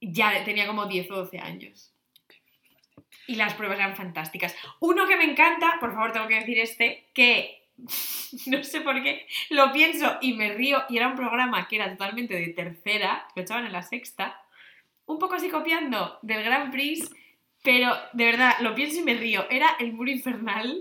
ya 0.00 0.44
tenía 0.44 0.66
como 0.66 0.86
10 0.86 1.10
o 1.10 1.16
12 1.16 1.38
años. 1.38 1.90
Y 3.26 3.36
las 3.36 3.54
pruebas 3.54 3.78
eran 3.78 3.96
fantásticas. 3.96 4.54
Uno 4.80 5.06
que 5.08 5.16
me 5.16 5.24
encanta, 5.24 5.78
por 5.80 5.94
favor 5.94 6.12
tengo 6.12 6.28
que 6.28 6.34
decir 6.40 6.58
este, 6.58 7.06
que 7.14 7.62
no 8.46 8.62
sé 8.62 8.82
por 8.82 9.02
qué, 9.02 9.26
lo 9.50 9.72
pienso 9.72 10.18
y 10.20 10.34
me 10.34 10.52
río, 10.52 10.82
y 10.88 10.98
era 10.98 11.08
un 11.08 11.16
programa 11.16 11.66
que 11.66 11.76
era 11.76 11.90
totalmente 11.90 12.34
de 12.34 12.48
tercera, 12.48 13.26
lo 13.34 13.42
echaban 13.42 13.66
en 13.66 13.72
la 13.72 13.82
sexta, 13.82 14.40
un 15.06 15.18
poco 15.18 15.34
así 15.34 15.48
copiando 15.48 16.18
del 16.22 16.42
Grand 16.44 16.72
Prix, 16.72 17.10
pero 17.62 17.92
de 18.12 18.24
verdad, 18.26 18.54
lo 18.60 18.74
pienso 18.74 19.00
y 19.00 19.02
me 19.02 19.14
río. 19.14 19.46
Era 19.50 19.76
el 19.80 19.92
muro 19.92 20.10
infernal. 20.10 20.80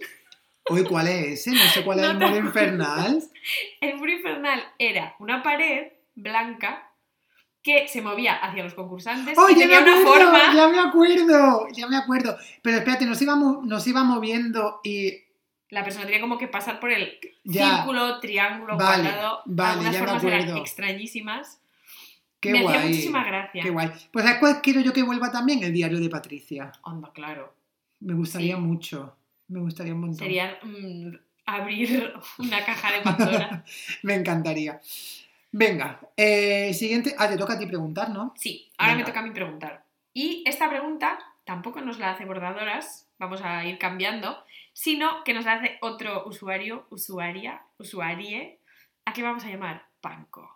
Uy, 0.70 0.84
¿cuál 0.86 1.08
es 1.08 1.48
ese? 1.48 1.52
No 1.52 1.64
sé 1.64 1.84
cuál 1.84 2.00
es 2.00 2.06
el 2.06 2.16
muro 2.18 2.38
infernal. 2.38 3.24
El 3.82 3.98
muro 3.98 4.12
infernal 4.12 4.64
era 4.80 5.16
una 5.20 5.44
pared 5.44 5.88
blanca 6.16 6.90
que 7.62 7.88
se 7.88 8.02
movía 8.02 8.36
hacia 8.36 8.64
los 8.64 8.74
concursantes 8.74 9.38
¡Oh, 9.38 9.50
y 9.50 9.54
ya 9.56 9.68
me 9.68 9.74
tenía 9.76 9.80
una 9.82 10.02
acuerdo! 10.02 10.26
forma. 10.32 10.54
Ya 10.54 10.68
me 10.68 10.80
acuerdo, 10.80 11.68
ya 11.72 11.88
me 11.88 11.96
acuerdo. 11.98 12.38
Pero 12.62 12.78
espérate, 12.78 13.06
nos 13.06 13.22
iba, 13.22 13.36
nos 13.36 13.88
iba 13.88 14.04
moviendo 14.04 14.82
y 14.84 15.14
La 15.70 15.84
persona 15.84 16.06
tenía 16.06 16.20
como 16.22 16.38
que 16.38 16.48
pasar 16.50 16.80
por 16.82 16.92
el 16.92 17.18
Ya. 17.46 17.78
círculo, 17.78 18.20
triángulo, 18.20 18.78
Vale, 18.78 19.04
cuadrado. 19.04 19.42
vale, 19.46 19.72
Algunas 19.72 19.94
ya 19.94 20.00
me 20.02 20.06
formas 20.08 20.24
eran 20.26 20.58
extrañísimas. 20.58 21.60
Qué 22.44 22.52
me 22.52 22.62
guay. 22.62 22.76
hacía 22.76 22.90
muchísima 22.90 23.24
gracia. 23.24 23.64
Qué 23.64 23.70
guay. 23.70 23.90
Pues 24.12 24.26
¿sabes 24.26 24.40
cuál 24.40 24.62
quiero 24.62 24.82
yo 24.82 24.94
que 24.94 25.02
vuelva 25.04 25.32
también? 25.32 25.64
El 25.64 25.74
diario 25.74 26.00
de 26.00 26.10
Patricia. 26.10 26.72
Onda, 26.84 27.12
claro. 27.14 27.56
Me 28.02 28.14
gustaría 28.14 28.56
Sí. 28.56 28.62
mucho. 28.62 29.16
Me 29.48 29.60
gustaría 29.62 29.94
un 29.94 30.02
montón. 30.02 30.20
Sería 30.20 30.58
mm, 30.62 31.16
abrir 31.46 32.14
una 32.38 32.64
caja 32.66 32.92
de 32.92 33.02
Pandora. 33.02 33.64
Me 34.04 34.16
encantaría. 34.16 34.80
Venga, 35.52 36.00
eh, 36.18 36.74
siguiente. 36.74 37.16
Ah, 37.18 37.30
te 37.30 37.38
toca 37.38 37.54
a 37.54 37.60
ti 37.60 37.66
preguntar, 37.68 38.10
¿no? 38.10 38.34
Sí, 38.36 38.72
ahora 38.78 38.96
me 38.96 39.04
toca 39.04 39.20
a 39.20 39.24
mí 39.24 39.30
preguntar. 39.30 39.84
Y 40.12 40.44
esta 40.48 40.68
pregunta 40.68 41.20
tampoco 41.46 41.82
nos 41.82 42.00
la 42.00 42.12
hace 42.12 42.26
bordadoras, 42.26 43.08
vamos 43.20 43.42
a 43.44 43.64
ir 43.64 43.78
cambiando, 43.78 44.44
sino 44.74 45.24
que 45.24 45.34
nos 45.36 45.46
la 45.46 45.54
hace 45.54 45.78
otro 45.82 46.26
usuario, 46.26 46.88
usuaria, 46.90 47.62
usuarie, 47.78 48.60
a 49.06 49.14
qué 49.14 49.22
vamos 49.22 49.46
a 49.46 49.50
llamar 49.50 49.86
Panco. 50.02 50.50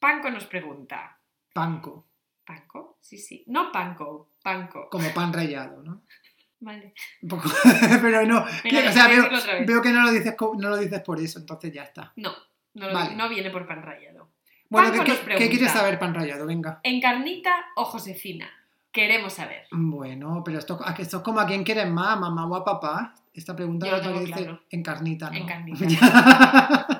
Panco 0.00 0.30
nos 0.30 0.46
pregunta. 0.46 1.19
Panco, 1.52 2.06
¿Panco? 2.44 2.98
Sí, 3.00 3.18
sí. 3.18 3.44
No 3.46 3.72
Panco, 3.72 4.30
Panco. 4.42 4.88
como 4.90 5.12
pan 5.12 5.32
rallado, 5.32 5.82
¿no? 5.82 6.02
Vale. 6.60 6.94
Un 7.22 7.28
poco. 7.28 7.48
Pero 8.02 8.26
no. 8.26 8.42
O 8.42 8.92
sea, 8.92 9.08
veo, 9.08 9.80
que 9.80 9.90
no 9.90 10.02
lo, 10.02 10.12
dices, 10.12 10.34
no 10.58 10.68
lo 10.68 10.76
dices 10.76 11.00
por 11.00 11.18
eso, 11.18 11.38
entonces 11.38 11.72
ya 11.72 11.84
está. 11.84 12.12
No, 12.16 12.32
no, 12.74 12.92
Vale. 12.92 13.16
no 13.16 13.28
viene 13.28 13.50
por 13.50 13.66
pan 13.66 13.82
rallado. 13.82 14.28
Bueno, 14.68 15.04
¿qué, 15.04 15.48
quieres 15.48 15.72
saber, 15.72 15.98
pan 15.98 16.14
rallado? 16.14 16.46
Venga. 16.46 16.80
¿Encarnita 16.84 17.50
o 17.76 17.84
Josefina? 17.84 18.48
Queremos 18.92 19.32
saber. 19.32 19.66
Bueno, 19.72 20.42
pero 20.44 20.58
esto, 20.58 20.78
es 20.98 21.14
como 21.16 21.40
a 21.40 21.46
quién 21.46 21.64
quieres 21.64 21.88
más, 21.88 22.18
mamá 22.18 22.46
o 22.46 22.54
a 22.54 22.64
papá. 22.64 23.14
Esta 23.32 23.56
pregunta 23.56 23.86
Yo 23.86 24.00
tengo 24.00 24.14
parece 24.16 24.32
claro. 24.32 24.60
encarnita, 24.70 25.30
¿no? 25.30 25.36
Encarnita. 25.36 26.99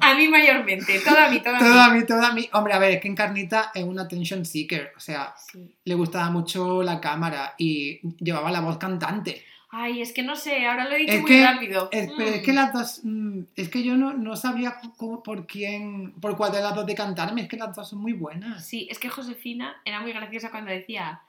A 0.00 0.14
mí 0.14 0.28
mayormente, 0.28 1.00
toda 1.00 1.26
a 1.26 1.30
mí, 1.30 1.40
toda 1.40 1.58
a 1.58 1.60
mí. 1.62 1.66
toda 1.68 1.90
mi, 1.90 2.06
toda 2.06 2.32
mi. 2.32 2.48
Hombre, 2.52 2.74
a 2.74 2.78
ver, 2.78 2.92
es 2.92 3.00
que 3.00 3.08
Encarnita 3.08 3.70
es 3.74 3.84
un 3.84 3.98
attention 3.98 4.44
seeker. 4.44 4.92
O 4.96 5.00
sea, 5.00 5.34
Sí. 5.50 5.74
le 5.84 5.94
gustaba 5.94 6.30
mucho 6.30 6.82
la 6.82 7.00
cámara 7.00 7.54
y 7.58 8.00
llevaba 8.22 8.50
la 8.50 8.60
voz 8.60 8.78
cantante. 8.78 9.42
Ay, 9.70 10.00
es 10.00 10.12
que 10.12 10.22
no 10.22 10.36
sé, 10.36 10.64
ahora 10.66 10.84
lo 10.88 10.94
he 10.94 10.98
dicho 11.00 11.12
Es 11.12 11.20
muy 11.22 11.30
que- 11.30 11.44
rápido. 11.44 11.88
Es- 11.92 12.10
pero 12.16 12.30
es 12.30 12.40
Mm. 12.40 12.44
que 12.44 12.52
las 12.52 12.72
dos. 12.72 13.00
mm, 13.02 13.40
es 13.56 13.68
que 13.68 13.82
yo 13.82 13.96
no, 13.96 14.14
no 14.14 14.36
sabría 14.36 14.76
cómo- 14.96 15.22
por 15.22 15.46
quién. 15.46 16.12
por 16.20 16.36
cuál 16.36 16.52
de 16.52 16.60
las 16.62 16.74
dos 16.74 16.86
de 16.86 16.94
cantarme. 16.94 17.42
Es 17.42 17.48
que 17.48 17.56
las 17.56 17.74
dos 17.74 17.88
son 17.90 17.98
muy 18.00 18.12
buenas. 18.12 18.66
Sí, 18.66 18.86
es 18.90 18.98
que 18.98 19.08
Josefina 19.10 19.76
era 19.84 20.00
muy 20.00 20.12
graciosa 20.12 20.50
cuando 20.50 20.70
decía 20.70 21.20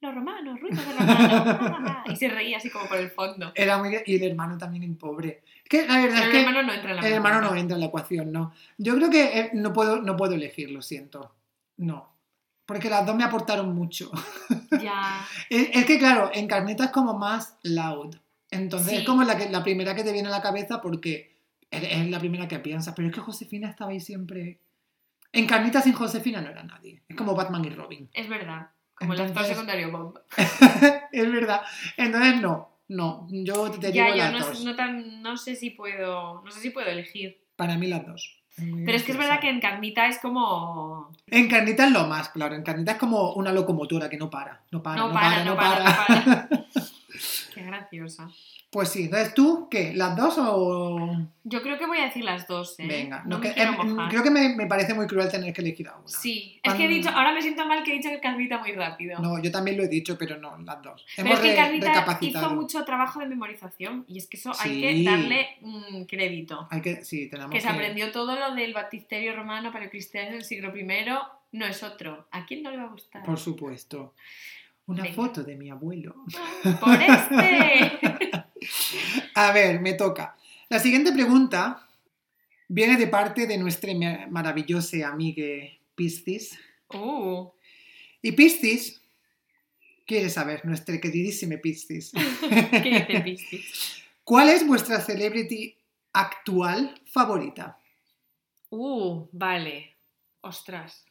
los 0.00 0.14
romanos, 0.14 0.60
ruidos 0.60 0.86
de 0.86 0.92
romanos. 0.94 1.96
y 2.06 2.14
se 2.16 2.28
reía 2.28 2.58
así 2.58 2.70
como 2.70 2.86
por 2.86 2.98
el 2.98 3.10
fondo. 3.10 3.50
Era 3.56 3.78
muy. 3.78 3.96
Y 4.06 4.14
el 4.16 4.30
hermano 4.30 4.56
también 4.58 4.84
en 4.84 4.96
pobre. 4.96 5.42
Que 5.68 5.86
la 5.86 5.98
verdad 5.98 6.18
es 6.20 6.24
el 6.26 6.30
que. 6.32 6.40
hermano 6.40 6.62
no 6.62 6.72
entra 6.72 6.90
en 6.90 6.96
la 6.96 7.06
El 7.06 7.12
hermano 7.12 7.40
no 7.42 7.54
entra 7.56 7.74
en 7.76 7.80
la 7.80 7.86
ecuación, 7.86 8.32
no. 8.32 8.52
Yo 8.78 8.96
creo 8.96 9.10
que 9.10 9.38
eh, 9.38 9.50
no 9.52 9.72
puedo, 9.72 10.00
no 10.00 10.16
puedo 10.16 10.32
elegir, 10.34 10.70
lo 10.70 10.80
siento. 10.82 11.34
No. 11.76 12.08
Porque 12.64 12.90
las 12.90 13.06
dos 13.06 13.16
me 13.16 13.24
aportaron 13.24 13.74
mucho. 13.74 14.10
Ya. 14.82 15.24
Es, 15.50 15.68
es 15.72 15.84
que, 15.86 15.98
claro, 15.98 16.30
Encarnita 16.34 16.84
es 16.84 16.90
como 16.90 17.14
más 17.18 17.56
loud. 17.62 18.16
Entonces 18.50 18.90
Sí. 18.90 18.96
es 18.96 19.04
como 19.04 19.22
la, 19.24 19.36
que, 19.36 19.48
la 19.50 19.62
primera 19.62 19.94
que 19.94 20.04
te 20.04 20.12
viene 20.12 20.28
a 20.28 20.32
la 20.32 20.42
cabeza 20.42 20.80
porque 20.80 21.36
es, 21.70 21.82
es 21.82 22.10
la 22.10 22.18
primera 22.18 22.48
que 22.48 22.58
piensas. 22.58 22.94
Pero 22.94 23.08
es 23.08 23.14
que 23.14 23.20
Josefina 23.20 23.68
estaba 23.70 23.90
ahí 23.90 24.00
siempre. 24.00 24.60
Encarnita 25.32 25.82
sin 25.82 25.92
Josefina 25.92 26.40
no 26.40 26.48
era 26.50 26.62
nadie. 26.62 27.02
Es 27.08 27.16
como 27.16 27.34
Batman 27.34 27.64
y 27.66 27.70
Robin. 27.70 28.08
Es 28.14 28.28
verdad. 28.28 28.70
Como 28.94 29.12
el 29.12 29.20
actor 29.20 29.30
Entonces- 29.44 29.52
secundario 29.54 29.90
Bob. 29.92 30.20
es 31.12 31.32
verdad. 31.32 31.62
Entonces, 31.96 32.40
no. 32.40 32.70
No. 32.88 33.26
Yo 33.30 33.70
te 33.70 33.92
Ya, 33.92 34.04
digo 34.06 34.16
yo 34.16 34.22
las 34.24 34.32
no, 34.32 34.46
dos. 34.46 34.64
no 34.64 34.74
tan, 34.76 35.22
no 35.22 35.36
sé 35.36 35.54
si 35.56 35.70
puedo. 35.70 36.42
No 36.42 36.50
sé 36.50 36.60
si 36.60 36.70
puedo 36.70 36.88
elegir. 36.88 37.38
Para 37.56 37.76
mí, 37.76 37.86
las 37.86 38.06
dos. 38.06 38.34
Pero 38.56 38.96
es 38.96 39.04
que 39.04 39.12
es 39.12 39.18
verdad 39.18 39.38
que 39.40 39.48
en 39.50 39.60
Carnita 39.60 40.08
es 40.08 40.18
como. 40.18 41.12
Encarnita 41.28 41.86
es 41.86 41.92
lo 41.92 42.06
más, 42.08 42.28
claro. 42.30 42.56
Encarnita 42.56 42.92
es 42.92 42.98
como 42.98 43.32
una 43.34 43.52
locomotora 43.52 44.08
que 44.08 44.16
no 44.16 44.30
para. 44.30 44.62
No 44.72 44.82
para, 44.82 44.96
No 45.00 45.12
para, 45.12 45.44
no 45.44 45.56
para, 45.56 45.78
no 45.78 45.84
para. 46.06 46.48
Qué 47.54 47.62
graciosa. 47.62 48.28
Pues 48.70 48.90
sí, 48.90 49.04
entonces 49.04 49.32
tú, 49.32 49.66
¿qué? 49.70 49.94
¿Las 49.94 50.14
dos 50.14 50.34
o.? 50.38 51.16
Yo 51.44 51.62
creo 51.62 51.78
que 51.78 51.86
voy 51.86 51.98
a 51.98 52.04
decir 52.04 52.22
las 52.22 52.46
dos, 52.46 52.78
¿eh? 52.78 52.86
Venga, 52.86 53.22
no, 53.24 53.36
no, 53.36 53.40
que- 53.40 53.48
em, 53.56 53.74
mojar. 53.74 54.10
creo 54.10 54.22
que 54.22 54.30
me, 54.30 54.54
me 54.54 54.66
parece 54.66 54.92
muy 54.92 55.06
cruel 55.06 55.30
tener 55.30 55.54
que 55.54 55.62
elegir 55.62 55.88
a 55.88 55.96
una. 55.96 56.06
Sí, 56.06 56.60
es 56.62 56.74
que 56.74 56.84
he 56.84 56.88
dicho, 56.88 57.08
ahora 57.08 57.32
me 57.32 57.40
siento 57.40 57.64
mal 57.64 57.82
que 57.82 57.92
he 57.92 57.94
dicho 57.94 58.10
que 58.10 58.20
Carnita 58.20 58.58
muy 58.58 58.72
rápido. 58.72 59.18
No, 59.20 59.42
yo 59.42 59.50
también 59.50 59.78
lo 59.78 59.84
he 59.84 59.88
dicho, 59.88 60.18
pero 60.18 60.36
no, 60.36 60.58
las 60.58 60.82
dos. 60.82 61.06
Pero 61.16 61.28
Hemos 61.28 61.42
es 61.42 61.54
que 61.54 61.78
recapacitado. 61.80 62.46
hizo 62.46 62.54
mucho 62.54 62.84
trabajo 62.84 63.20
de 63.20 63.26
memorización 63.26 64.04
y 64.06 64.18
es 64.18 64.26
que 64.26 64.36
eso 64.36 64.52
hay 64.60 64.80
que 64.82 65.02
darle 65.02 65.48
mm, 65.62 66.02
crédito. 66.02 66.68
Hay 66.70 66.82
que, 66.82 67.02
sí, 67.06 67.30
tenemos 67.30 67.52
Que 67.52 67.62
se 67.62 67.68
aprendió 67.68 68.12
todo 68.12 68.38
lo 68.38 68.54
del 68.54 68.74
baptisterio 68.74 69.34
romano 69.34 69.72
para 69.72 69.84
el 69.84 69.90
cristiano 69.90 70.32
del 70.32 70.44
siglo 70.44 70.76
I, 70.76 70.84
no 71.52 71.64
es 71.64 71.82
otro. 71.82 72.28
¿A 72.32 72.44
quién 72.44 72.62
no 72.62 72.70
le 72.70 72.76
va 72.76 72.82
a 72.84 72.88
gustar? 72.88 73.22
Por 73.22 73.38
supuesto. 73.38 74.12
Una 74.86 75.02
Venga. 75.04 75.14
foto 75.16 75.42
de 75.42 75.56
mi 75.56 75.70
abuelo. 75.70 76.14
Por 76.80 77.00
este. 77.02 77.98
A 79.38 79.52
ver, 79.52 79.80
me 79.80 79.94
toca. 79.94 80.36
La 80.68 80.78
siguiente 80.80 81.12
pregunta 81.12 81.86
viene 82.68 82.96
de 82.96 83.06
parte 83.06 83.46
de 83.46 83.56
nuestra 83.56 83.92
ma- 83.94 84.26
maravillosa 84.28 85.08
amiga 85.08 85.46
Piscis. 85.94 86.58
Uh, 86.92 87.48
Y 88.20 88.32
Piscis 88.32 89.00
quiere 90.06 90.28
saber, 90.28 90.64
nuestra 90.64 90.98
queridísima 91.00 91.56
Piscis, 91.58 92.10
¿Qué 92.82 93.06
dice 93.06 93.20
Piscis? 93.20 94.02
¿cuál 94.24 94.48
es 94.48 94.66
vuestra 94.66 95.00
celebrity 95.00 95.76
actual 96.12 97.00
favorita? 97.06 97.78
Uh, 98.70 99.26
vale. 99.32 99.94
Ostras. 100.40 101.04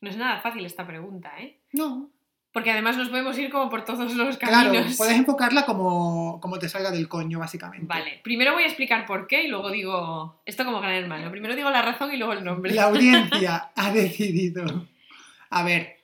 No 0.00 0.08
es 0.10 0.16
nada 0.16 0.40
fácil 0.40 0.64
esta 0.64 0.86
pregunta, 0.86 1.32
¿eh? 1.40 1.58
No, 1.72 2.10
Porque 2.52 2.70
además 2.70 2.96
nos 2.98 3.08
podemos 3.08 3.38
ir 3.38 3.50
como 3.50 3.70
por 3.70 3.84
todos 3.84 4.14
los 4.14 4.36
claro, 4.36 4.72
caminos. 4.72 4.96
puedes 4.96 5.16
enfocarla 5.18 5.64
como, 5.64 6.38
como 6.40 6.58
te 6.58 6.68
salga 6.68 6.90
del 6.90 7.08
coño, 7.08 7.38
básicamente. 7.38 7.86
Vale, 7.86 8.20
primero 8.22 8.52
voy 8.52 8.64
a 8.64 8.66
explicar 8.66 9.06
por 9.06 9.26
qué 9.26 9.44
y 9.44 9.48
luego 9.48 9.70
digo. 9.70 10.42
Esto 10.44 10.64
como 10.64 10.80
gran 10.80 10.94
hermano. 10.94 11.30
Primero 11.30 11.56
digo 11.56 11.70
la 11.70 11.82
razón 11.82 12.12
y 12.12 12.16
luego 12.18 12.34
el 12.34 12.44
nombre. 12.44 12.74
La 12.74 12.84
audiencia 12.90 13.70
ha 13.74 13.90
decidido. 13.92 14.86
A 15.48 15.62
ver, 15.64 16.02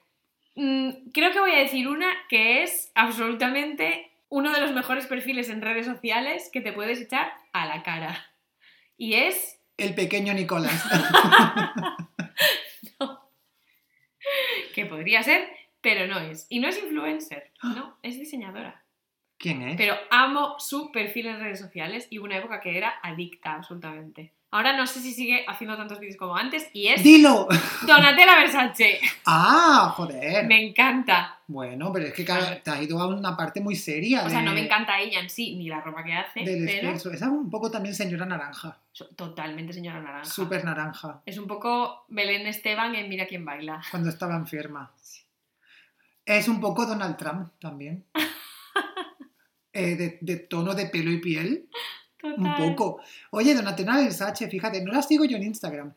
Mm, 0.61 1.13
creo 1.15 1.31
que 1.31 1.39
voy 1.39 1.53
a 1.53 1.59
decir 1.61 1.87
una 1.87 2.09
que 2.29 2.65
es 2.65 2.91
absolutamente 2.97 4.11
uno 4.29 4.53
de 4.53 4.61
los 4.61 4.73
mejores 4.73 5.07
perfiles 5.07 5.51
en 5.51 5.63
redes 5.63 5.87
sociales 5.87 6.51
que 6.53 6.61
te 6.61 6.73
puedes 6.73 7.01
echar 7.01 7.33
a 7.53 7.67
la 7.67 7.85
cara. 7.85 8.27
Y 8.97 9.15
es. 9.15 9.61
el 9.77 9.95
pequeño 9.95 10.35
Nicolás. 10.35 10.85
que 14.75 14.85
podría 14.87 15.23
ser, 15.23 15.49
pero 15.81 16.07
no 16.07 16.19
es. 16.19 16.47
Y 16.49 16.61
no 16.61 16.69
es 16.69 16.79
influencer, 16.83 17.51
no, 17.62 17.97
es 18.03 18.19
diseñadora. 18.19 18.83
¿Quién 19.38 19.62
es? 19.62 19.77
Pero 19.77 19.95
amo 20.11 20.57
su 20.59 20.91
perfil 20.91 21.29
en 21.29 21.41
redes 21.41 21.61
sociales 21.61 22.09
y 22.11 22.19
hubo 22.19 22.27
una 22.27 22.38
época 22.38 22.61
que 22.61 22.77
era 22.77 22.95
adicta 23.03 23.55
absolutamente. 23.55 24.33
Ahora 24.51 24.75
no 24.75 24.87
sé 24.87 25.01
si 25.01 25.12
sigue 25.12 25.45
haciendo 25.47 25.77
tantos 25.77 26.01
vídeos 26.01 26.17
como 26.17 26.35
antes 26.35 26.71
y 26.73 26.88
es 26.88 27.03
¡Dilo! 27.03 27.47
Donatella 27.87 28.38
Versace. 28.38 28.99
¡Ah, 29.27 29.93
joder! 29.95 30.47
Me 30.47 30.67
encanta. 30.67 31.38
Bueno, 31.47 31.93
pero 31.93 32.07
es 32.07 32.14
que 32.14 32.25
claro, 32.25 32.57
te 32.62 32.71
has 32.71 32.81
ido 32.81 32.99
a 32.99 33.09
una 33.09 33.37
parte 33.37 33.61
muy 33.61 33.77
seria. 33.77 34.25
O 34.25 34.31
sea, 34.31 34.41
no 34.41 34.55
me 34.55 34.64
encanta 34.64 34.99
ella 34.99 35.21
en 35.21 35.29
sí, 35.29 35.55
ni 35.57 35.69
la 35.69 35.83
ropa 35.83 36.03
que 36.03 36.14
hace, 36.14 36.41
Del 36.45 36.64
pero 36.64 36.93
es 36.95 37.23
un 37.23 37.51
poco 37.51 37.71
también 37.71 37.95
señora 37.95 38.25
naranja. 38.25 38.79
totalmente 39.17 39.75
señora 39.75 40.01
naranja. 40.01 40.31
Súper 40.31 40.64
naranja. 40.64 41.21
Es 41.27 41.37
un 41.37 41.47
poco 41.47 42.07
Belén 42.09 42.47
Esteban 42.47 42.95
en 42.95 43.09
Mira 43.11 43.27
quién 43.27 43.45
baila. 43.45 43.83
Cuando 43.91 44.09
estaba 44.09 44.35
enferma. 44.35 44.91
Es 46.29 46.47
un 46.47 46.61
poco 46.61 46.85
Donald 46.85 47.17
Trump 47.17 47.51
también. 47.59 48.05
Eh, 49.75 49.95
de, 49.97 50.19
de 50.23 50.37
tono 50.38 50.75
de 50.75 50.87
pelo 50.87 51.11
y 51.12 51.19
piel. 51.19 51.68
Total. 52.16 52.39
Un 52.41 52.57
poco. 52.57 53.01
Oye, 53.31 53.55
Donatella 53.55 53.99
Versace, 53.99 54.49
fíjate, 54.49 54.83
no 54.83 54.91
la 54.93 55.03
sigo 55.03 55.24
yo 55.24 55.37
en 55.37 55.45
Instagram. 55.45 55.93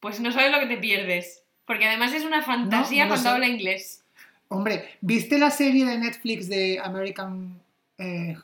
Pues 0.00 0.20
no 0.20 0.30
sabes 0.32 0.52
lo 0.52 0.58
que 0.60 0.66
te 0.66 0.76
pierdes. 0.76 1.42
Porque 1.64 1.86
además 1.86 2.12
es 2.12 2.24
una 2.24 2.42
fantasía 2.42 3.04
No, 3.04 3.10
no 3.10 3.14
cuando 3.14 3.30
sé. 3.30 3.34
habla 3.34 3.46
inglés. 3.48 4.04
Hombre, 4.48 4.98
¿viste 5.00 5.38
la 5.38 5.50
serie 5.50 5.86
de 5.86 5.96
Netflix 5.96 6.48
de 6.48 6.78
American 6.82 7.58
eh, 7.96 8.36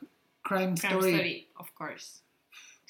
Crime, 0.43 0.73
Crime 0.73 0.75
Story? 0.77 1.11
Story, 1.11 1.49
of 1.57 1.71
course. 1.73 2.23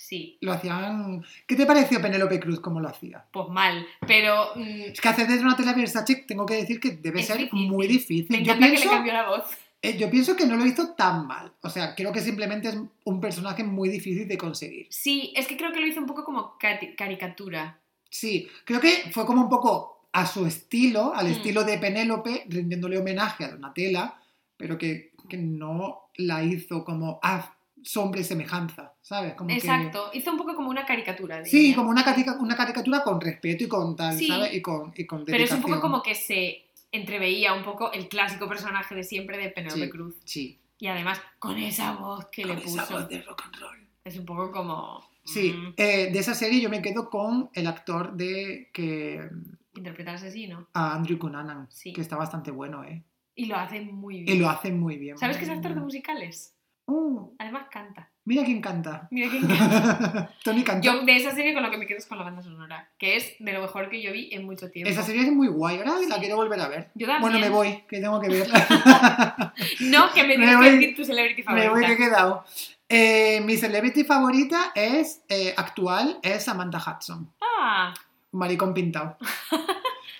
Sí, 0.00 0.38
Lo 0.40 0.52
hacían. 0.52 1.24
¿Qué 1.46 1.56
te 1.56 1.66
pareció 1.66 2.00
Penélope 2.00 2.38
Cruz 2.38 2.60
como 2.60 2.78
lo 2.78 2.88
hacía? 2.88 3.26
pues 3.32 3.48
mal. 3.48 3.84
Pero 4.06 4.52
mm, 4.54 4.92
Es 4.92 5.00
que 5.00 5.08
hacer 5.08 5.26
de 5.26 5.38
Donatella 5.38 5.72
Versace 5.74 6.24
tengo 6.26 6.46
que 6.46 6.54
decir 6.54 6.78
que 6.78 6.92
debe 6.92 7.20
Es 7.20 7.26
ser 7.26 7.38
difícil. 7.38 7.68
muy 7.68 7.86
difícil. 7.88 8.26
me 8.30 8.44
Yo 8.44 8.54
que 8.56 8.68
le 8.68 8.80
cambió 8.84 9.12
la 9.12 9.28
voz. 9.28 9.44
eh, 9.82 9.98
yo 9.98 10.08
pienso 10.08 10.36
que 10.36 10.46
no 10.46 10.54
lo 10.56 10.64
hizo 10.64 10.94
tan 10.94 11.26
mal. 11.26 11.52
O 11.62 11.68
sea, 11.68 11.96
creo 11.96 12.12
que 12.12 12.20
simplemente 12.20 12.68
es 12.68 12.78
un 13.04 13.20
personaje 13.20 13.64
muy 13.64 13.88
difícil 13.88 14.28
de 14.28 14.38
conseguir. 14.38 14.86
Sí, 14.88 15.32
es 15.36 15.48
que 15.48 15.56
creo 15.56 15.72
que 15.72 15.80
lo 15.80 15.86
hizo 15.88 15.98
un 16.00 16.06
poco 16.06 16.22
como 16.24 16.56
caricatura. 16.96 17.80
Sí, 18.08 18.48
creo 18.64 18.80
que 18.80 19.10
fue 19.12 19.26
como 19.26 19.42
un 19.42 19.48
poco 19.48 20.08
a 20.12 20.26
su 20.26 20.46
estilo, 20.46 21.12
al 21.14 21.26
Mm. 21.26 21.30
estilo 21.32 21.64
de 21.64 21.78
Penélope, 21.78 22.44
rindiéndole 22.48 22.98
homenaje 22.98 23.44
a 23.44 23.48
Donatella, 23.50 24.14
pero 24.56 24.78
que, 24.78 25.12
que 25.28 25.36
no 25.36 26.10
la 26.16 26.42
hizo 26.42 26.84
como 26.84 27.18
a 27.22 27.54
sombra 27.82 28.20
y 28.20 28.24
semejanza, 28.24 28.94
¿sabes? 29.08 29.32
Como 29.34 29.48
que- 29.48 29.54
Exacto, 29.54 30.10
hizo 30.12 30.30
un 30.30 30.36
poco 30.36 30.54
como 30.54 30.68
una 30.68 30.84
caricatura. 30.84 31.42
Sí, 31.46 31.74
como 31.74 31.88
una, 31.88 32.04
carica- 32.04 32.36
una 32.40 32.54
caricatura 32.54 33.02
con 33.02 33.18
respeto 33.20 33.64
y 33.64 33.68
con 33.68 33.96
tal, 33.96 34.18
Sí. 34.18 34.26
¿sabes? 34.26 34.52
Y 34.52 34.60
con, 34.60 34.92
y 34.94 35.06
con 35.06 35.24
Pero 35.24 35.42
es 35.42 35.50
un 35.50 35.62
poco 35.62 35.80
como 35.80 36.02
que 36.02 36.14
se 36.14 36.66
entreveía 36.92 37.54
un 37.54 37.64
poco 37.64 37.90
el 37.92 38.08
clásico 38.08 38.46
personaje 38.48 38.94
de 38.94 39.02
siempre 39.02 39.38
de 39.38 39.48
Penélope 39.48 39.84
Sí. 39.84 39.90
Cruz. 39.90 40.14
Sí, 40.24 40.58
Y 40.78 40.86
además, 40.88 41.20
con 41.38 41.56
esa 41.58 41.92
voz 41.94 42.26
que 42.26 42.44
le 42.44 42.54
con 42.54 42.62
esa 42.64 42.82
puso. 42.82 42.94
voz 43.00 43.08
de 43.08 43.22
rock 43.22 43.42
and 43.46 43.56
roll. 43.56 43.88
Es 44.04 44.18
un 44.18 44.26
poco 44.26 44.52
como. 44.52 45.08
Sí, 45.24 45.52
Mm. 45.52 45.74
eh, 45.76 46.10
de 46.12 46.18
esa 46.18 46.34
serie 46.34 46.60
yo 46.60 46.68
me 46.70 46.80
quedo 46.82 47.08
con 47.10 47.48
el 47.54 47.66
actor 47.66 48.12
de 48.14 48.68
que 48.74 49.28
Interpreta 49.74 50.10
al 50.10 50.16
asesino. 50.16 50.68
a 50.74 50.94
Andrew 50.94 51.18
Cunanan, 51.18 51.66
Sí. 51.70 51.92
que 51.94 52.00
está 52.02 52.16
bastante 52.16 52.50
bueno, 52.50 52.84
¿eh? 52.84 53.02
Y 53.34 53.46
lo 53.46 53.56
hace 53.56 53.80
muy 53.80 54.18
Y 54.18 54.22
bien. 54.24 54.40
lo 54.40 54.48
hace 54.50 54.70
muy 54.70 54.96
bien. 54.98 55.16
¿Sabes 55.18 55.36
que 55.38 55.44
es 55.44 55.50
actor 55.50 55.74
de 55.74 55.80
musicales? 55.80 56.54
Uh, 56.86 57.34
Además 57.38 57.66
canta. 57.70 58.10
Mira 58.28 58.44
quién 58.44 58.60
canta. 58.60 59.08
Mira 59.10 59.30
que 59.30 59.38
encanta. 59.38 60.30
Tony 60.44 60.62
canta. 60.62 60.82
Yo 60.82 61.00
de 61.04 61.16
esa 61.16 61.34
serie 61.34 61.54
con 61.54 61.62
lo 61.62 61.70
que 61.70 61.78
me 61.78 61.86
quedo 61.86 61.98
es 61.98 62.06
con 62.06 62.18
la 62.18 62.24
banda 62.24 62.42
sonora, 62.42 62.88
que 62.98 63.16
es 63.16 63.34
de 63.38 63.52
lo 63.52 63.60
mejor 63.62 63.88
que 63.88 64.02
yo 64.02 64.12
vi 64.12 64.28
en 64.32 64.44
mucho 64.44 64.70
tiempo. 64.70 64.90
Esa 64.90 65.02
serie 65.02 65.22
es 65.22 65.32
muy 65.32 65.48
guay, 65.48 65.78
ahora 65.78 65.92
la 66.06 66.14
Sí. 66.16 66.20
quiero 66.20 66.36
volver 66.36 66.60
a 66.60 66.68
ver. 66.68 66.90
Yo 66.94 67.06
también. 67.06 67.22
Bueno, 67.22 67.38
me 67.38 67.48
voy, 67.50 67.84
que 67.88 68.00
tengo 68.00 68.20
que 68.20 68.28
verla. 68.28 69.54
No, 69.80 70.12
que 70.12 70.22
me 70.22 70.28
Me 70.38 70.46
tienes 70.46 70.56
voy- 70.56 70.64
que 70.66 70.72
decir 70.76 70.96
tu 70.96 71.04
celebrity 71.04 71.42
me 71.42 71.44
favorita. 71.44 71.70
voy 71.70 71.84
que 71.86 71.92
he 71.92 71.96
quedado. 71.96 72.44
Eh, 72.90 73.40
mi 73.44 73.56
celebrity 73.56 74.04
favorita 74.04 74.72
es 74.74 75.22
eh, 75.28 75.54
actual, 75.56 76.18
es 76.22 76.44
Samantha 76.44 76.78
Hudson. 76.78 77.30
Ah, 77.60 77.92
maricón 78.32 78.72
pintado. 78.74 79.16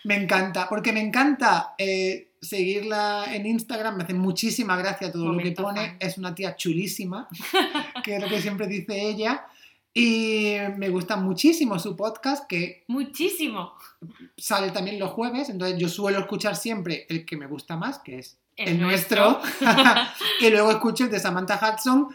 Me 0.05 0.17
encanta, 0.17 0.69
porque 0.69 0.93
me 0.93 1.01
encanta 1.01 1.75
eh, 1.79 2.28
seguirla 2.41 3.27
en 3.35 3.47
Instagram, 3.47 3.97
me 3.97 4.05
hace 4.05 4.15
muchísima 4.15 4.77
gracia 4.77 5.13
todo 5.13 5.33
lo 5.33 5.43
que 5.43 5.53
pone, 5.53 5.81
fan. 5.81 5.97
es 6.01 6.19
una 6.19 6.35
tía 6.35 6.57
chulísima, 6.57 7.29
que 8.05 8.17
es 8.17 8.23
lo 8.23 8.29
que 8.29 8.41
siempre 8.41 8.67
dice 8.67 9.09
ella, 9.09 9.47
y 9.95 10.55
me 10.77 10.89
gusta 10.91 11.17
muchísimo 11.17 11.79
su 11.79 11.97
podcast, 11.97 12.47
que 12.47 12.85
muchísimo. 12.89 13.73
sale 14.37 14.71
también 14.71 14.99
los 14.99 15.11
jueves, 15.11 15.49
entonces 15.49 15.79
yo 15.79 15.89
suelo 15.89 16.21
escuchar 16.21 16.57
siempre 16.57 17.07
el 17.09 17.25
que 17.25 17.37
me 17.37 17.47
gusta 17.47 17.77
más, 17.77 17.99
que 17.99 18.19
es 18.19 18.39
El 18.57 18.69
el, 18.69 18.81
nuestro, 18.81 19.41
y 20.41 20.51
luego 20.51 20.71
escucho 20.71 21.05
el 21.05 21.11
de 21.11 21.19
Samantha 21.19 21.59
Hudson, 21.61 22.09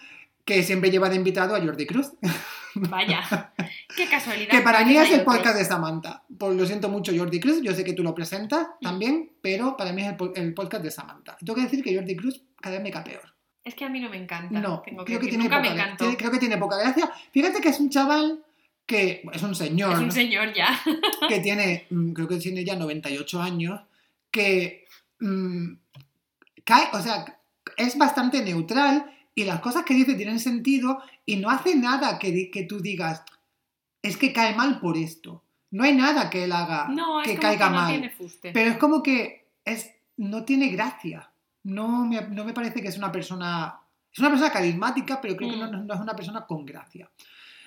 que 0.45 0.61
siempre 0.63 0.91
lleva 0.91 1.09
de 1.09 1.15
invitado 1.15 1.55
a 1.55 1.61
Jordi 1.61 1.85
Cruz. 1.85 2.11
Vaya. 2.75 3.53
Qué 3.95 4.07
casualidad. 4.09 4.49
Que 4.49 4.61
para 4.61 4.83
mí 4.83 4.95
es 4.97 5.11
el 5.11 5.23
podcast 5.23 5.57
de 5.57 5.65
Samantha. 5.65 6.23
Pues 6.37 6.55
lo 6.55 6.65
siento 6.65 6.89
mucho, 6.89 7.11
Jordi 7.15 7.39
Cruz. 7.39 7.61
Yo 7.61 7.73
sé 7.73 7.83
que 7.83 7.93
tú 7.93 8.01
lo 8.03 8.15
presentas 8.15 8.67
también, 8.81 9.31
pero 9.41 9.77
para 9.77 9.93
mí 9.93 10.01
es 10.01 10.07
el, 10.09 10.15
po- 10.15 10.33
el 10.35 10.53
podcast 10.53 10.83
de 10.83 10.91
Samantha. 10.91 11.37
Tengo 11.37 11.55
que 11.55 11.61
decir 11.61 11.83
que 11.83 11.95
Jordi 11.95 12.15
Cruz 12.15 12.41
cada 12.59 12.75
vez 12.75 12.83
me 12.83 12.91
cae 12.91 13.03
peor. 13.03 13.33
Es 13.63 13.75
que 13.75 13.85
a 13.85 13.89
mí 13.89 13.99
no 14.01 14.09
me 14.09 14.17
encanta. 14.17 14.59
No, 14.59 14.81
tengo 14.83 15.05
que 15.05 15.11
creo 15.13 15.19
que, 15.19 15.25
decir. 15.27 15.29
tiene 15.29 15.43
Nunca 15.43 15.57
poca, 15.57 15.69
me 15.91 15.97
tiene- 15.97 16.17
creo 16.17 16.31
que 16.31 16.39
tiene 16.39 16.57
poca 16.57 16.77
gracia. 16.77 17.11
Fíjate 17.31 17.61
que 17.61 17.69
es 17.69 17.79
un 17.79 17.89
chaval 17.89 18.43
que 18.85 19.23
es 19.31 19.41
un 19.43 19.55
señor, 19.55 19.93
Es 19.93 19.99
un 19.99 20.11
señor 20.11 20.51
ya. 20.53 20.67
que 21.29 21.39
tiene, 21.39 21.85
mm, 21.89 22.11
creo 22.11 22.27
que 22.27 22.37
tiene 22.37 22.65
ya 22.65 22.75
98 22.75 23.41
años, 23.41 23.79
que 24.31 24.85
mm, 25.19 25.73
cae, 26.65 26.87
o 26.91 26.99
sea, 27.01 27.23
es 27.77 27.97
bastante 27.97 28.41
neutral 28.43 29.09
y 29.35 29.43
las 29.45 29.59
cosas 29.61 29.83
que 29.83 29.93
dice 29.93 30.15
tienen 30.15 30.39
sentido 30.39 31.01
y 31.25 31.37
no 31.37 31.49
hace 31.49 31.75
nada 31.75 32.19
que, 32.19 32.49
que 32.51 32.63
tú 32.63 32.79
digas, 32.79 33.23
es 34.01 34.17
que 34.17 34.33
cae 34.33 34.55
mal 34.55 34.79
por 34.79 34.97
esto. 34.97 35.43
No 35.71 35.83
hay 35.83 35.95
nada 35.95 36.29
que 36.29 36.43
él 36.43 36.51
haga 36.51 36.87
No, 36.89 37.21
es 37.21 37.27
que 37.27 37.35
como 37.35 37.41
caiga 37.41 37.65
que 37.67 37.71
no 37.73 37.81
mal. 37.81 37.91
tiene 37.91 38.09
fuste. 38.11 38.51
Pero 38.51 38.69
es 38.71 38.77
como 38.77 39.01
que 39.01 39.47
es, 39.65 39.89
no 40.17 40.43
tiene 40.45 40.67
gracia. 40.69 41.31
No 41.63 42.05
me, 42.05 42.21
no 42.21 42.45
me 42.45 42.53
parece 42.53 42.81
que 42.81 42.89
es 42.89 42.97
una 42.97 43.11
persona... 43.11 43.79
Es 44.11 44.19
una 44.19 44.29
persona 44.29 44.51
carismática, 44.51 45.19
pero 45.19 45.35
creo 45.35 45.49
que 45.49 45.57
no, 45.57 45.71
Mm. 45.71 45.87
no 45.87 45.93
es 45.95 45.99
una 45.99 46.15
persona 46.15 46.45
con 46.45 46.63
gracia. 46.65 47.09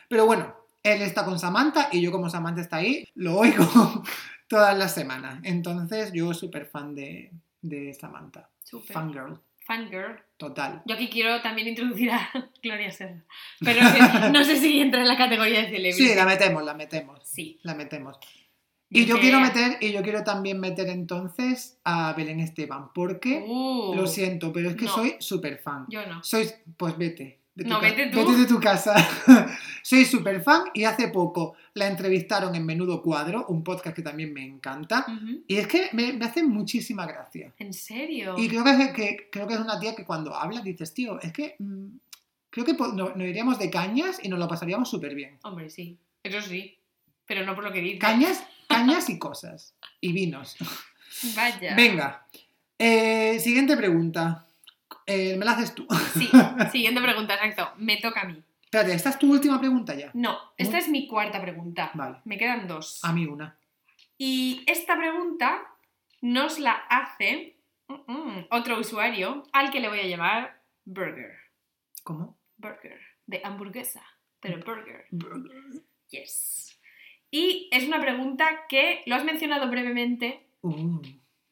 Pero 0.08 0.26
bueno, 0.26 0.54
él 0.84 1.02
está 1.02 1.24
con 1.24 1.40
Samantha 1.40 1.88
y 1.90 2.00
yo 2.00 2.12
como 2.12 2.30
Samantha 2.30 2.60
está 2.60 2.76
ahí, 2.76 3.08
lo 3.16 3.38
oigo 3.38 3.64
todas 4.46 4.78
las 4.78 4.94
semanas. 4.94 5.40
Entonces 5.42 6.12
yo 6.12 6.32
súper 6.32 6.66
fan 6.66 6.94
de, 6.94 7.32
de 7.62 7.92
Samantha. 7.94 8.48
Súper. 8.62 8.92
Fangirl, 8.94 9.40
Fangirl. 9.64 10.22
Total. 10.36 10.82
Yo 10.86 10.94
aquí 10.94 11.08
quiero 11.08 11.40
también 11.42 11.68
introducir 11.68 12.10
a 12.10 12.30
Gloria 12.62 12.90
Serra. 12.90 13.24
Pero 13.60 13.80
que 13.92 14.30
no 14.30 14.44
sé 14.44 14.56
si 14.56 14.80
entra 14.80 15.00
en 15.02 15.08
la 15.08 15.16
categoría 15.16 15.60
de 15.62 15.70
celebrity. 15.70 16.08
Sí, 16.08 16.14
la 16.14 16.24
metemos, 16.24 16.62
la 16.64 16.74
metemos. 16.74 17.20
Sí. 17.24 17.58
La 17.62 17.74
metemos. 17.74 18.16
Y 18.88 19.04
yo 19.04 19.18
quiero 19.18 19.40
meter, 19.40 19.78
y 19.80 19.90
yo 19.92 20.00
quiero 20.02 20.22
también 20.22 20.60
meter 20.60 20.88
entonces 20.88 21.80
a 21.82 22.12
Belén 22.12 22.38
Esteban, 22.38 22.92
porque 22.94 23.44
Uh, 23.44 23.94
lo 23.96 24.06
siento, 24.06 24.52
pero 24.52 24.70
es 24.70 24.76
que 24.76 24.84
no. 24.84 24.94
soy 24.94 25.16
súper 25.18 25.58
fan. 25.58 25.86
Yo 25.88 26.06
no. 26.06 26.22
Sois, 26.22 26.54
pues 26.76 26.96
vete. 26.96 27.40
de 27.56 27.64
tu 27.64 27.70
No, 27.70 27.80
vete 27.80 28.06
tú. 28.06 28.18
Vete 28.18 28.36
de 28.38 28.46
tu 28.46 28.60
casa. 28.60 28.94
Soy 29.88 30.04
súper 30.04 30.42
fan 30.42 30.64
y 30.74 30.82
hace 30.82 31.06
poco 31.08 31.54
la 31.74 31.86
entrevistaron 31.86 32.56
en 32.56 32.66
Menudo 32.66 33.00
Cuadro, 33.02 33.46
un 33.46 33.62
podcast 33.62 33.94
que 33.94 34.02
también 34.02 34.32
me 34.32 34.42
encanta. 34.44 35.06
Y 35.46 35.58
es 35.58 35.68
que 35.68 35.90
me, 35.92 36.12
me 36.12 36.24
hace 36.24 36.42
muchísima 36.42 37.06
gracia. 37.06 37.52
¿En 37.60 37.72
serio? 37.72 38.34
Y 38.36 38.48
creo 38.48 38.64
que, 38.64 38.70
es- 38.70 38.92
que- 38.92 39.28
creo 39.30 39.46
que 39.46 39.54
es 39.54 39.60
una 39.60 39.78
tía 39.78 39.94
que 39.94 40.04
cuando 40.04 40.34
habla 40.34 40.60
dices, 40.60 40.92
tío, 40.92 41.20
es 41.20 41.32
que 41.32 41.54
mm, 41.60 41.86
creo 42.50 42.64
que 42.66 42.74
po- 42.74 42.88
no- 42.88 43.10
nos 43.14 43.28
iríamos 43.28 43.60
de 43.60 43.70
cañas 43.70 44.18
y 44.20 44.28
nos 44.28 44.40
lo 44.40 44.48
pasaríamos 44.48 44.90
súper 44.90 45.14
bien. 45.14 45.38
Hombre, 45.44 45.70
sí. 45.70 45.96
Eso 46.24 46.42
sí. 46.42 46.76
Pero 47.24 47.46
no 47.46 47.54
por 47.54 47.62
lo 47.62 47.72
que 47.72 47.80
dice. 47.80 47.98
Cañas, 48.00 48.42
cañas 48.68 49.08
y 49.08 49.20
cosas. 49.20 49.72
Y 50.00 50.12
vinos. 50.12 50.56
Vaya. 51.36 51.76
Venga. 51.76 52.26
Eh, 52.76 53.38
siguiente 53.38 53.76
pregunta. 53.76 54.46
Eh, 55.06 55.36
me 55.38 55.44
la 55.44 55.52
haces 55.52 55.76
tú. 55.76 55.86
Sí. 56.18 56.28
Siguiente 56.72 57.00
pregunta, 57.00 57.34
exacto. 57.36 57.70
Me 57.78 57.98
toca 57.98 58.22
a 58.22 58.24
mí. 58.24 58.42
Espérate, 58.66 58.94
esta 58.94 59.10
es 59.10 59.18
tu 59.18 59.30
última 59.30 59.58
pregunta 59.58 59.94
ya. 59.94 60.10
No, 60.12 60.36
esta 60.58 60.78
es 60.78 60.88
mi 60.88 61.06
cuarta 61.06 61.40
pregunta. 61.40 61.92
Vale. 61.94 62.18
Me 62.24 62.36
quedan 62.36 62.66
dos. 62.66 63.00
A 63.04 63.12
mí 63.12 63.24
una. 63.24 63.58
Y 64.18 64.64
esta 64.66 64.96
pregunta 64.98 65.62
nos 66.20 66.58
la 66.58 66.72
hace 66.72 67.56
mm, 67.88 68.12
mm, 68.12 68.46
otro 68.50 68.78
usuario 68.78 69.44
al 69.52 69.70
que 69.70 69.80
le 69.80 69.88
voy 69.88 70.00
a 70.00 70.06
llamar 70.06 70.62
Burger. 70.84 71.32
¿Cómo? 72.02 72.36
Burger. 72.56 73.00
De 73.26 73.40
hamburguesa. 73.44 74.02
Pero 74.40 74.58
burger. 74.58 75.06
Yes. 76.10 76.78
Y 77.30 77.68
es 77.72 77.86
una 77.86 78.00
pregunta 78.00 78.66
que 78.68 79.02
lo 79.06 79.14
has 79.14 79.24
mencionado 79.24 79.70
brevemente, 79.70 80.42
Uh, 80.62 81.00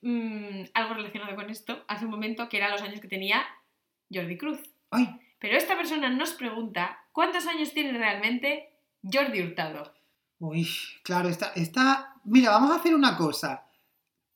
mm, 0.00 0.64
algo 0.74 0.94
relacionado 0.94 1.36
con 1.36 1.48
esto, 1.48 1.84
hace 1.86 2.04
un 2.04 2.10
momento, 2.10 2.48
que 2.48 2.56
eran 2.56 2.72
los 2.72 2.82
años 2.82 3.00
que 3.00 3.06
tenía 3.06 3.44
Jordi 4.12 4.36
Cruz. 4.36 4.60
Ay, 4.90 5.08
Pero 5.38 5.56
esta 5.56 5.76
persona 5.76 6.10
nos 6.10 6.32
pregunta 6.32 7.03
cuántos 7.14 7.46
años 7.46 7.72
tiene 7.72 7.96
realmente 7.96 8.68
Jordi 9.02 9.40
Hurtado. 9.42 9.94
uy, 10.40 10.68
claro, 11.02 11.28
está, 11.30 11.52
está... 11.54 12.10
Mira, 12.24 12.50
vamos 12.50 12.70
a 12.72 12.76
hacer 12.76 12.94
una 12.94 13.16
cosa. 13.16 13.66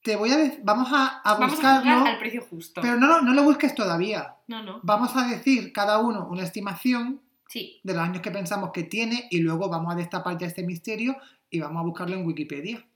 Te 0.02 0.14
voy 0.16 0.30
a... 0.30 0.36
dec- 0.38 0.60
Vamos 0.62 0.88
a, 0.92 1.18
a 1.20 1.34
Vamos 1.34 1.50
a 1.52 1.54
buscarlo, 1.54 1.98
jugar 1.98 2.14
al 2.14 2.18
precio 2.18 2.42
justo. 2.48 2.80
pero 2.80 2.96
no, 2.96 3.06
lo- 3.08 3.20
no 3.22 3.34
lo 3.34 3.42
busques 3.42 3.74
todavía. 3.74 4.36
No, 4.46 4.62
no. 4.62 4.80
Vamos 4.82 5.14
a 5.16 5.26
decir 5.26 5.72
cada 5.72 5.98
uno 5.98 6.26
una 6.30 6.44
estimación 6.44 7.20
Sí. 7.48 7.80
de 7.82 7.94
los 7.94 8.02
años 8.02 8.20
que 8.22 8.30
pensamos 8.30 8.70
que 8.72 8.84
tiene 8.84 9.26
y 9.30 9.40
luego 9.40 9.68
vamos 9.70 9.92
a 9.92 9.96
destapar 9.96 10.36
ya 10.38 10.46
este 10.46 10.62
misterio 10.62 11.16
y 11.50 11.60
vamos 11.60 11.80
a 11.80 11.84
buscarlo 11.84 12.14
en 12.16 12.26
Wikipedia. 12.26 12.86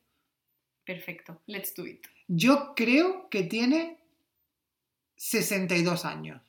Perfecto. 0.85 1.41
Let's 1.47 1.75
do 1.75 1.87
it. 1.87 2.07
Yo 2.29 2.75
creo 2.75 3.29
que 3.31 3.45
tiene 3.45 3.99
62 5.17 6.05
años. 6.05 6.43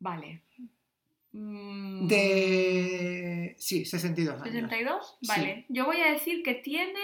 Vale. 0.00 0.42
De... 2.08 3.54
Sí, 3.58 3.84
62 3.84 4.40
años. 4.42 4.70
¿62? 4.70 5.00
Sí. 5.20 5.26
Vale. 5.28 5.66
Yo 5.68 5.84
voy 5.86 6.00
a 6.00 6.12
decir 6.12 6.42
que 6.42 6.54
tiene 6.54 6.98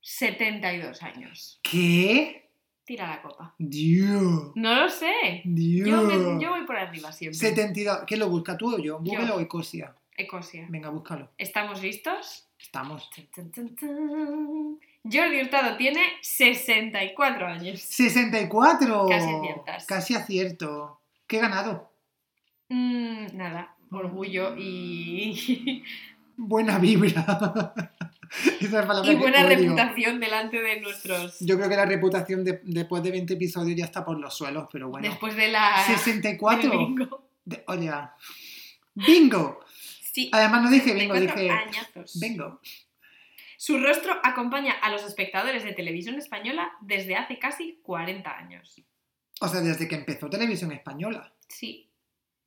72 0.00 1.02
años. 1.02 1.60
¿Qué? 1.62 2.50
Tira 2.84 3.06
la 3.08 3.22
copa. 3.22 3.54
Dios. 3.58 4.52
No 4.54 4.74
lo 4.82 4.88
sé. 4.88 5.42
Dios. 5.44 5.88
Yo, 5.88 6.02
me- 6.02 6.42
yo 6.42 6.50
voy 6.50 6.64
por 6.66 6.76
arriba 6.76 7.12
siempre. 7.12 7.38
72. 7.38 8.00
¿Quién 8.06 8.20
lo 8.20 8.28
busca? 8.30 8.56
¿Tú 8.56 8.74
o 8.74 8.78
yo? 8.78 8.98
¿Google 9.00 9.30
o 9.32 9.40
Ecosia? 9.40 9.94
Ecosia. 10.16 10.66
Venga, 10.70 10.88
búscalo. 10.88 11.30
¿Estamos 11.38 11.82
listos? 11.82 12.48
Estamos. 12.58 13.08
Jordi 15.04 15.40
Hurtado 15.42 15.76
tiene 15.76 16.00
64 16.22 17.46
años. 17.46 17.80
64. 17.80 19.06
Casi 19.08 19.28
aciertas. 19.34 19.86
Casi 19.86 20.14
acierto. 20.14 21.00
¿Qué 21.26 21.36
he 21.36 21.40
ganado? 21.40 21.92
Mm, 22.68 23.36
nada, 23.36 23.74
orgullo 23.90 24.54
y, 24.56 25.82
Buena 26.36 26.78
vibra. 26.78 27.10
Esa 28.60 28.80
es 28.80 28.86
palabra 28.86 29.10
y 29.10 29.16
buena 29.16 29.42
reputación 29.42 30.20
delante 30.20 30.60
de 30.60 30.80
nuestros... 30.82 31.38
Yo 31.40 31.56
creo 31.56 31.68
que 31.68 31.76
la 31.76 31.86
reputación 31.86 32.44
de- 32.44 32.60
después 32.62 33.02
de 33.02 33.10
20 33.10 33.34
episodios 33.34 33.76
ya 33.76 33.86
está 33.86 34.04
por 34.04 34.18
los 34.20 34.36
suelos, 34.36 34.68
pero 34.70 34.88
bueno. 34.90 35.08
Después 35.08 35.34
de 35.34 35.48
la... 35.48 35.82
del 35.88 35.96
64. 35.96 36.70
bingo. 36.70 37.30
De- 37.44 37.64
oye. 37.66 37.90
Bingo. 38.94 39.60
Sí, 40.12 40.28
Además 40.32 40.62
no 40.62 40.70
dije 40.70 40.92
bingo, 40.92 41.14
64 41.14 41.42
dije 41.42 41.50
añazos. 41.50 42.20
bingo. 42.20 42.60
Su 43.56 43.78
rostro 43.78 44.14
acompaña 44.22 44.74
a 44.74 44.90
los 44.90 45.02
espectadores 45.04 45.64
de 45.64 45.72
televisión 45.72 46.16
española 46.16 46.70
desde 46.82 47.16
hace 47.16 47.38
casi 47.38 47.80
40 47.82 48.30
años. 48.36 48.80
O 49.40 49.48
sea, 49.48 49.60
desde 49.60 49.88
que 49.88 49.96
empezó 49.96 50.28
televisión 50.28 50.70
española. 50.72 51.32
Sí, 51.48 51.87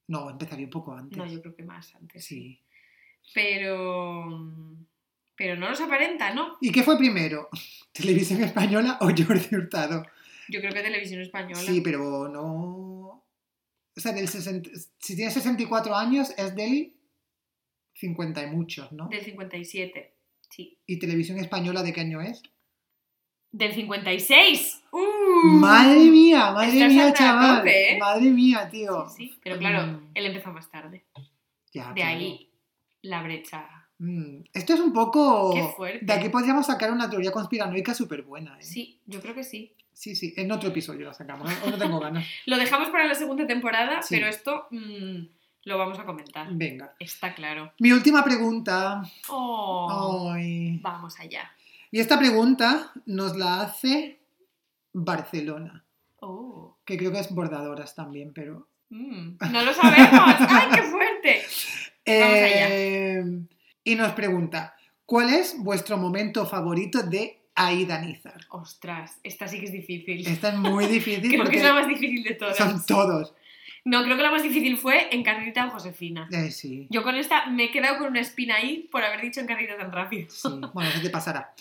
No, 0.07 0.29
empezaría 0.29 0.65
un 0.65 0.71
poco 0.71 0.93
antes. 0.93 1.17
no, 1.17 1.25
yo 1.25 1.41
creo 1.41 1.55
que 1.55 1.63
más 1.63 1.95
antes. 1.95 2.25
Sí. 2.25 2.59
Pero... 3.33 4.47
Pero 5.35 5.55
no 5.55 5.69
nos 5.69 5.81
aparenta, 5.81 6.33
¿no? 6.33 6.57
¿Y 6.61 6.71
qué 6.71 6.83
fue 6.83 6.97
primero? 6.97 7.49
¿Televisión 7.93 8.43
española 8.43 8.97
o 9.01 9.05
Jordi 9.05 9.55
Hurtado? 9.55 10.05
Yo 10.49 10.59
creo 10.59 10.73
que 10.73 10.81
televisión 10.81 11.21
española. 11.21 11.61
Sí, 11.61 11.81
pero 11.81 12.27
no. 12.27 13.25
O 13.95 13.99
sea, 13.99 14.11
del 14.11 14.27
60 14.27 14.69
si 14.99 15.15
tiene 15.15 15.31
64 15.31 15.95
años 15.95 16.33
es 16.37 16.55
del 16.55 16.93
50 17.93 18.43
y 18.43 18.47
muchos, 18.47 18.91
¿no? 18.91 19.07
Del 19.07 19.23
57. 19.23 20.13
Sí. 20.49 20.77
¿Y 20.85 20.99
televisión 20.99 21.39
española 21.39 21.83
de 21.83 21.93
qué 21.93 22.01
año 22.01 22.21
es? 22.21 22.41
Del 23.51 23.73
56. 23.73 24.80
¡Uh! 24.91 25.47
Madre 25.59 25.99
mía, 26.09 26.51
madre 26.51 26.87
mía, 26.87 27.13
chaval. 27.13 27.57
tope, 27.59 27.93
¿eh? 27.93 27.97
Madre 27.99 28.29
mía, 28.29 28.69
tío. 28.69 29.07
Sí, 29.09 29.27
sí, 29.29 29.39
pero 29.43 29.57
claro, 29.57 29.87
Mm, 29.87 30.07
él 30.13 30.25
empezó 30.25 30.51
más 30.51 30.69
tarde. 30.69 31.05
ya, 31.73 31.87
De 31.89 32.01
claro. 32.01 32.09
ahí 32.17 32.49
la 33.01 33.23
brecha. 33.23 33.65
Mm, 33.99 34.41
Esto 34.53 34.73
es 34.73 34.79
un 34.79 34.93
poco. 34.93 35.53
Qué 35.53 35.63
fuerte. 35.75 36.05
De 36.05 36.13
aquí 36.13 36.29
podríamos 36.29 36.65
sacar 36.65 36.91
una 36.91 37.09
teoría 37.09 37.31
conspiranoica 37.31 37.93
súper 37.93 38.23
buena. 38.23 38.57
¿eh? 38.59 38.63
Sí, 38.63 38.99
yo 39.05 39.21
creo 39.21 39.33
que 39.35 39.43
sí. 39.43 39.73
sí, 39.93 40.15
sí. 40.15 40.33
En 40.37 40.51
otro 40.51 40.69
episodio 40.69 41.05
la 41.05 41.13
sacamos. 41.13 41.49
¿eh? 41.51 41.55
Hoy 41.63 41.71
no 41.71 41.77
tengo 41.77 41.99
ganas. 41.99 42.25
Lo 42.45 42.57
dejamos 42.57 42.89
para 42.89 43.05
la 43.05 43.15
segunda 43.15 43.45
temporada, 43.47 44.01
Sí. 44.01 44.15
pero 44.15 44.27
esto 44.27 44.67
mm, 44.71 45.25
lo 45.65 45.77
vamos 45.77 45.99
a 45.99 46.05
comentar. 46.05 46.47
Venga. 46.51 46.95
Está 46.99 47.33
claro. 47.35 47.71
Mi 47.79 47.91
última 47.91 48.23
pregunta. 48.23 49.03
Oh, 49.29 50.31
Ay. 50.33 50.79
Vamos 50.81 51.19
allá. 51.19 51.51
Y 51.91 51.99
esta 51.99 52.17
pregunta 52.17 52.91
nos 53.05 53.35
la 53.37 53.61
hace 53.61 54.20
Barcelona. 54.93 55.83
Oh, 56.19 56.77
Que 56.85 56.97
creo 56.97 57.11
que 57.11 57.19
es 57.19 57.33
bordadoras 57.33 57.95
también, 57.95 58.31
pero. 58.33 58.67
mm, 58.89 59.37
no 59.51 59.63
lo 59.63 59.73
sabemos. 59.73 60.09
¡Ay, 60.49 60.67
qué 60.75 60.81
fuerte! 60.83 61.41
Vamos 62.05 62.35
allá. 62.35 62.67
Eh, 62.69 63.23
y 63.83 63.95
nos 63.95 64.11
pregunta: 64.13 64.75
¿Cuál 65.05 65.33
es 65.33 65.55
vuestro 65.57 65.97
momento 65.97 66.45
favorito 66.45 67.01
de 67.03 67.41
Aida 67.55 67.99
Nizar? 68.01 68.39
Ostras, 68.49 69.19
esta 69.23 69.47
sí 69.47 69.59
que 69.59 69.65
es 69.65 69.71
difícil. 69.71 70.27
Esta 70.27 70.49
es 70.49 70.55
muy 70.57 70.85
difícil 70.97 71.21
Creo 71.21 71.31
que 71.31 71.37
porque 71.39 71.57
es 71.57 71.63
la 71.63 71.73
más 71.73 71.87
difícil 71.87 72.23
de 72.23 72.35
todas. 72.35 72.57
son 72.57 72.85
todos. 72.85 73.33
No, 73.83 74.03
creo 74.03 74.15
que 74.15 74.21
la 74.23 74.29
más 74.31 74.43
difícil 74.43 74.77
fue 74.77 75.07
Encarnita 75.15 75.65
o 75.65 75.71
Josefina. 75.71 76.29
Eh, 76.31 76.51
sí, 76.51 76.85
Yo 76.91 77.01
con 77.01 77.15
esta 77.15 77.47
me 77.47 77.63
he 77.63 77.71
quedado 77.71 77.97
con 77.97 78.07
una 78.09 78.19
espina 78.19 78.57
ahí 78.57 78.87
por 78.91 79.03
haber 79.03 79.21
dicho 79.21 79.39
Encarnita 79.41 79.75
tan 79.75 79.91
rápido. 79.91 80.27
sí. 80.29 80.49
Bueno, 80.73 80.89
eso 80.91 81.01
te 81.01 81.09
pasará. 81.09 81.51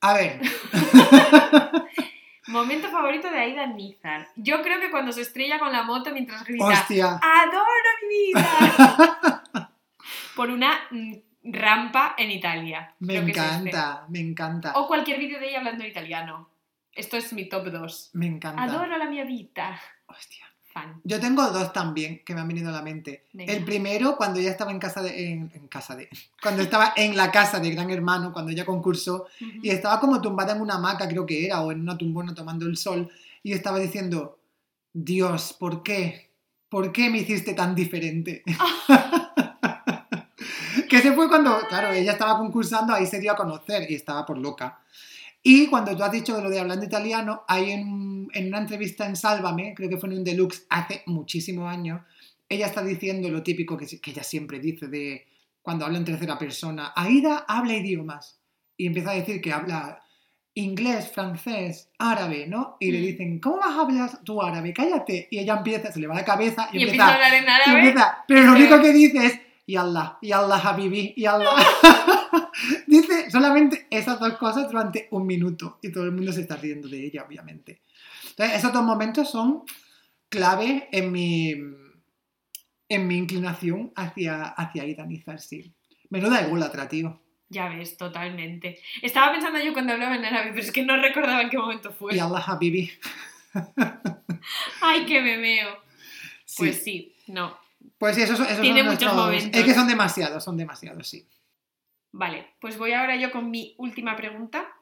A 0.00 0.14
ver, 0.14 0.40
Momento 2.46 2.88
favorito 2.90 3.30
de 3.30 3.38
Aida 3.38 3.66
Nizar. 3.66 4.28
Yo 4.36 4.62
creo 4.62 4.80
que 4.80 4.90
cuando 4.90 5.12
se 5.12 5.22
estrella 5.22 5.58
con 5.58 5.72
la 5.72 5.82
moto 5.82 6.10
mientras 6.12 6.44
grita 6.44 6.66
hostia. 6.66 7.18
¡Adoro 7.22 7.90
mi 8.08 8.32
vida! 8.32 9.70
por 10.36 10.50
una 10.50 10.80
mm, 10.90 11.14
rampa 11.44 12.14
en 12.18 12.30
Italia. 12.30 12.94
Me 12.98 13.14
Creo 13.14 13.24
que 13.24 13.30
es 13.32 13.36
este. 13.38 13.68
encanta, 13.68 14.06
me 14.08 14.20
encanta. 14.20 14.72
O 14.74 14.86
cualquier 14.86 15.18
vídeo 15.18 15.38
de 15.40 15.48
ella 15.48 15.58
hablando 15.58 15.84
en 15.84 15.90
italiano. 15.90 16.50
Esto 16.92 17.16
es 17.16 17.32
mi 17.32 17.48
top 17.48 17.66
2. 17.66 18.10
Me 18.14 18.26
encanta. 18.26 18.62
Adoro 18.62 18.96
la 18.96 19.06
mia 19.06 19.24
vita. 19.24 19.80
Hostia. 20.06 20.44
Fan. 20.74 21.00
Yo 21.04 21.20
tengo 21.20 21.48
dos 21.50 21.72
también 21.72 22.22
que 22.24 22.34
me 22.34 22.40
han 22.40 22.48
venido 22.48 22.68
a 22.68 22.72
la 22.72 22.82
mente. 22.82 23.24
Venga. 23.32 23.52
El 23.52 23.64
primero, 23.64 24.16
cuando 24.16 24.40
ella 24.40 24.50
estaba 24.50 24.72
en 24.72 24.80
casa 24.80 25.02
de. 25.02 25.32
En, 25.32 25.50
en 25.54 25.68
casa 25.68 25.94
de. 25.94 26.08
Cuando 26.42 26.62
estaba 26.62 26.92
en 26.96 27.16
la 27.16 27.30
casa 27.30 27.60
de 27.60 27.70
Gran 27.70 27.90
Hermano, 27.90 28.32
cuando 28.32 28.50
ella 28.50 28.66
concursó, 28.66 29.26
y 29.38 29.70
estaba 29.70 30.00
como 30.00 30.20
tumbada 30.20 30.52
en 30.54 30.60
una 30.60 30.74
hamaca, 30.74 31.08
creo 31.08 31.24
que 31.24 31.46
era, 31.46 31.62
o 31.62 31.72
en 31.72 31.80
una 31.80 31.96
tumbona 31.96 32.34
tomando 32.34 32.66
el 32.66 32.76
sol, 32.76 33.08
y 33.42 33.52
estaba 33.52 33.78
diciendo: 33.78 34.38
Dios, 34.92 35.54
¿por 35.58 35.82
qué? 35.82 36.30
¿Por 36.68 36.92
qué 36.92 37.08
me 37.08 37.18
hiciste 37.18 37.54
tan 37.54 37.74
diferente? 37.74 38.42
que 40.88 41.00
se 41.00 41.12
fue 41.12 41.28
cuando, 41.28 41.58
claro, 41.68 41.92
ella 41.92 42.12
estaba 42.12 42.38
concursando, 42.38 42.94
ahí 42.94 43.06
se 43.06 43.20
dio 43.20 43.32
a 43.32 43.36
conocer 43.36 43.90
y 43.90 43.94
estaba 43.94 44.24
por 44.26 44.38
loca. 44.38 44.80
Y 45.46 45.66
cuando 45.66 45.94
tú 45.94 46.02
has 46.02 46.10
dicho 46.10 46.40
lo 46.40 46.48
de 46.48 46.58
hablando 46.58 46.86
italiano, 46.86 47.42
hay 47.46 47.70
en, 47.72 48.28
en 48.32 48.46
una 48.48 48.58
entrevista 48.58 49.06
en 49.06 49.14
Sálvame, 49.14 49.74
creo 49.76 49.90
que 49.90 49.98
fue 49.98 50.08
en 50.08 50.16
un 50.18 50.24
deluxe 50.24 50.64
hace 50.70 51.02
muchísimos 51.06 51.70
años, 51.70 52.00
ella 52.48 52.66
está 52.66 52.82
diciendo 52.82 53.28
lo 53.28 53.42
típico 53.42 53.76
que, 53.76 53.86
que 54.00 54.10
ella 54.10 54.22
siempre 54.24 54.58
dice 54.58 54.88
de 54.88 55.26
cuando 55.60 55.84
habla 55.84 55.98
en 55.98 56.04
tercera 56.06 56.38
persona, 56.38 56.92
Aida 56.96 57.44
habla 57.46 57.74
idiomas. 57.74 58.38
Y 58.76 58.86
empieza 58.86 59.10
a 59.10 59.14
decir 59.14 59.40
que 59.42 59.52
habla 59.52 60.00
inglés, 60.54 61.10
francés, 61.12 61.90
árabe, 61.98 62.46
¿no? 62.46 62.76
Y 62.80 62.90
le 62.92 63.00
Mm. 63.00 63.02
dicen, 63.02 63.38
¿cómo 63.40 63.58
vas 63.58 63.76
a 63.76 63.80
hablar 63.82 64.24
tú 64.24 64.40
árabe? 64.42 64.72
Cállate. 64.72 65.28
Y 65.30 65.38
ella 65.40 65.56
empieza, 65.58 65.92
se 65.92 66.00
le 66.00 66.06
va 66.06 66.14
la 66.14 66.24
cabeza 66.24 66.68
y, 66.72 66.78
Y 66.78 66.82
empieza 66.84 67.06
a 67.08 67.14
hablar 67.14 67.34
en 67.34 67.44
y 67.44 67.46
árabe. 67.48 67.78
empieza, 67.80 68.18
pero 68.26 68.42
lo 68.42 68.52
único 68.52 68.80
que 68.80 68.92
dice 68.92 69.26
es 69.26 69.40
y 69.66 69.76
Allah, 69.76 70.18
y 70.22 70.32
Allah 70.32 70.56
Habibi, 70.56 71.12
y 71.16 71.24
Allah. 71.26 71.50
dice 73.00 73.30
solamente 73.30 73.86
esas 73.90 74.18
dos 74.20 74.34
cosas 74.34 74.68
durante 74.70 75.08
un 75.10 75.26
minuto 75.26 75.78
y 75.82 75.90
todo 75.92 76.04
el 76.04 76.12
mundo 76.12 76.32
se 76.32 76.42
está 76.42 76.56
riendo 76.56 76.88
de 76.88 77.04
ella, 77.06 77.24
obviamente. 77.26 77.80
Entonces, 78.30 78.56
esos 78.58 78.72
dos 78.72 78.82
momentos 78.82 79.30
son 79.30 79.62
clave 80.28 80.88
en 80.92 81.12
mi, 81.12 81.50
en 82.88 83.06
mi 83.06 83.16
inclinación 83.16 83.92
hacia, 83.94 84.42
hacia 84.44 84.84
Ida 84.84 85.06
Nizar, 85.06 85.40
sí. 85.40 85.72
Menuda 86.10 86.40
ególatra, 86.40 86.88
tío. 86.88 87.20
Ya 87.48 87.68
ves, 87.68 87.96
totalmente. 87.96 88.80
Estaba 89.02 89.32
pensando 89.32 89.60
yo 89.60 89.72
cuando 89.72 89.92
hablaba 89.92 90.16
en 90.16 90.24
árabe, 90.24 90.50
pero 90.50 90.62
es 90.62 90.72
que 90.72 90.82
no 90.84 90.96
recordaba 90.96 91.42
en 91.42 91.50
qué 91.50 91.58
momento 91.58 91.92
fue. 91.92 92.14
Y 92.14 92.18
Allah 92.18 92.42
Habibi. 92.44 92.90
Ay, 94.80 95.06
qué 95.06 95.20
memeo. 95.20 95.68
Sí. 96.44 96.56
Pues 96.58 96.82
sí, 96.82 97.14
no. 97.28 97.56
Pues 97.98 98.16
sí, 98.16 98.22
esos, 98.22 98.40
esos 98.40 98.60
Tiene 98.60 98.80
son 98.80 98.86
muchos 98.92 99.02
nuestros- 99.02 99.14
momentos. 99.14 99.60
Es 99.60 99.64
que 99.66 99.74
son 99.74 99.86
demasiados, 99.88 100.42
son 100.44 100.56
demasiados, 100.56 101.06
sí. 101.08 101.26
Vale, 102.16 102.46
pues 102.60 102.78
voy 102.78 102.92
ahora 102.92 103.16
yo 103.16 103.32
con 103.32 103.50
mi 103.50 103.74
última 103.76 104.14
pregunta 104.14 104.72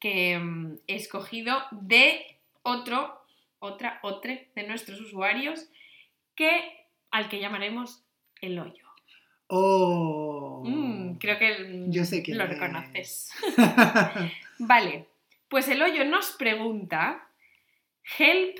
que 0.00 0.36
mm, 0.36 0.78
he 0.88 0.96
escogido 0.96 1.56
de 1.70 2.40
otro, 2.64 3.24
otra, 3.60 4.00
otre 4.02 4.48
de 4.56 4.66
nuestros 4.66 5.00
usuarios 5.00 5.68
que 6.34 6.84
al 7.12 7.28
que 7.28 7.38
llamaremos 7.38 8.02
el 8.40 8.58
hoyo. 8.58 8.84
Oh. 9.46 10.64
Mm, 10.66 11.18
creo 11.18 11.38
que 11.38 11.58
mm, 11.60 11.92
Yo 11.92 12.04
sé 12.04 12.24
quién 12.24 12.38
lo 12.38 12.42
es. 12.44 12.50
reconoces. 12.50 13.30
Vale, 14.58 15.06
pues 15.48 15.68
el 15.68 15.80
hoyo 15.80 16.04
nos 16.06 16.32
pregunta, 16.32 17.24
help, 18.18 18.58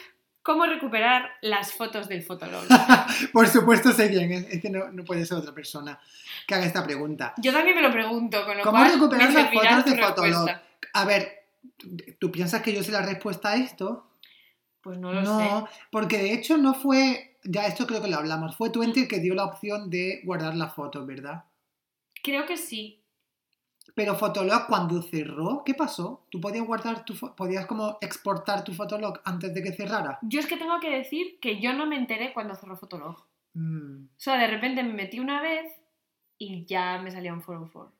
¿cómo 0.49 0.65
recuperar 0.65 1.31
las 1.43 1.75
fotos 1.75 2.09
del 2.09 2.23
fotolog? 2.23 2.65
Por 3.35 3.47
supuesto 3.49 3.93
sé 3.93 4.09
quién 4.09 4.33
es, 4.33 4.63
que 4.63 4.71
no, 4.71 4.91
no 4.91 5.05
puede 5.05 5.27
ser 5.27 5.37
otra 5.37 5.53
persona 5.53 6.01
que 6.47 6.55
haga 6.55 6.65
esta 6.65 6.83
pregunta. 6.83 7.35
Yo 7.37 7.53
también 7.53 7.77
me 7.77 7.83
lo 7.83 7.93
pregunto, 7.93 8.47
con 8.47 8.57
lo 8.57 8.65
¿Cómo 8.65 8.79
cual 8.79 8.93
recuperar 8.95 9.31
las 9.31 9.53
fotos 9.53 9.85
de 9.85 10.03
Fotolog? 10.03 10.49
A 10.95 11.05
ver, 11.05 11.45
¿tú 12.19 12.33
piensas 12.33 12.63
que 12.63 12.73
yo 12.73 12.83
sé 12.83 12.93
la 12.93 13.03
respuesta 13.03 13.51
a 13.51 13.57
esto? 13.57 14.07
Pues 14.81 14.99
no 14.99 15.13
lo 15.13 15.39
sé. 15.39 15.67
porque 15.91 16.17
de 16.17 16.33
hecho 16.33 16.57
no 16.57 16.73
fue, 16.73 17.37
ya 17.45 17.67
esto 17.67 17.87
creo 17.87 18.01
que 18.01 18.09
lo 18.09 18.17
hablamos, 18.17 18.57
fue 18.57 18.71
Twenty 18.71 19.01
el 19.01 19.09
que 19.09 19.19
dio 19.19 19.35
la 19.35 19.45
opción 19.45 19.91
de 19.91 20.23
guardar 20.25 20.55
las 20.55 20.75
fotos, 20.75 21.07
¿verdad? 21.07 21.45
Creo 22.23 22.47
que 22.47 22.57
sí. 22.57 22.98
Pero 23.99 24.15
Fotolog 24.15 24.69
cuando 24.69 25.03
cerró, 25.03 25.65
¿qué 25.67 25.75
pasó? 25.75 26.23
¿Tú 26.31 26.41
podías 26.41 26.65
guardar 26.65 27.05
tu 27.05 27.17
podías 27.35 27.67
como 27.67 27.99
exportar 28.01 28.63
tu 28.63 28.73
Fotolog 28.73 29.19
antes 29.25 29.53
de 29.53 29.61
que 29.61 29.73
cerrara? 29.73 30.21
Yo 30.23 30.39
es 30.39 30.47
que 30.47 30.57
tengo 30.57 30.79
que 30.79 30.89
decir 30.89 31.41
que 31.41 31.61
yo 31.61 31.73
no 31.73 31.85
me 31.85 31.97
enteré 31.97 32.33
cuando 32.33 32.55
cerró 32.55 32.77
Fotolog. 32.77 33.17
Mm, 33.55 34.05
O 34.05 34.09
sea, 34.21 34.39
de 34.39 34.47
repente 34.47 34.85
me 34.85 34.93
metí 34.93 35.19
una 35.19 35.43
vez 35.43 35.73
y 36.39 36.65
ya 36.65 36.99
me 37.03 37.11
salía 37.11 37.33
un 37.33 37.41
404. 37.41 37.93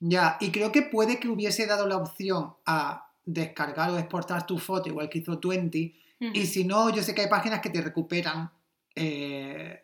Ya, 0.00 0.36
y 0.38 0.50
creo 0.50 0.70
que 0.70 0.82
puede 0.82 1.18
que 1.18 1.28
hubiese 1.28 1.66
dado 1.66 1.86
la 1.86 1.96
opción 1.96 2.52
a 2.66 3.10
descargar 3.24 3.90
o 3.90 3.96
exportar 3.96 4.46
tu 4.46 4.58
foto, 4.58 4.90
igual 4.90 5.08
que 5.08 5.20
hizo 5.20 5.38
Twenty, 5.38 5.96
Y 6.20 6.44
si 6.44 6.64
no, 6.64 6.90
yo 6.90 7.02
sé 7.02 7.14
que 7.14 7.22
hay 7.22 7.28
páginas 7.30 7.60
que 7.60 7.70
te 7.70 7.80
recuperan. 7.80 8.50
eh, 8.94 9.82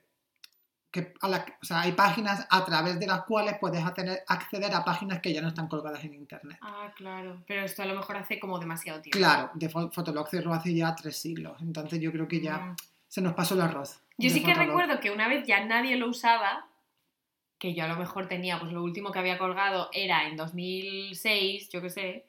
que 0.94 1.12
a 1.20 1.28
la- 1.28 1.44
o 1.60 1.64
sea, 1.64 1.80
hay 1.80 1.90
páginas 1.92 2.46
a 2.48 2.64
través 2.64 3.00
de 3.00 3.06
las 3.08 3.24
cuales 3.24 3.56
puedes 3.60 3.84
acceder 3.84 4.72
a 4.72 4.84
páginas 4.84 5.18
que 5.20 5.32
ya 5.34 5.40
no 5.40 5.48
están 5.48 5.66
colgadas 5.66 6.04
en 6.04 6.14
internet. 6.14 6.56
Ah, 6.62 6.92
claro. 6.96 7.42
Pero 7.48 7.62
esto 7.64 7.82
a 7.82 7.86
lo 7.86 7.96
mejor 7.96 8.16
hace 8.16 8.38
como 8.38 8.60
demasiado 8.60 9.00
tiempo. 9.00 9.18
Claro, 9.18 9.50
de 9.54 9.68
Fo- 9.68 9.90
Fotolog 9.92 10.28
cerró 10.28 10.54
hace 10.54 10.72
ya 10.72 10.94
tres 10.94 11.16
siglos. 11.16 11.60
Entonces 11.60 11.98
yo 12.00 12.12
creo 12.12 12.28
que 12.28 12.40
ya 12.40 12.58
Mm. 12.58 12.76
se 13.08 13.20
nos 13.22 13.34
pasó 13.34 13.54
el 13.56 13.62
arroz. 13.62 14.00
Yo 14.18 14.30
sí 14.30 14.40
que 14.44 14.54
recuerdo 14.54 15.00
que 15.00 15.10
una 15.10 15.26
vez 15.26 15.44
ya 15.48 15.64
nadie 15.64 15.96
lo 15.96 16.08
usaba, 16.08 16.68
que 17.58 17.74
yo 17.74 17.82
a 17.82 17.88
lo 17.88 17.96
mejor 17.96 18.28
tenía, 18.28 18.60
pues 18.60 18.70
lo 18.72 18.84
último 18.84 19.10
que 19.10 19.18
había 19.18 19.36
colgado 19.36 19.88
era 19.92 20.28
en 20.28 20.36
2006, 20.36 21.70
yo 21.70 21.82
qué 21.82 21.90
sé, 21.90 22.26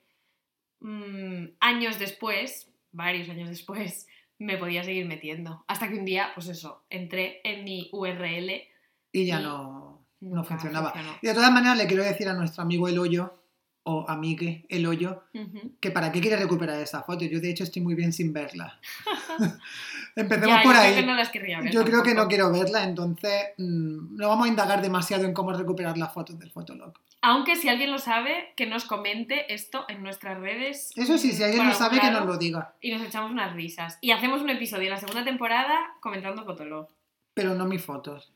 mm, 0.80 1.46
años 1.60 2.00
después, 2.00 2.68
varios 2.92 3.30
años 3.30 3.50
después, 3.50 4.08
me 4.40 4.58
podía 4.58 4.84
seguir 4.84 5.06
metiendo. 5.06 5.64
Hasta 5.68 5.88
que 5.88 5.96
un 5.96 6.06
día, 6.06 6.30
pues 6.36 6.48
eso, 6.48 6.86
entré 6.90 7.42
en 7.44 7.64
mi 7.64 7.90
URL. 7.92 8.64
Y 9.12 9.26
ya 9.26 9.40
y 9.40 9.44
no, 9.44 10.06
no 10.22 10.44
funcionaba. 10.44 10.92
funcionó. 10.92 11.18
Y 11.22 11.28
de 11.28 11.34
todas 11.34 11.52
maneras 11.52 11.78
le 11.78 11.88
quiero 11.88 12.04
decir 12.04 12.28
a 12.28 12.34
nuestro 12.34 12.64
amigo 12.64 12.88
El 12.88 13.00
Hoyo, 13.00 13.34
o 13.88 14.04
amigue 14.10 14.66
El 14.68 14.86
Hoyo, 14.88 15.24
que 15.80 15.92
para 15.92 16.12
qué 16.12 16.20
quiere 16.20 16.38
recuperar 16.38 16.80
esa 16.80 17.04
foto. 17.04 17.24
Yo 17.24 17.40
de 17.40 17.50
hecho 17.52 17.64
estoy 17.64 17.82
muy 17.84 17.94
bien 17.96 18.12
sin 18.14 18.34
verla. 18.34 18.80
Empecemos 20.16 20.58
Ya, 20.58 20.64
por 20.64 20.74
yo 20.76 20.80
ahí. 20.82 20.92
creo 20.94 21.02
que 21.04 21.08
no 21.08 21.16
las 21.16 21.30
querría 21.30 21.60
ver. 21.62 21.72
Yo 21.72 21.84
creo 21.86 22.04
que 22.04 22.14
no 22.14 22.28
quiero 22.28 22.52
verla, 22.52 22.84
entonces 22.84 23.32
mm, 23.58 24.16
no 24.16 24.28
vamos 24.30 24.46
a 24.46 24.50
indagar 24.50 24.82
demasiado 24.82 25.26
en 25.26 25.34
cómo 25.34 25.52
recuperar 25.54 25.98
las 25.98 26.14
fotos 26.14 26.40
del 26.40 26.52
Fotolog. 26.52 26.94
Aunque 27.22 27.56
si 27.56 27.70
alguien 27.70 27.92
lo 27.92 27.98
sabe, 27.98 28.54
que 28.56 28.66
nos 28.68 28.86
comente 28.86 29.54
esto 29.54 29.86
en 29.88 30.04
nuestras 30.04 30.40
redes. 30.40 30.92
Eso 30.96 31.18
sí, 31.18 31.32
si 31.32 31.44
alguien 31.44 31.68
lo 31.68 31.74
sabe, 31.74 32.00
que 32.00 32.12
nos 32.12 32.26
lo 32.26 32.38
diga. 32.38 32.76
Y 32.82 32.92
nos 32.92 33.02
echamos 33.02 33.32
unas 33.32 33.54
risas. 33.54 33.98
Y 34.02 34.12
hacemos 34.12 34.42
un 34.42 34.50
episodio 34.50 34.84
en 34.86 34.92
la 34.92 35.00
segunda 35.00 35.24
temporada 35.24 35.76
comentando 36.02 36.44
Fotolog. 36.46 36.88
Pero 37.34 37.56
no 37.56 37.66
mis 37.66 37.84
fotos, 37.84 38.32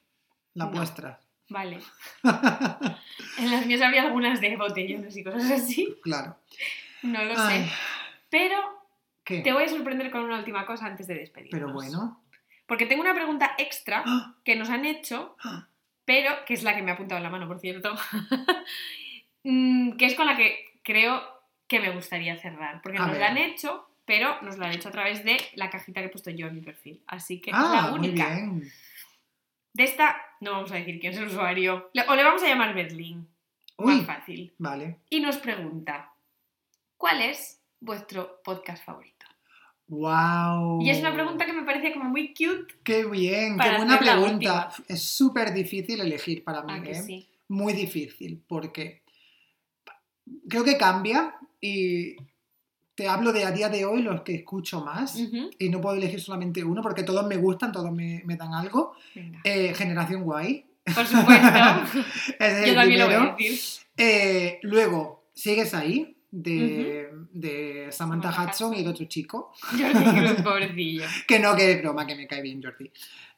las 0.53 0.69
No. 0.69 0.75
vuestras. 0.77 1.28
Vale. 1.49 1.79
En 3.37 3.51
las 3.51 3.65
mías 3.65 3.81
había 3.81 4.01
algunas 4.03 4.41
de 4.41 4.57
botellones 4.57 5.15
y 5.15 5.23
cosas 5.23 5.49
así. 5.51 5.95
claro. 6.03 6.35
No 7.03 7.23
lo 7.23 7.33
Ay, 7.39 7.63
sé. 7.63 7.71
Pero 8.29 8.57
¿Qué? 9.23 9.39
te 9.39 9.53
voy 9.53 9.63
a 9.63 9.67
sorprender 9.69 10.11
con 10.11 10.23
una 10.25 10.37
última 10.39 10.65
cosa 10.65 10.87
antes 10.87 11.07
de 11.07 11.15
despedirnos. 11.15 11.57
Pero 11.59 11.71
bueno. 11.73 12.21
Porque 12.65 12.85
tengo 12.85 13.01
una 13.01 13.13
pregunta 13.13 13.55
extra 13.57 14.03
¡Ah! 14.05 14.35
que 14.43 14.55
nos 14.57 14.69
han 14.69 14.83
hecho, 14.85 15.37
pero 16.05 16.43
que 16.45 16.53
es 16.53 16.63
la 16.63 16.75
que 16.75 16.81
me 16.81 16.91
ha 16.91 16.95
apuntado 16.95 17.17
en 17.17 17.23
la 17.23 17.29
mano, 17.29 17.47
por 17.47 17.59
cierto. 17.59 17.95
Mm, 19.43 19.95
que 19.95 20.05
es 20.05 20.15
con 20.15 20.25
la 20.25 20.35
que 20.35 20.65
creo 20.83 21.23
que 21.69 21.79
me 21.79 21.91
gustaría 21.91 22.35
cerrar. 22.37 22.81
Porque 22.81 22.97
A 22.97 23.03
nos 23.03 23.11
ver. 23.11 23.21
la 23.21 23.27
han 23.27 23.37
hecho, 23.37 23.87
pero 24.05 24.41
nos 24.41 24.57
la 24.57 24.65
han 24.67 24.73
hecho 24.73 24.89
a 24.89 24.91
través 24.91 25.23
de 25.23 25.37
la 25.55 25.69
cajita 25.69 26.01
que 26.01 26.07
he 26.07 26.09
puesto 26.09 26.29
yo 26.29 26.47
en 26.47 26.55
mi 26.55 26.61
perfil. 26.61 27.01
Así 27.07 27.39
que 27.39 27.51
es 27.51 27.55
Ah, 27.57 27.83
la 27.85 27.91
muy 27.97 28.09
única. 28.09 28.29
bien. 28.35 28.69
De 29.73 29.83
esta 29.83 30.17
no 30.41 30.51
vamos 30.51 30.71
a 30.71 30.75
decir 30.75 30.99
quién 30.99 31.13
es 31.13 31.19
el 31.19 31.27
usuario. 31.27 31.89
Le- 31.93 32.07
O 32.07 32.15
le 32.15 32.23
vamos 32.23 32.41
a 32.43 32.47
llamar 32.47 32.73
Berlín. 32.73 33.27
Uy, 33.77 33.95
Más 33.97 34.05
fácil. 34.05 34.53
vale. 34.57 34.97
Y 35.09 35.19
nos 35.21 35.37
pregunta, 35.37 36.11
¿cuál 36.97 37.21
es 37.21 37.61
vuestro 37.79 38.41
podcast 38.43 38.83
favorito? 38.83 39.25
Wow. 39.87 40.81
Y 40.81 40.89
es 40.89 40.99
una 40.99 41.13
pregunta 41.13 41.45
que 41.45 41.53
me 41.53 41.63
parece 41.63 41.93
como 41.93 42.05
muy 42.09 42.29
cute. 42.33 42.75
Qué 42.83 43.05
bien, 43.05 43.57
qué 43.57 43.75
buena 43.77 43.97
pregunta. 43.99 44.69
Es 44.87 45.01
súper 45.03 45.53
difícil 45.53 45.99
elegir 46.01 46.43
para 46.43 46.61
mí, 46.61 46.73
Ah, 46.75 46.83
¿eh? 46.85 46.95
sí. 46.95 47.29
Muy 47.47 47.73
difícil, 47.73 48.43
porque 48.47 49.01
creo 50.47 50.63
que 50.63 50.77
cambia 50.77 51.35
y 51.59 52.15
te 52.99 53.07
hablo 53.07 53.31
de 53.31 53.45
a 53.45 53.51
día 53.51 53.69
de 53.69 53.85
hoy 53.85 54.01
los 54.01 54.21
que 54.23 54.35
escucho 54.35 54.83
más. 54.83 55.17
Y 55.57 55.69
no 55.69 55.79
puedo 55.79 55.95
elegir 55.95 56.19
solamente 56.19 56.61
uno 56.63 56.81
porque 56.81 57.03
todos 57.03 57.25
me 57.25 57.37
gustan, 57.37 57.71
todos 57.71 57.93
me, 57.93 58.21
me 58.25 58.35
dan 58.35 58.53
algo. 58.53 58.91
Eh, 59.45 59.73
Generación 59.73 60.23
Guay. 60.23 60.65
Por 60.83 61.05
supuesto. 61.05 61.47
es 62.39 62.67
Yo 62.67 62.73
también 62.75 62.99
lo 62.99 63.05
voy 63.05 63.15
primero. 63.15 63.21
a 63.31 63.35
decir. 63.37 63.59
Eh, 63.95 64.59
luego, 64.63 65.29
¿sigues 65.33 65.73
ahí? 65.73 66.17
De, 66.31 67.09
de 67.31 67.87
Samantha, 67.91 68.31
Samantha 68.33 68.51
Hudson 68.51 68.73
y 68.75 68.79
el 68.81 68.87
otro 68.87 69.05
chico. 69.05 69.53
Jordi 69.71 70.19
Cruz, 70.19 70.41
pobrecillo. 70.43 71.05
Que 71.25 71.39
no, 71.39 71.55
que 71.55 71.71
es 71.71 71.81
broma, 71.81 72.05
que 72.05 72.15
me 72.15 72.27
cae 72.27 72.41
bien 72.41 72.61
Jordi. 72.61 72.91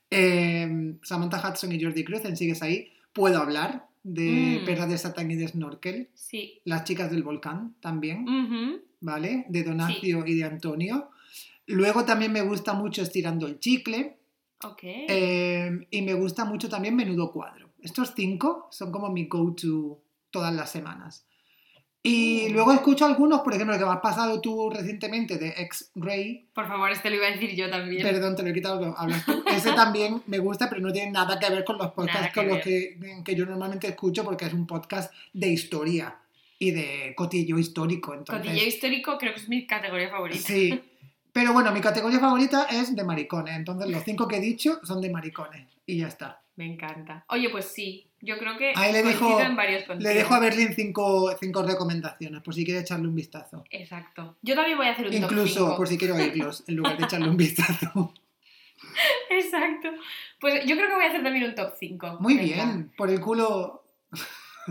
Eh, 0.09 0.95
Samantha 1.03 1.37
Hudson 1.47 1.71
y 1.71 1.81
Jordi 1.83 2.03
Cruz 2.03 2.25
en 2.25 2.35
Sigues 2.35 2.61
ahí. 2.63 2.91
Puedo 3.13 3.39
hablar 3.39 3.85
de 4.03 4.59
Mm. 4.61 4.65
Perra 4.65 4.87
de 4.87 4.97
Satán 4.97 5.29
y 5.29 5.35
de 5.35 5.47
Snorkel. 5.47 6.09
Sí. 6.15 6.59
Las 6.65 6.83
chicas 6.85 7.11
del 7.11 7.21
volcán 7.21 7.75
también, 7.81 8.27
Ujú. 8.27 8.81
¿Vale? 9.01 9.45
De 9.49 9.63
Donacio 9.63 10.25
y 10.25 10.35
de 10.35 10.43
Antonio. 10.45 11.09
Luego 11.67 12.05
también 12.05 12.31
me 12.31 12.41
gusta 12.41 12.73
mucho 12.73 13.01
Estirando 13.01 13.45
el 13.47 13.59
Chicle. 13.59 14.17
Ok. 14.63 14.79
eh, 14.83 15.87
y 15.89 16.01
me 16.03 16.13
gusta 16.13 16.45
mucho 16.45 16.69
también 16.69 16.95
Menudo 16.95 17.31
Cuadro. 17.31 17.71
Estos 17.81 18.13
cinco 18.15 18.67
son 18.71 18.91
como 18.91 19.09
mi 19.09 19.25
go-to 19.25 19.99
todas 20.29 20.53
las 20.53 20.71
semanas. 20.71 21.25
Y 22.03 22.47
Mm. 22.49 22.53
luego 22.53 22.71
escucho 22.73 23.05
algunos, 23.05 23.41
por 23.41 23.53
ejemplo, 23.53 23.73
el 23.75 23.79
que 23.79 23.85
me 23.85 23.91
has 23.91 23.99
pasado 24.01 24.39
tú 24.41 24.69
recientemente 24.71 25.37
de 25.37 25.49
X-Ray. 25.49 26.49
Por 26.53 26.67
favor, 26.67 26.91
este 26.91 27.09
lo 27.11 27.17
iba 27.17 27.27
a 27.27 27.31
decir 27.31 27.55
yo 27.55 27.69
también. 27.69 28.01
Perdón, 28.01 28.35
te 28.35 28.41
lo 28.43 28.49
he 28.49 28.53
quitado, 28.53 28.95
hablas 28.97 29.23
tú. 29.25 29.43
Ese 29.47 29.71
también 29.73 30.21
me 30.27 30.39
gusta, 30.39 30.67
pero 30.69 30.81
no 30.81 30.91
tiene 30.91 31.11
nada 31.11 31.37
que 31.39 31.49
ver 31.49 31.63
con 31.63 31.77
los 31.77 31.91
podcasts 31.91 32.33
con 32.33 32.47
los 32.47 32.57
que, 32.59 32.97
que 33.23 33.35
yo 33.35 33.45
normalmente 33.45 33.87
escucho, 33.87 34.23
porque 34.23 34.45
es 34.45 34.53
un 34.53 34.65
podcast 34.67 35.13
de 35.33 35.49
historia 35.49 36.17
y 36.61 36.69
de 36.69 37.15
cotillo 37.15 37.57
histórico. 37.57 38.13
Entonces, 38.13 38.45
Cotillo 38.51 38.67
histórico 38.67 39.17
creo 39.17 39.33
que 39.33 39.39
es 39.39 39.49
mi 39.49 39.65
categoría 39.65 40.09
favorita. 40.11 40.39
Sí. 40.47 40.79
Pero 41.33 41.53
bueno, 41.53 41.71
mi 41.71 41.81
categoría 41.81 42.19
favorita 42.19 42.67
es 42.69 42.95
de 42.95 43.03
maricones. 43.03 43.55
Entonces, 43.55 43.89
los 43.89 44.03
cinco 44.03 44.27
que 44.27 44.35
he 44.35 44.39
dicho 44.39 44.79
son 44.83 45.01
de 45.01 45.09
maricones. 45.09 45.65
Y 45.87 45.97
ya 45.97 46.07
está. 46.07 46.43
Me 46.57 46.65
encanta. 46.67 47.25
Oye, 47.29 47.49
pues 47.49 47.65
sí. 47.65 48.05
Yo 48.19 48.37
creo 48.37 48.59
que 48.59 48.73
Ahí 48.75 48.93
le 48.93 49.01
dejo- 49.03 49.41
en 49.41 49.55
varios. 49.55 49.85
Le 49.97 50.13
dejo 50.13 50.35
a 50.35 50.39
Berlín 50.39 50.73
cinco, 50.75 51.35
cinco 51.39 51.63
recomendaciones, 51.63 52.43
por 52.43 52.53
si 52.53 52.63
quiere 52.63 52.81
echarle 52.81 53.07
un 53.07 53.15
vistazo. 53.15 53.63
Exacto. 53.71 54.37
Yo 54.43 54.53
también 54.53 54.77
voy 54.77 54.85
a 54.85 54.91
hacer 54.91 55.07
un 55.07 55.13
top 55.13 55.23
Incluso 55.23 55.75
por 55.75 55.87
si 55.87 55.97
quiere 55.97 56.13
oírlos, 56.13 56.63
en 56.67 56.75
lugar 56.75 56.95
de 56.95 57.05
echarle 57.05 57.27
un 57.27 57.37
vistazo. 57.37 58.13
Exacto. 59.31 59.89
Pues 60.39 60.63
yo 60.67 60.75
creo 60.75 60.89
que 60.89 60.93
voy 60.95 61.05
a 61.05 61.09
hacer 61.09 61.23
también 61.23 61.45
un 61.45 61.55
top 61.55 61.73
5. 61.79 62.17
Muy 62.19 62.37
bien, 62.37 62.91
por 62.95 63.09
el 63.09 63.19
culo. 63.19 63.83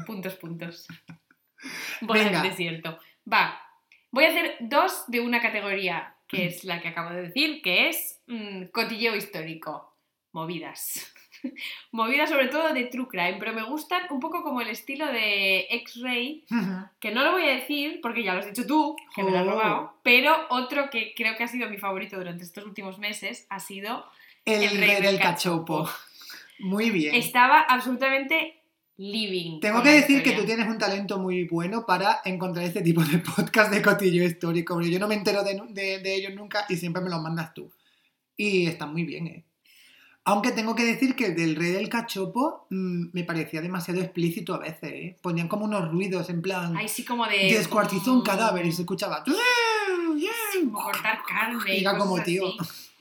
Puntos, 0.07 0.34
puntos. 0.36 0.86
Bola 2.01 2.25
Venga. 2.25 2.43
del 2.43 2.51
desierto. 2.51 2.99
Va. 3.31 3.61
Voy 4.11 4.25
a 4.25 4.29
hacer 4.29 4.57
dos 4.61 5.05
de 5.09 5.21
una 5.21 5.41
categoría, 5.41 6.17
que 6.27 6.47
es 6.47 6.65
la 6.65 6.81
que 6.81 6.89
acabo 6.89 7.11
de 7.11 7.23
decir, 7.23 7.63
que 7.63 7.89
es 7.89 8.21
mm, 8.27 8.67
cotilleo 8.73 9.15
histórico. 9.17 9.91
Movidas. 10.33 11.13
Movidas 11.93 12.31
sobre 12.31 12.49
todo 12.49 12.73
de 12.73 12.85
True 12.85 13.09
Crime, 13.09 13.37
pero 13.39 13.53
me 13.53 13.65
gustan 13.65 14.03
un 14.11 14.21
poco 14.21 14.43
como 14.43 14.61
el 14.61 14.69
estilo 14.69 15.07
de 15.07 15.67
X-Ray, 15.71 16.45
que 17.01 17.11
no 17.11 17.25
lo 17.25 17.33
voy 17.33 17.45
a 17.45 17.55
decir 17.55 18.01
porque 18.01 18.23
ya 18.23 18.35
lo 18.35 18.41
has 18.41 18.47
dicho 18.47 18.67
tú, 18.67 18.97
que 19.15 19.23
me 19.23 19.31
lo 19.31 19.39
has 19.39 19.47
robado, 19.47 19.95
pero 20.03 20.47
otro 20.51 20.91
que 20.91 21.15
creo 21.17 21.37
que 21.37 21.45
ha 21.45 21.49
sido 21.49 21.69
mi 21.69 21.79
favorito 21.79 22.17
durante 22.17 22.45
estos 22.45 22.65
últimos 22.65 22.99
meses 22.99 23.47
ha 23.51 23.59
sido 23.59 24.07
El, 24.45 24.63
El 24.63 24.79
rey 24.79 25.03
del 25.03 25.19
cachopo. 25.19 25.89
Muy 26.61 26.91
bien. 26.91 27.15
Estaba 27.15 27.61
absolutamente 27.61 28.60
living. 29.01 29.61
Tengo 29.61 29.82
que 29.82 29.90
decir 29.92 30.22
que 30.22 30.32
tú 30.32 30.44
tienes 30.44 30.66
un 30.68 30.78
talento 30.78 31.18
muy 31.18 31.44
bueno 31.48 31.84
para 31.86 32.20
encontrar 32.24 32.64
este 32.66 32.82
tipo 32.82 33.03
de 33.03 33.18
podcast 33.36 33.72
de 33.72 33.80
cotillo 33.82 34.22
histórico, 34.24 34.74
porque 34.74 34.90
yo 34.90 34.98
no 34.98 35.09
me 35.09 35.14
entero 35.14 35.42
de, 35.42 35.61
de- 35.70 35.98
de 36.01 36.14
ellos 36.14 36.34
nunca 36.34 36.66
y 36.68 36.76
siempre 36.76 37.03
me 37.03 37.11
los 37.11 37.20
mandas 37.22 37.55
tú. 37.55 37.72
Y 38.36 38.66
están 38.66 38.92
muy 38.92 39.05
bien, 39.05 39.26
¿eh? 39.26 39.44
Aunque 40.24 40.53
tengo 40.53 40.74
que 40.74 40.84
decir 40.84 41.16
que 41.16 41.26
el 41.26 41.34
del 41.34 41.57
rey 41.57 41.72
del 41.72 41.88
cachopo 41.88 42.66
mm, 42.68 43.07
me 43.14 43.24
parecía 43.24 43.62
demasiado 43.62 44.01
explícito 44.01 44.55
a 44.55 44.59
veces, 44.59 44.92
¿eh? 44.92 45.16
Ponían 45.22 45.48
como 45.48 45.64
unos 45.64 45.90
ruidos 45.90 46.28
en 46.28 46.42
plan... 46.42 46.76
Ahí 46.76 46.88
sí 46.88 47.05
como 47.05 47.26
de... 47.26 47.55
Descuartizó 47.55 48.12
un 48.12 48.18
mm, 48.20 48.24
cadáver 48.24 48.66
y 48.66 48.72
se 48.72 48.82
escuchaba... 48.82 49.24
Como 49.24 50.72
cortar 50.82 51.20
carne. 51.26 51.74
y 51.74 51.80
Era 51.80 51.96
como, 51.96 52.22
tío. 52.22 52.44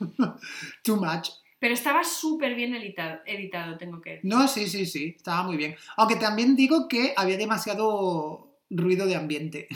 Too 0.82 0.96
much. 0.96 1.28
Pero 1.60 1.74
estaba 1.74 2.02
súper 2.02 2.54
bien 2.54 2.74
editado, 2.74 3.20
editado, 3.26 3.76
tengo 3.76 4.00
que 4.00 4.10
decir. 4.14 4.30
No, 4.30 4.48
sí, 4.48 4.66
sí, 4.66 4.86
sí, 4.86 5.14
estaba 5.16 5.42
muy 5.42 5.58
bien. 5.58 5.76
Aunque 5.96 6.16
también 6.16 6.56
digo 6.56 6.88
que 6.88 7.12
había 7.16 7.36
demasiado 7.36 8.58
ruido 8.70 9.06
de 9.06 9.14
ambiente. 9.14 9.68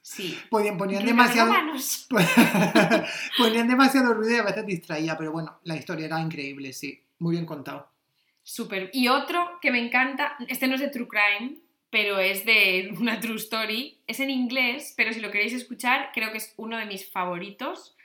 Sí. 0.00 0.38
Ponían, 0.50 0.78
ponían 0.78 1.04
demasiado... 1.04 1.52
romanos. 1.52 2.06
Ponían 3.38 3.66
demasiado 3.66 4.14
ruido 4.14 4.36
y 4.36 4.38
a 4.38 4.44
veces 4.44 4.64
distraía, 4.64 5.18
pero 5.18 5.32
bueno, 5.32 5.58
la 5.64 5.76
historia 5.76 6.06
era 6.06 6.20
increíble, 6.20 6.72
sí. 6.72 7.02
Muy 7.18 7.32
bien 7.32 7.46
contado. 7.46 7.90
Súper. 8.44 8.90
Y 8.92 9.08
otro 9.08 9.58
que 9.60 9.72
me 9.72 9.84
encanta, 9.84 10.36
este 10.46 10.68
no 10.68 10.76
es 10.76 10.80
de 10.82 10.88
True 10.88 11.08
Crime, 11.08 11.56
pero 11.90 12.20
es 12.20 12.44
de 12.44 12.94
una 12.96 13.18
True 13.18 13.36
Story. 13.36 13.98
Es 14.06 14.20
en 14.20 14.30
inglés, 14.30 14.94
pero 14.96 15.12
si 15.12 15.20
lo 15.20 15.32
queréis 15.32 15.52
escuchar, 15.52 16.10
creo 16.14 16.30
que 16.30 16.38
es 16.38 16.54
uno 16.58 16.76
de 16.76 16.86
mis 16.86 17.10
favoritos. 17.10 17.96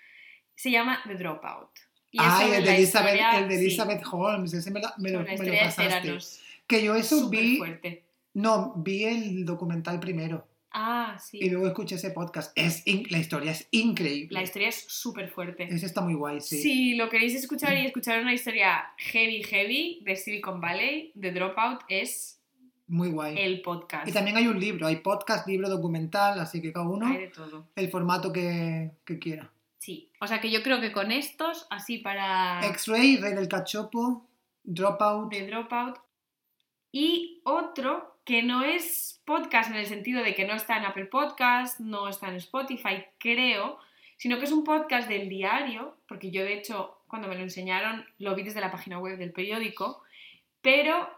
Se 0.56 0.72
llama 0.72 1.02
The 1.06 1.16
Dropout. 1.16 1.89
Sobre 2.12 2.58
el 2.58 2.64
de 2.66 2.76
Elizabeth, 2.78 3.14
historia- 3.16 3.40
el 3.40 3.48
de 3.50 3.56
sí, 3.58 3.66
Elizabeth 3.66 4.02
Holmes, 4.12 4.54
ese 4.54 4.72
me 4.72 4.80
lo, 4.82 4.88
me 4.98 5.12
lo- 5.12 5.20
lo 5.24 5.26
de 5.26 5.58
pasaste. 5.60 6.18
Que 6.68 6.84
yo 6.84 6.96
eso 6.96 7.30
vi, 7.30 7.58
fuerte. 7.58 8.04
no, 8.34 8.74
vi 8.78 9.04
el 9.06 9.46
documental 9.46 10.00
primero 10.00 10.48
Ah, 10.72 11.18
sí. 11.20 11.40
y 11.42 11.50
luego 11.50 11.68
escuché 11.68 11.96
ese 11.96 12.12
podcast. 12.12 12.52
Es 12.56 12.84
la 13.10 13.18
historia 13.18 13.52
es 13.52 13.68
increíble. 13.72 14.34
La 14.36 14.44
historia 14.44 14.70
es 14.70 14.86
súper 14.88 15.30
fuerte. 15.30 15.64
Ese 15.64 15.86
está 15.88 16.02
muy 16.02 16.14
guay, 16.14 16.42
sí. 16.42 16.62
Si 16.62 16.94
lo 16.96 17.10
queréis 17.10 17.34
escuchar 17.36 17.76
y 17.78 17.86
escuchar 17.88 18.22
una 18.22 18.34
historia 18.34 18.86
heavy, 18.98 19.42
heavy 19.44 20.00
de 20.04 20.16
Silicon 20.16 20.62
Valley, 20.62 21.12
The 21.20 21.32
Dropout 21.32 21.82
es 21.90 22.40
Muy 22.88 23.10
guay. 23.10 23.36
el 23.40 23.62
podcast. 23.64 24.08
Y 24.08 24.12
también 24.12 24.38
hay 24.38 24.48
un 24.48 24.60
libro, 24.60 24.86
hay 24.86 24.98
podcast, 24.98 25.48
libro, 25.48 25.70
documental, 25.70 26.40
así 26.40 26.62
que 26.62 26.72
cada 26.72 26.88
uno 26.88 27.08
Hay 27.08 27.18
de 27.18 27.28
todo. 27.30 27.68
el 27.76 27.90
formato 27.90 28.32
que, 28.32 28.92
que 29.06 29.18
quiera. 29.18 29.52
Sí. 29.80 30.12
O 30.20 30.28
sea 30.28 30.40
que 30.42 30.52
yo 30.52 30.62
creo 30.62 30.82
que 30.82 30.92
con 30.92 31.12
estos, 31.12 31.66
así 31.70 31.98
para 31.98 32.60
X-Ray, 32.68 33.18
Rey 33.18 33.34
del 33.34 33.48
Cachopo, 33.48 34.28
Dropout. 34.64 35.32
The 35.32 35.48
Dropout. 35.48 35.98
Y 36.92 37.42
otro 37.46 38.20
que 38.26 38.44
no 38.44 38.64
es 38.64 39.22
podcast 39.26 39.72
en 39.72 39.78
el 39.78 39.86
sentido 39.88 40.22
de 40.22 40.36
que 40.36 40.46
no 40.46 40.54
está 40.54 40.78
en 40.78 40.86
Apple 40.86 41.06
Podcast, 41.06 41.80
no 41.80 42.08
está 42.10 42.28
en 42.28 42.36
Spotify, 42.36 43.06
creo, 43.18 43.80
sino 44.18 44.38
que 44.38 44.46
es 44.46 44.52
un 44.52 44.64
podcast 44.64 45.08
del 45.08 45.30
diario, 45.30 45.98
porque 46.08 46.30
yo 46.30 46.44
de 46.44 46.54
hecho 46.54 46.98
cuando 47.08 47.28
me 47.28 47.36
lo 47.36 47.42
enseñaron 47.42 48.06
lo 48.20 48.36
vi 48.36 48.44
desde 48.44 48.62
la 48.62 48.72
página 48.72 49.00
web 49.00 49.18
del 49.18 49.32
periódico, 49.32 50.04
pero 50.62 51.10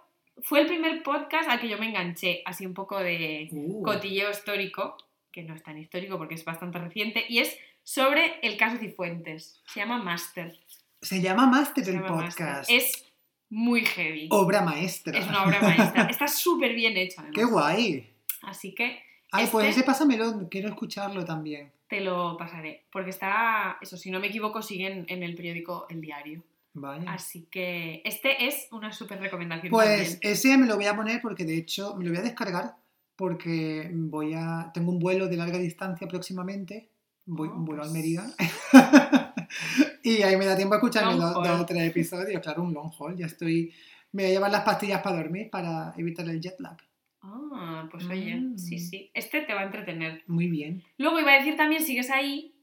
fue 0.44 0.62
el 0.62 0.68
primer 0.68 1.04
podcast 1.04 1.50
al 1.50 1.60
que 1.60 1.68
yo 1.68 1.78
me 1.78 1.90
enganché, 1.90 2.44
así 2.46 2.66
un 2.66 2.74
poco 2.74 3.00
de 3.00 3.50
Uh, 3.52 3.82
cotilleo 3.84 4.30
histórico, 4.30 4.98
que 5.32 5.44
no 5.44 5.56
es 5.56 5.64
tan 5.64 5.78
histórico 5.78 6.18
porque 6.18 6.36
es 6.36 6.46
bastante 6.46 6.78
reciente, 6.78 7.26
y 7.28 7.40
es 7.40 7.58
sobre 7.94 8.40
el 8.42 8.56
caso 8.58 8.78
Cifuentes. 8.78 9.62
Se 9.66 9.80
llama 9.82 10.02
Master. 10.02 10.58
se 11.02 11.22
llama 11.22 11.48
Master 11.48 11.84
Se 11.84 11.92
el 11.92 11.98
llama 11.98 12.16
Master. 12.16 12.46
podcast. 12.48 12.70
Es 12.70 13.06
muy 13.50 13.84
heavy. 13.86 14.28
Obra 14.32 14.62
maestra. 14.62 15.18
Es 15.18 15.28
una 15.28 15.44
obra 15.44 15.60
maestra. 15.62 16.04
Está 16.10 16.28
súper 16.28 16.74
bien 16.74 16.96
hecho, 16.96 17.20
además. 17.20 17.36
¡Qué 17.36 17.44
guay! 17.44 18.14
Así 18.44 18.74
que 18.74 19.02
Ay, 19.34 19.48
pues 19.52 19.68
Este- 19.68 19.80
ese 19.80 19.84
pásamelo, 19.86 20.48
quiero 20.50 20.70
escucharlo 20.70 21.26
también. 21.26 21.72
te 21.88 22.00
lo 22.02 22.38
pasaré. 22.38 22.86
Porque 22.92 23.10
está, 23.10 23.78
eso, 23.82 23.98
si 23.98 24.10
no 24.12 24.20
me 24.22 24.28
equivoco, 24.28 24.62
sigue 24.62 24.88
en, 24.92 25.06
en 25.10 25.24
el 25.24 25.36
periódico 25.36 25.86
El 25.90 26.00
Diario. 26.02 26.44
Vaya. 26.74 27.12
Así 27.12 27.48
que 27.52 28.02
este 28.06 28.46
es 28.48 28.68
una 28.72 28.94
súper 28.94 29.20
recomendación. 29.20 29.70
Pues 29.72 30.14
también. 30.14 30.34
ese 30.34 30.58
me 30.58 30.66
lo 30.68 30.78
voy 30.78 30.86
a 30.86 30.96
poner 30.96 31.22
porque 31.22 31.44
de 31.44 31.58
hecho 31.58 31.96
me 31.98 32.06
lo 32.06 32.12
voy 32.12 32.20
a 32.20 32.24
descargar 32.24 32.76
porque 33.18 33.90
voy 33.94 34.34
a 34.34 34.72
tengo 34.74 34.92
un 34.92 35.00
vuelo 35.00 35.28
de 35.28 35.36
larga 35.38 35.58
distancia 35.58 36.08
próximamente, 36.08 36.90
voy 37.34 37.50
Oh, 37.52 37.62
a 37.62 37.66
pues. 37.66 37.88
Almería 37.88 38.24
y 40.04 40.22
ahí 40.22 40.36
me 40.38 40.46
da 40.46 40.56
tiempo 40.56 40.74
a 40.76 40.78
escucharme 40.78 41.16
dos, 41.16 41.36
o 41.36 41.66
tres 41.66 41.84
episodios, 41.90 42.42
claro, 42.42 42.64
un 42.64 42.74
long 42.74 42.92
haul, 43.00 43.16
ya 43.18 43.26
estoy 43.26 43.74
me 44.14 44.24
voy 44.24 44.32
a 44.32 44.34
llevar 44.36 44.52
las 44.52 44.64
pastillas 44.64 45.02
para 45.02 45.16
dormir 45.18 45.50
para 45.50 45.94
evitar 45.98 46.28
el 46.28 46.42
jet 46.42 46.60
lag. 46.60 46.78
Ah, 47.22 47.88
pues 47.90 48.06
oye, 48.08 48.36
Mm. 48.36 48.58
sí, 48.58 48.78
sí. 48.80 49.10
Este 49.14 49.42
te 49.42 49.54
va 49.54 49.62
a 49.62 49.66
entretener. 49.66 50.24
Muy 50.28 50.48
bien. 50.48 50.84
Luego 50.98 51.20
iba 51.20 51.32
a 51.32 51.38
decir 51.38 51.56
también, 51.56 51.82
sigues 51.84 52.10
ahí, 52.10 52.54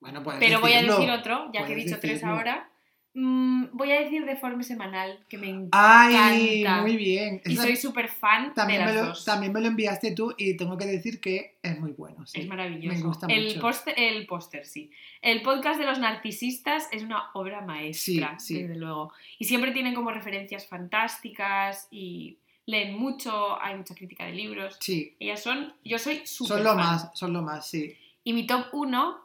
Bueno, 0.00 0.22
pues 0.22 0.36
pero 0.40 0.60
voy 0.60 0.72
a 0.72 0.82
decir 0.82 1.10
otro, 1.10 1.50
ya 1.52 1.66
que 1.66 1.72
he 1.74 1.76
dicho 1.76 1.98
tres 2.00 2.24
ahora. 2.24 2.70
Mm, 3.14 3.66
voy 3.72 3.92
a 3.92 4.00
decir 4.00 4.24
Deforme 4.24 4.64
Semanal, 4.64 5.22
que 5.28 5.36
me 5.36 5.48
encanta. 5.50 6.06
Ay, 6.28 6.64
muy 6.80 6.96
bien. 6.96 7.42
Y 7.44 7.56
soy 7.56 7.76
súper 7.76 8.08
fan 8.08 8.48
de 8.48 8.54
también, 8.54 8.80
las 8.80 8.90
me 8.94 9.00
lo, 9.00 9.06
dos. 9.08 9.24
también 9.26 9.52
me 9.52 9.60
lo 9.60 9.66
enviaste 9.66 10.14
tú 10.14 10.34
y 10.38 10.56
tengo 10.56 10.78
que 10.78 10.86
decir 10.86 11.20
que 11.20 11.58
es 11.62 11.78
muy 11.78 11.92
bueno. 11.92 12.26
sí. 12.26 12.40
Es 12.40 12.48
maravilloso. 12.48 12.96
Me 12.96 13.02
gusta 13.02 13.26
el 13.28 13.48
mucho. 13.48 13.60
póster, 13.60 13.94
el 13.98 14.26
póster, 14.26 14.64
sí. 14.64 14.90
El 15.20 15.42
podcast 15.42 15.78
de 15.78 15.84
los 15.86 15.98
narcisistas 15.98 16.88
es 16.90 17.02
una 17.02 17.30
obra 17.34 17.60
maestra, 17.60 18.38
Sí, 18.38 18.54
sí. 18.54 18.62
desde 18.62 18.76
luego. 18.76 19.12
Y 19.38 19.44
siempre 19.44 19.72
tienen 19.72 19.94
como 19.94 20.10
referencias 20.10 20.66
fantásticas 20.66 21.88
y 21.90 22.38
leen 22.64 22.96
mucho, 22.98 23.60
hay 23.60 23.76
mucha 23.76 23.94
crítica 23.94 24.24
de 24.24 24.32
libros. 24.32 24.78
Sí, 24.80 25.16
Ellas 25.20 25.42
son, 25.42 25.74
yo 25.84 25.98
soy 25.98 26.22
súper 26.24 26.56
son 26.56 26.64
lo 26.64 26.70
fan. 26.70 26.78
más, 26.78 27.10
son 27.12 27.32
lo 27.34 27.42
más, 27.42 27.68
sí. 27.68 27.94
Y 28.24 28.32
mi 28.32 28.46
top 28.46 28.66
1, 28.72 29.20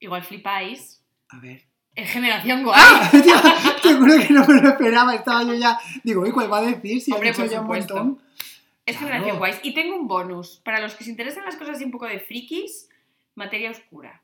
igual 0.00 0.24
flipáis, 0.24 1.04
A 1.28 1.38
ver. 1.38 1.62
Es 1.98 2.10
Generación 2.10 2.62
Guay. 2.62 2.80
¡Ah! 2.80 3.10
Tío, 3.10 3.34
te 3.82 3.94
juro 3.94 4.18
que 4.18 4.32
no 4.32 4.46
me 4.46 4.62
lo 4.62 4.68
esperaba, 4.68 5.14
estaba 5.14 5.42
yo 5.42 5.54
ya. 5.54 5.78
Digo, 6.04 6.22
uy, 6.22 6.30
¿cuál 6.30 6.50
va 6.50 6.58
a 6.58 6.62
decir? 6.62 7.00
Si 7.00 7.12
Hombre, 7.12 7.30
he 7.30 7.32
dicho 7.32 7.44
ya 7.46 7.60
un 7.60 7.66
montón. 7.66 8.22
Es 8.86 8.96
Claro. 8.96 9.12
Generación 9.12 9.38
Guay. 9.38 9.54
Y 9.64 9.74
tengo 9.74 9.96
un 9.96 10.06
bonus. 10.06 10.60
Para 10.64 10.80
los 10.80 10.94
que 10.94 11.02
os 11.02 11.08
interesan 11.08 11.44
las 11.44 11.56
cosas 11.56 11.74
así 11.76 11.84
un 11.84 11.90
poco 11.90 12.06
de 12.06 12.20
frikis, 12.20 12.88
materia 13.34 13.70
oscura. 13.72 14.22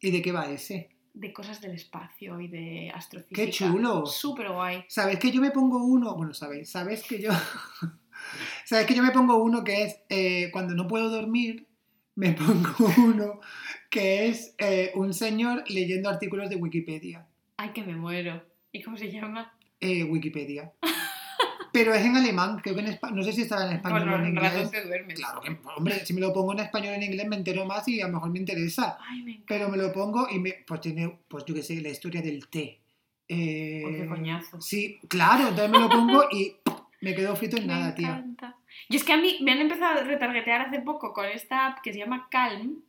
¿Y 0.00 0.12
de 0.12 0.22
qué 0.22 0.30
va 0.30 0.48
ese? 0.50 0.90
De 1.12 1.32
cosas 1.32 1.60
del 1.60 1.72
espacio 1.72 2.40
y 2.40 2.46
de 2.46 2.92
astrofísica. 2.94 3.42
¡Qué 3.42 3.50
chulo! 3.50 4.06
Súper 4.06 4.48
guay. 4.52 4.84
¿Sabes 4.86 5.18
que 5.18 5.32
yo 5.32 5.40
me 5.40 5.50
pongo 5.50 5.84
uno? 5.84 6.14
Bueno, 6.14 6.32
sabéis, 6.32 6.70
¿sabes 6.70 7.02
que 7.02 7.20
yo. 7.20 7.30
¿Sabes 8.64 8.86
que 8.86 8.94
yo 8.94 9.02
me 9.02 9.10
pongo 9.10 9.36
uno 9.42 9.64
que 9.64 9.82
es 9.82 10.00
eh, 10.08 10.50
cuando 10.52 10.74
no 10.74 10.86
puedo 10.86 11.10
dormir? 11.10 11.66
Me 12.20 12.32
pongo 12.34 12.86
uno 12.98 13.40
que 13.88 14.28
es 14.28 14.54
eh, 14.58 14.92
un 14.94 15.14
señor 15.14 15.64
leyendo 15.68 16.10
artículos 16.10 16.50
de 16.50 16.56
Wikipedia. 16.56 17.26
Ay, 17.56 17.70
que 17.70 17.82
me 17.82 17.96
muero. 17.96 18.44
¿Y 18.72 18.82
cómo 18.82 18.98
se 18.98 19.10
llama? 19.10 19.54
Eh, 19.80 20.04
Wikipedia. 20.04 20.70
Pero 21.72 21.94
es 21.94 22.04
en 22.04 22.16
alemán, 22.16 22.58
creo 22.62 22.74
que 22.74 22.82
en 22.82 22.88
español. 22.88 23.16
No 23.16 23.22
sé 23.22 23.32
si 23.32 23.42
estará 23.42 23.64
en 23.64 23.76
español 23.76 24.06
o 24.06 24.16
en 24.16 24.26
inglés. 24.26 24.52
razón 24.52 24.70
te 24.70 24.84
duermes. 24.84 25.18
Claro 25.18 25.40
que, 25.40 25.56
hombre, 25.74 26.04
si 26.04 26.12
me 26.12 26.20
lo 26.20 26.30
pongo 26.34 26.52
en 26.52 26.58
español 26.58 26.92
o 26.92 26.96
en 26.96 27.04
inglés 27.04 27.26
me 27.26 27.36
entero 27.36 27.64
más 27.64 27.88
y 27.88 28.02
a 28.02 28.06
lo 28.06 28.12
mejor 28.12 28.30
me 28.30 28.38
interesa. 28.38 28.98
Ay, 29.00 29.22
me. 29.22 29.42
Pero 29.48 29.70
me 29.70 29.78
lo 29.78 29.90
pongo 29.90 30.28
y 30.30 30.38
me, 30.40 30.56
pues 30.66 30.82
tiene, 30.82 31.20
pues 31.26 31.46
yo 31.46 31.54
qué 31.54 31.62
sé, 31.62 31.80
la 31.80 31.88
historia 31.88 32.20
del 32.20 32.48
té. 32.48 32.80
Eh, 33.28 33.82
qué 33.96 34.06
coñazo. 34.06 34.60
Sí, 34.60 35.00
claro, 35.08 35.48
entonces 35.48 35.70
me 35.70 35.78
lo 35.78 35.88
pongo 35.88 36.24
y 36.30 36.54
me 37.00 37.14
quedo 37.14 37.34
frito 37.34 37.56
en 37.56 37.66
Me 37.66 37.72
nada, 37.72 37.94
tía. 37.94 38.26
Encanta. 38.82 38.92
Y 38.92 38.96
es 38.96 39.04
que 39.04 39.12
a 39.12 39.16
mí 39.16 39.38
me 39.42 39.52
han 39.52 39.60
empezado 39.60 40.00
a 40.00 40.04
retargetear 40.04 40.62
hace 40.62 40.80
poco 40.80 41.12
con 41.12 41.26
esta 41.26 41.66
app 41.66 41.82
que 41.82 41.92
se 41.92 41.98
llama 41.98 42.28
Calm, 42.30 42.82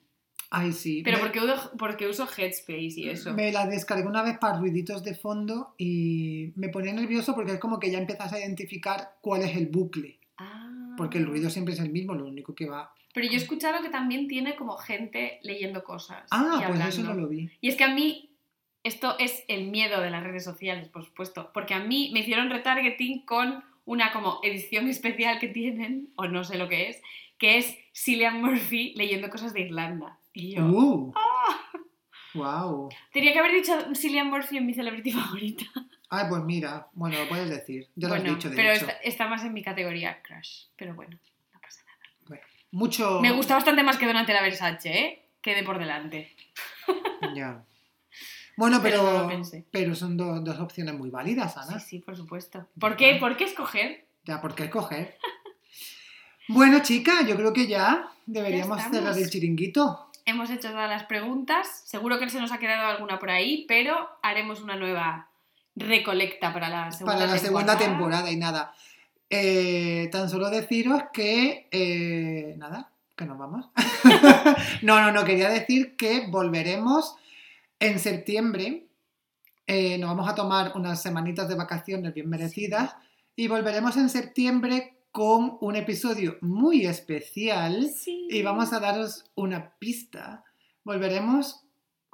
Ay, 0.53 0.73
sí. 0.73 1.01
pero 1.01 1.17
me, 1.17 1.23
porque 1.23 1.39
uso, 1.39 1.71
porque 1.77 2.07
uso 2.07 2.27
Headspace 2.27 2.99
y 2.99 3.09
eso. 3.09 3.33
me 3.33 3.53
la 3.53 3.65
descargué 3.67 4.05
una 4.05 4.21
vez 4.21 4.37
para 4.37 4.57
ruiditos 4.59 5.01
de 5.01 5.15
fondo 5.15 5.73
y 5.77 6.51
me 6.57 6.67
ponía 6.67 6.91
nervioso 6.91 7.33
porque 7.33 7.53
es 7.53 7.59
como 7.59 7.79
que 7.79 7.89
ya 7.89 7.99
empiezas 7.99 8.33
a 8.33 8.39
identificar 8.39 9.15
cuál 9.21 9.43
es 9.43 9.55
el 9.55 9.67
bucle. 9.67 10.19
Ah. 10.37 10.93
Porque 10.97 11.19
el 11.19 11.25
ruido 11.25 11.49
siempre 11.49 11.73
es 11.73 11.79
el 11.79 11.89
mismo, 11.89 12.15
lo 12.15 12.27
único 12.27 12.53
que 12.53 12.67
va. 12.67 12.93
Pero 13.13 13.27
yo 13.27 13.33
he 13.33 13.37
escuchado 13.37 13.81
que 13.81 13.89
también 13.89 14.27
tiene 14.27 14.57
como 14.57 14.75
gente 14.75 15.39
leyendo 15.43 15.85
cosas. 15.85 16.27
Ah, 16.31 16.61
y 16.61 16.67
pues 16.67 16.85
eso 16.85 17.03
no 17.03 17.13
lo 17.13 17.29
vi. 17.29 17.49
Y 17.61 17.69
es 17.69 17.77
que 17.77 17.85
a 17.85 17.93
mí, 17.93 18.35
esto 18.83 19.17
es 19.19 19.45
el 19.47 19.69
miedo 19.69 20.01
de 20.01 20.09
las 20.09 20.23
redes 20.23 20.43
sociales, 20.43 20.89
por 20.89 21.05
supuesto, 21.05 21.51
porque 21.53 21.73
a 21.73 21.79
mí 21.79 22.11
me 22.13 22.21
hicieron 22.21 22.49
retargeting 22.49 23.25
con 23.25 23.63
una 23.85 24.11
como 24.11 24.39
edición 24.43 24.87
especial 24.87 25.39
que 25.39 25.47
tienen, 25.47 26.09
o 26.15 26.27
no 26.27 26.43
sé 26.43 26.57
lo 26.57 26.69
que 26.69 26.89
es, 26.89 27.01
que 27.37 27.57
es 27.57 27.77
Cillian 27.95 28.41
Murphy 28.41 28.93
leyendo 28.95 29.29
cosas 29.29 29.53
de 29.53 29.61
Irlanda. 29.61 30.19
Y 30.33 30.55
yo, 30.55 30.65
Uh. 30.65 31.13
Wow. 32.33 32.89
tenía 33.11 33.33
que 33.33 33.39
haber 33.39 33.51
dicho 33.51 33.73
Cillian 33.93 34.29
Murphy 34.29 34.57
en 34.57 34.65
mi 34.65 34.73
celebrity 34.73 35.11
favorita. 35.19 35.65
Ay, 36.09 36.25
pues 36.29 36.43
mira, 36.43 36.87
bueno, 36.93 37.17
lo 37.19 37.27
puedes 37.27 37.49
decir. 37.49 37.87
Ya 37.95 38.07
lo 38.07 38.15
bueno, 38.15 38.29
has 38.31 38.35
dicho, 38.37 38.49
de 38.49 38.55
pero 38.55 38.69
hecho. 38.71 38.81
está, 38.85 38.93
está 39.03 39.27
más 39.27 39.43
en 39.43 39.53
mi 39.53 39.63
categoría 39.63 40.21
crush, 40.21 40.65
pero 40.77 40.93
bueno, 40.95 41.17
no 41.53 41.59
pasa 41.61 41.81
nada. 42.29 42.41
Mucho. 42.71 43.19
Me 43.21 43.31
gusta 43.31 43.55
bastante 43.55 43.83
más 43.83 43.97
que 43.97 44.05
Donatella 44.05 44.41
Versace, 44.41 44.97
¿eh? 44.97 45.25
Quede 45.41 45.63
por 45.63 45.77
delante. 45.79 46.33
Ya. 47.35 47.63
Bueno, 48.61 48.79
Pero 48.81 48.99
pero, 49.01 49.11
no 49.13 49.21
lo 49.23 49.27
pensé. 49.27 49.65
pero 49.71 49.95
son 49.95 50.15
do- 50.17 50.39
dos 50.39 50.59
opciones 50.59 50.93
muy 50.95 51.09
válidas, 51.09 51.57
Ana. 51.57 51.79
Sí, 51.79 51.85
sí, 51.89 51.99
por 51.99 52.15
supuesto. 52.15 52.67
¿Por 52.79 52.95
qué? 52.95 53.15
¿Por 53.19 53.35
qué 53.37 53.45
escoger? 53.45 54.05
Ya, 54.23 54.39
¿por 54.39 54.53
qué 54.53 54.65
escoger? 54.65 55.17
bueno, 56.47 56.79
chica, 56.83 57.21
yo 57.27 57.35
creo 57.35 57.53
que 57.53 57.67
ya 57.67 58.09
deberíamos 58.25 58.81
cerrar 58.83 59.17
el 59.17 59.29
chiringuito. 59.29 60.07
Hemos 60.25 60.49
hecho 60.51 60.69
todas 60.69 60.89
las 60.89 61.03
preguntas. 61.05 61.81
Seguro 61.85 62.19
que 62.19 62.29
se 62.29 62.39
nos 62.39 62.51
ha 62.51 62.59
quedado 62.59 62.87
alguna 62.87 63.17
por 63.19 63.31
ahí, 63.31 63.65
pero 63.67 63.95
haremos 64.21 64.61
una 64.61 64.75
nueva 64.75 65.29
recolecta 65.75 66.53
para 66.53 66.69
la 66.69 66.91
segunda 66.91 67.17
para 67.17 67.31
la 67.31 67.37
segunda 67.39 67.77
temporada. 67.77 68.25
temporada 68.25 68.31
y 68.31 68.35
nada. 68.37 68.73
Eh, 69.29 70.09
tan 70.11 70.29
solo 70.29 70.49
deciros 70.49 71.01
que. 71.13 71.67
eh, 71.71 72.53
nada, 72.57 72.91
que 73.15 73.25
nos 73.25 73.37
vamos. 73.39 73.65
no, 74.83 75.01
no, 75.01 75.11
no, 75.11 75.23
quería 75.23 75.49
decir 75.49 75.95
que 75.95 76.27
volveremos 76.27 77.15
en 77.81 77.99
septiembre. 77.99 78.87
Eh, 79.67 79.97
nos 79.97 80.09
vamos 80.11 80.29
a 80.29 80.35
tomar 80.35 80.71
unas 80.75 81.01
semanitas 81.01 81.49
de 81.49 81.55
vacaciones 81.55 82.13
bien 82.13 82.29
merecidas 82.29 82.95
y 83.35 83.47
volveremos 83.47 83.97
en 83.97 84.09
septiembre 84.09 84.97
con 85.11 85.57
un 85.59 85.75
episodio 85.75 86.37
muy 86.41 86.85
especial 86.85 87.89
Sí. 87.89 88.27
y 88.29 88.41
vamos 88.43 88.71
a 88.71 88.79
daros 88.79 89.25
una 89.35 89.75
pista. 89.77 90.43
Volveremos 90.85 91.65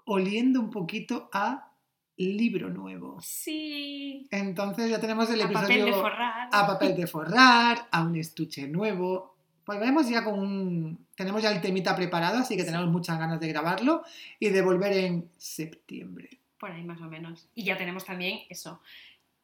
oliendo 0.06 0.60
un 0.60 0.72
poquito 0.72 1.30
a 1.34 1.72
libro 2.18 2.70
nuevo. 2.70 3.18
Sí. 3.22 4.28
Entonces 4.32 4.90
ya 4.90 5.00
tenemos 5.00 5.30
el 5.30 5.42
A 5.42 5.52
papel 5.52 5.68
de 5.68 5.74
episodio 5.76 6.02
forrar. 6.02 6.50
a 6.52 6.68
papel 6.68 6.96
de 6.96 7.08
forrar, 7.08 7.88
a 7.92 8.04
un 8.04 8.16
estuche 8.16 8.68
nuevo. 8.68 9.37
Volveremos 9.68 10.08
ya 10.10 10.24
con 10.24 10.40
un... 10.40 11.06
Tenemos 11.16 11.42
ya 11.44 11.52
el 11.52 11.60
temita 11.62 11.96
preparado, 11.96 12.40
así 12.40 12.56
que 12.56 12.64
tenemos 12.64 12.88
muchas 12.88 13.20
ganas 13.20 13.40
de 13.40 13.50
grabarlo 13.50 14.04
y 14.40 14.50
de 14.50 14.62
volver 14.62 14.94
en 14.94 15.30
septiembre. 15.38 16.30
Por 16.60 16.72
ahí 16.72 16.84
más 16.84 17.02
o 17.02 17.06
menos. 17.06 17.48
Y 17.54 17.66
ya 17.66 17.78
tenemos 17.78 18.06
también 18.06 18.40
eso. 18.50 18.80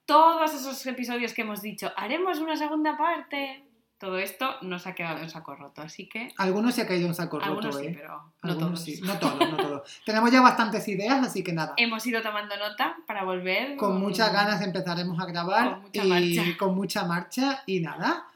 Todos 0.05 0.53
esos 0.53 0.85
episodios 0.85 1.33
que 1.33 1.41
hemos 1.41 1.61
dicho, 1.61 1.91
haremos 1.97 2.39
una 2.39 2.55
segunda 2.55 2.97
parte. 2.97 3.63
Todo 3.97 4.17
esto 4.17 4.55
nos 4.61 4.85
ha 4.87 4.95
quedado 4.95 5.19
en 5.19 5.29
saco 5.29 5.55
roto, 5.55 5.81
así 5.81 6.09
que 6.09 6.33
Algunos 6.37 6.75
se 6.75 6.81
ha 6.81 6.87
caído 6.87 7.07
en 7.07 7.15
saco 7.15 7.39
roto, 7.39 7.49
algunos 7.51 7.77
sí, 7.77 7.85
¿eh? 7.85 7.95
pero 7.97 8.33
no 8.43 8.49
Algunos 8.51 8.69
todos. 8.71 8.83
sí. 8.83 9.01
No 9.01 9.17
todos, 9.17 9.39
no 9.39 9.55
todos. 9.55 10.01
tenemos 10.05 10.29
ya 10.29 10.41
bastantes 10.41 10.85
ideas, 10.89 11.25
así 11.25 11.41
que 11.41 11.53
nada. 11.53 11.73
Hemos 11.77 12.05
ido 12.05 12.21
tomando 12.21 12.57
nota 12.57 12.97
para 13.07 13.23
volver. 13.23 13.77
Con 13.77 14.01
muchas 14.01 14.33
ganas 14.33 14.61
empezaremos 14.61 15.17
a 15.21 15.25
grabar 15.25 15.71
Con 15.73 15.81
mucha 15.83 16.03
y 16.03 16.09
marcha. 16.09 16.57
con 16.57 16.75
mucha 16.75 17.05
marcha 17.05 17.63
y 17.65 17.79
nada, 17.79 18.27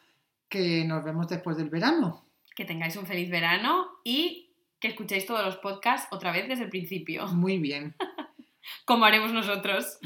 que 0.49 0.83
nos 0.85 1.03
vemos 1.03 1.27
después 1.27 1.57
del 1.57 1.69
verano. 1.69 2.25
Que 2.55 2.65
tengáis 2.65 2.95
un 2.95 3.05
feliz 3.05 3.29
verano 3.29 3.87
y 4.03 4.51
que 4.79 4.89
escuchéis 4.89 5.25
todos 5.25 5.43
los 5.43 5.57
podcasts 5.57 6.07
otra 6.11 6.31
vez 6.31 6.47
desde 6.47 6.63
el 6.65 6.69
principio, 6.69 7.27
Muy 7.33 7.57
bien. 7.57 7.95
como 8.85 9.05
haremos 9.05 9.31
nosotros. 9.33 9.97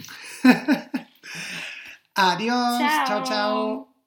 Adiós. 2.15 2.79
Chao. 2.79 3.05
chao. 3.07 3.23
chao. 3.23 3.90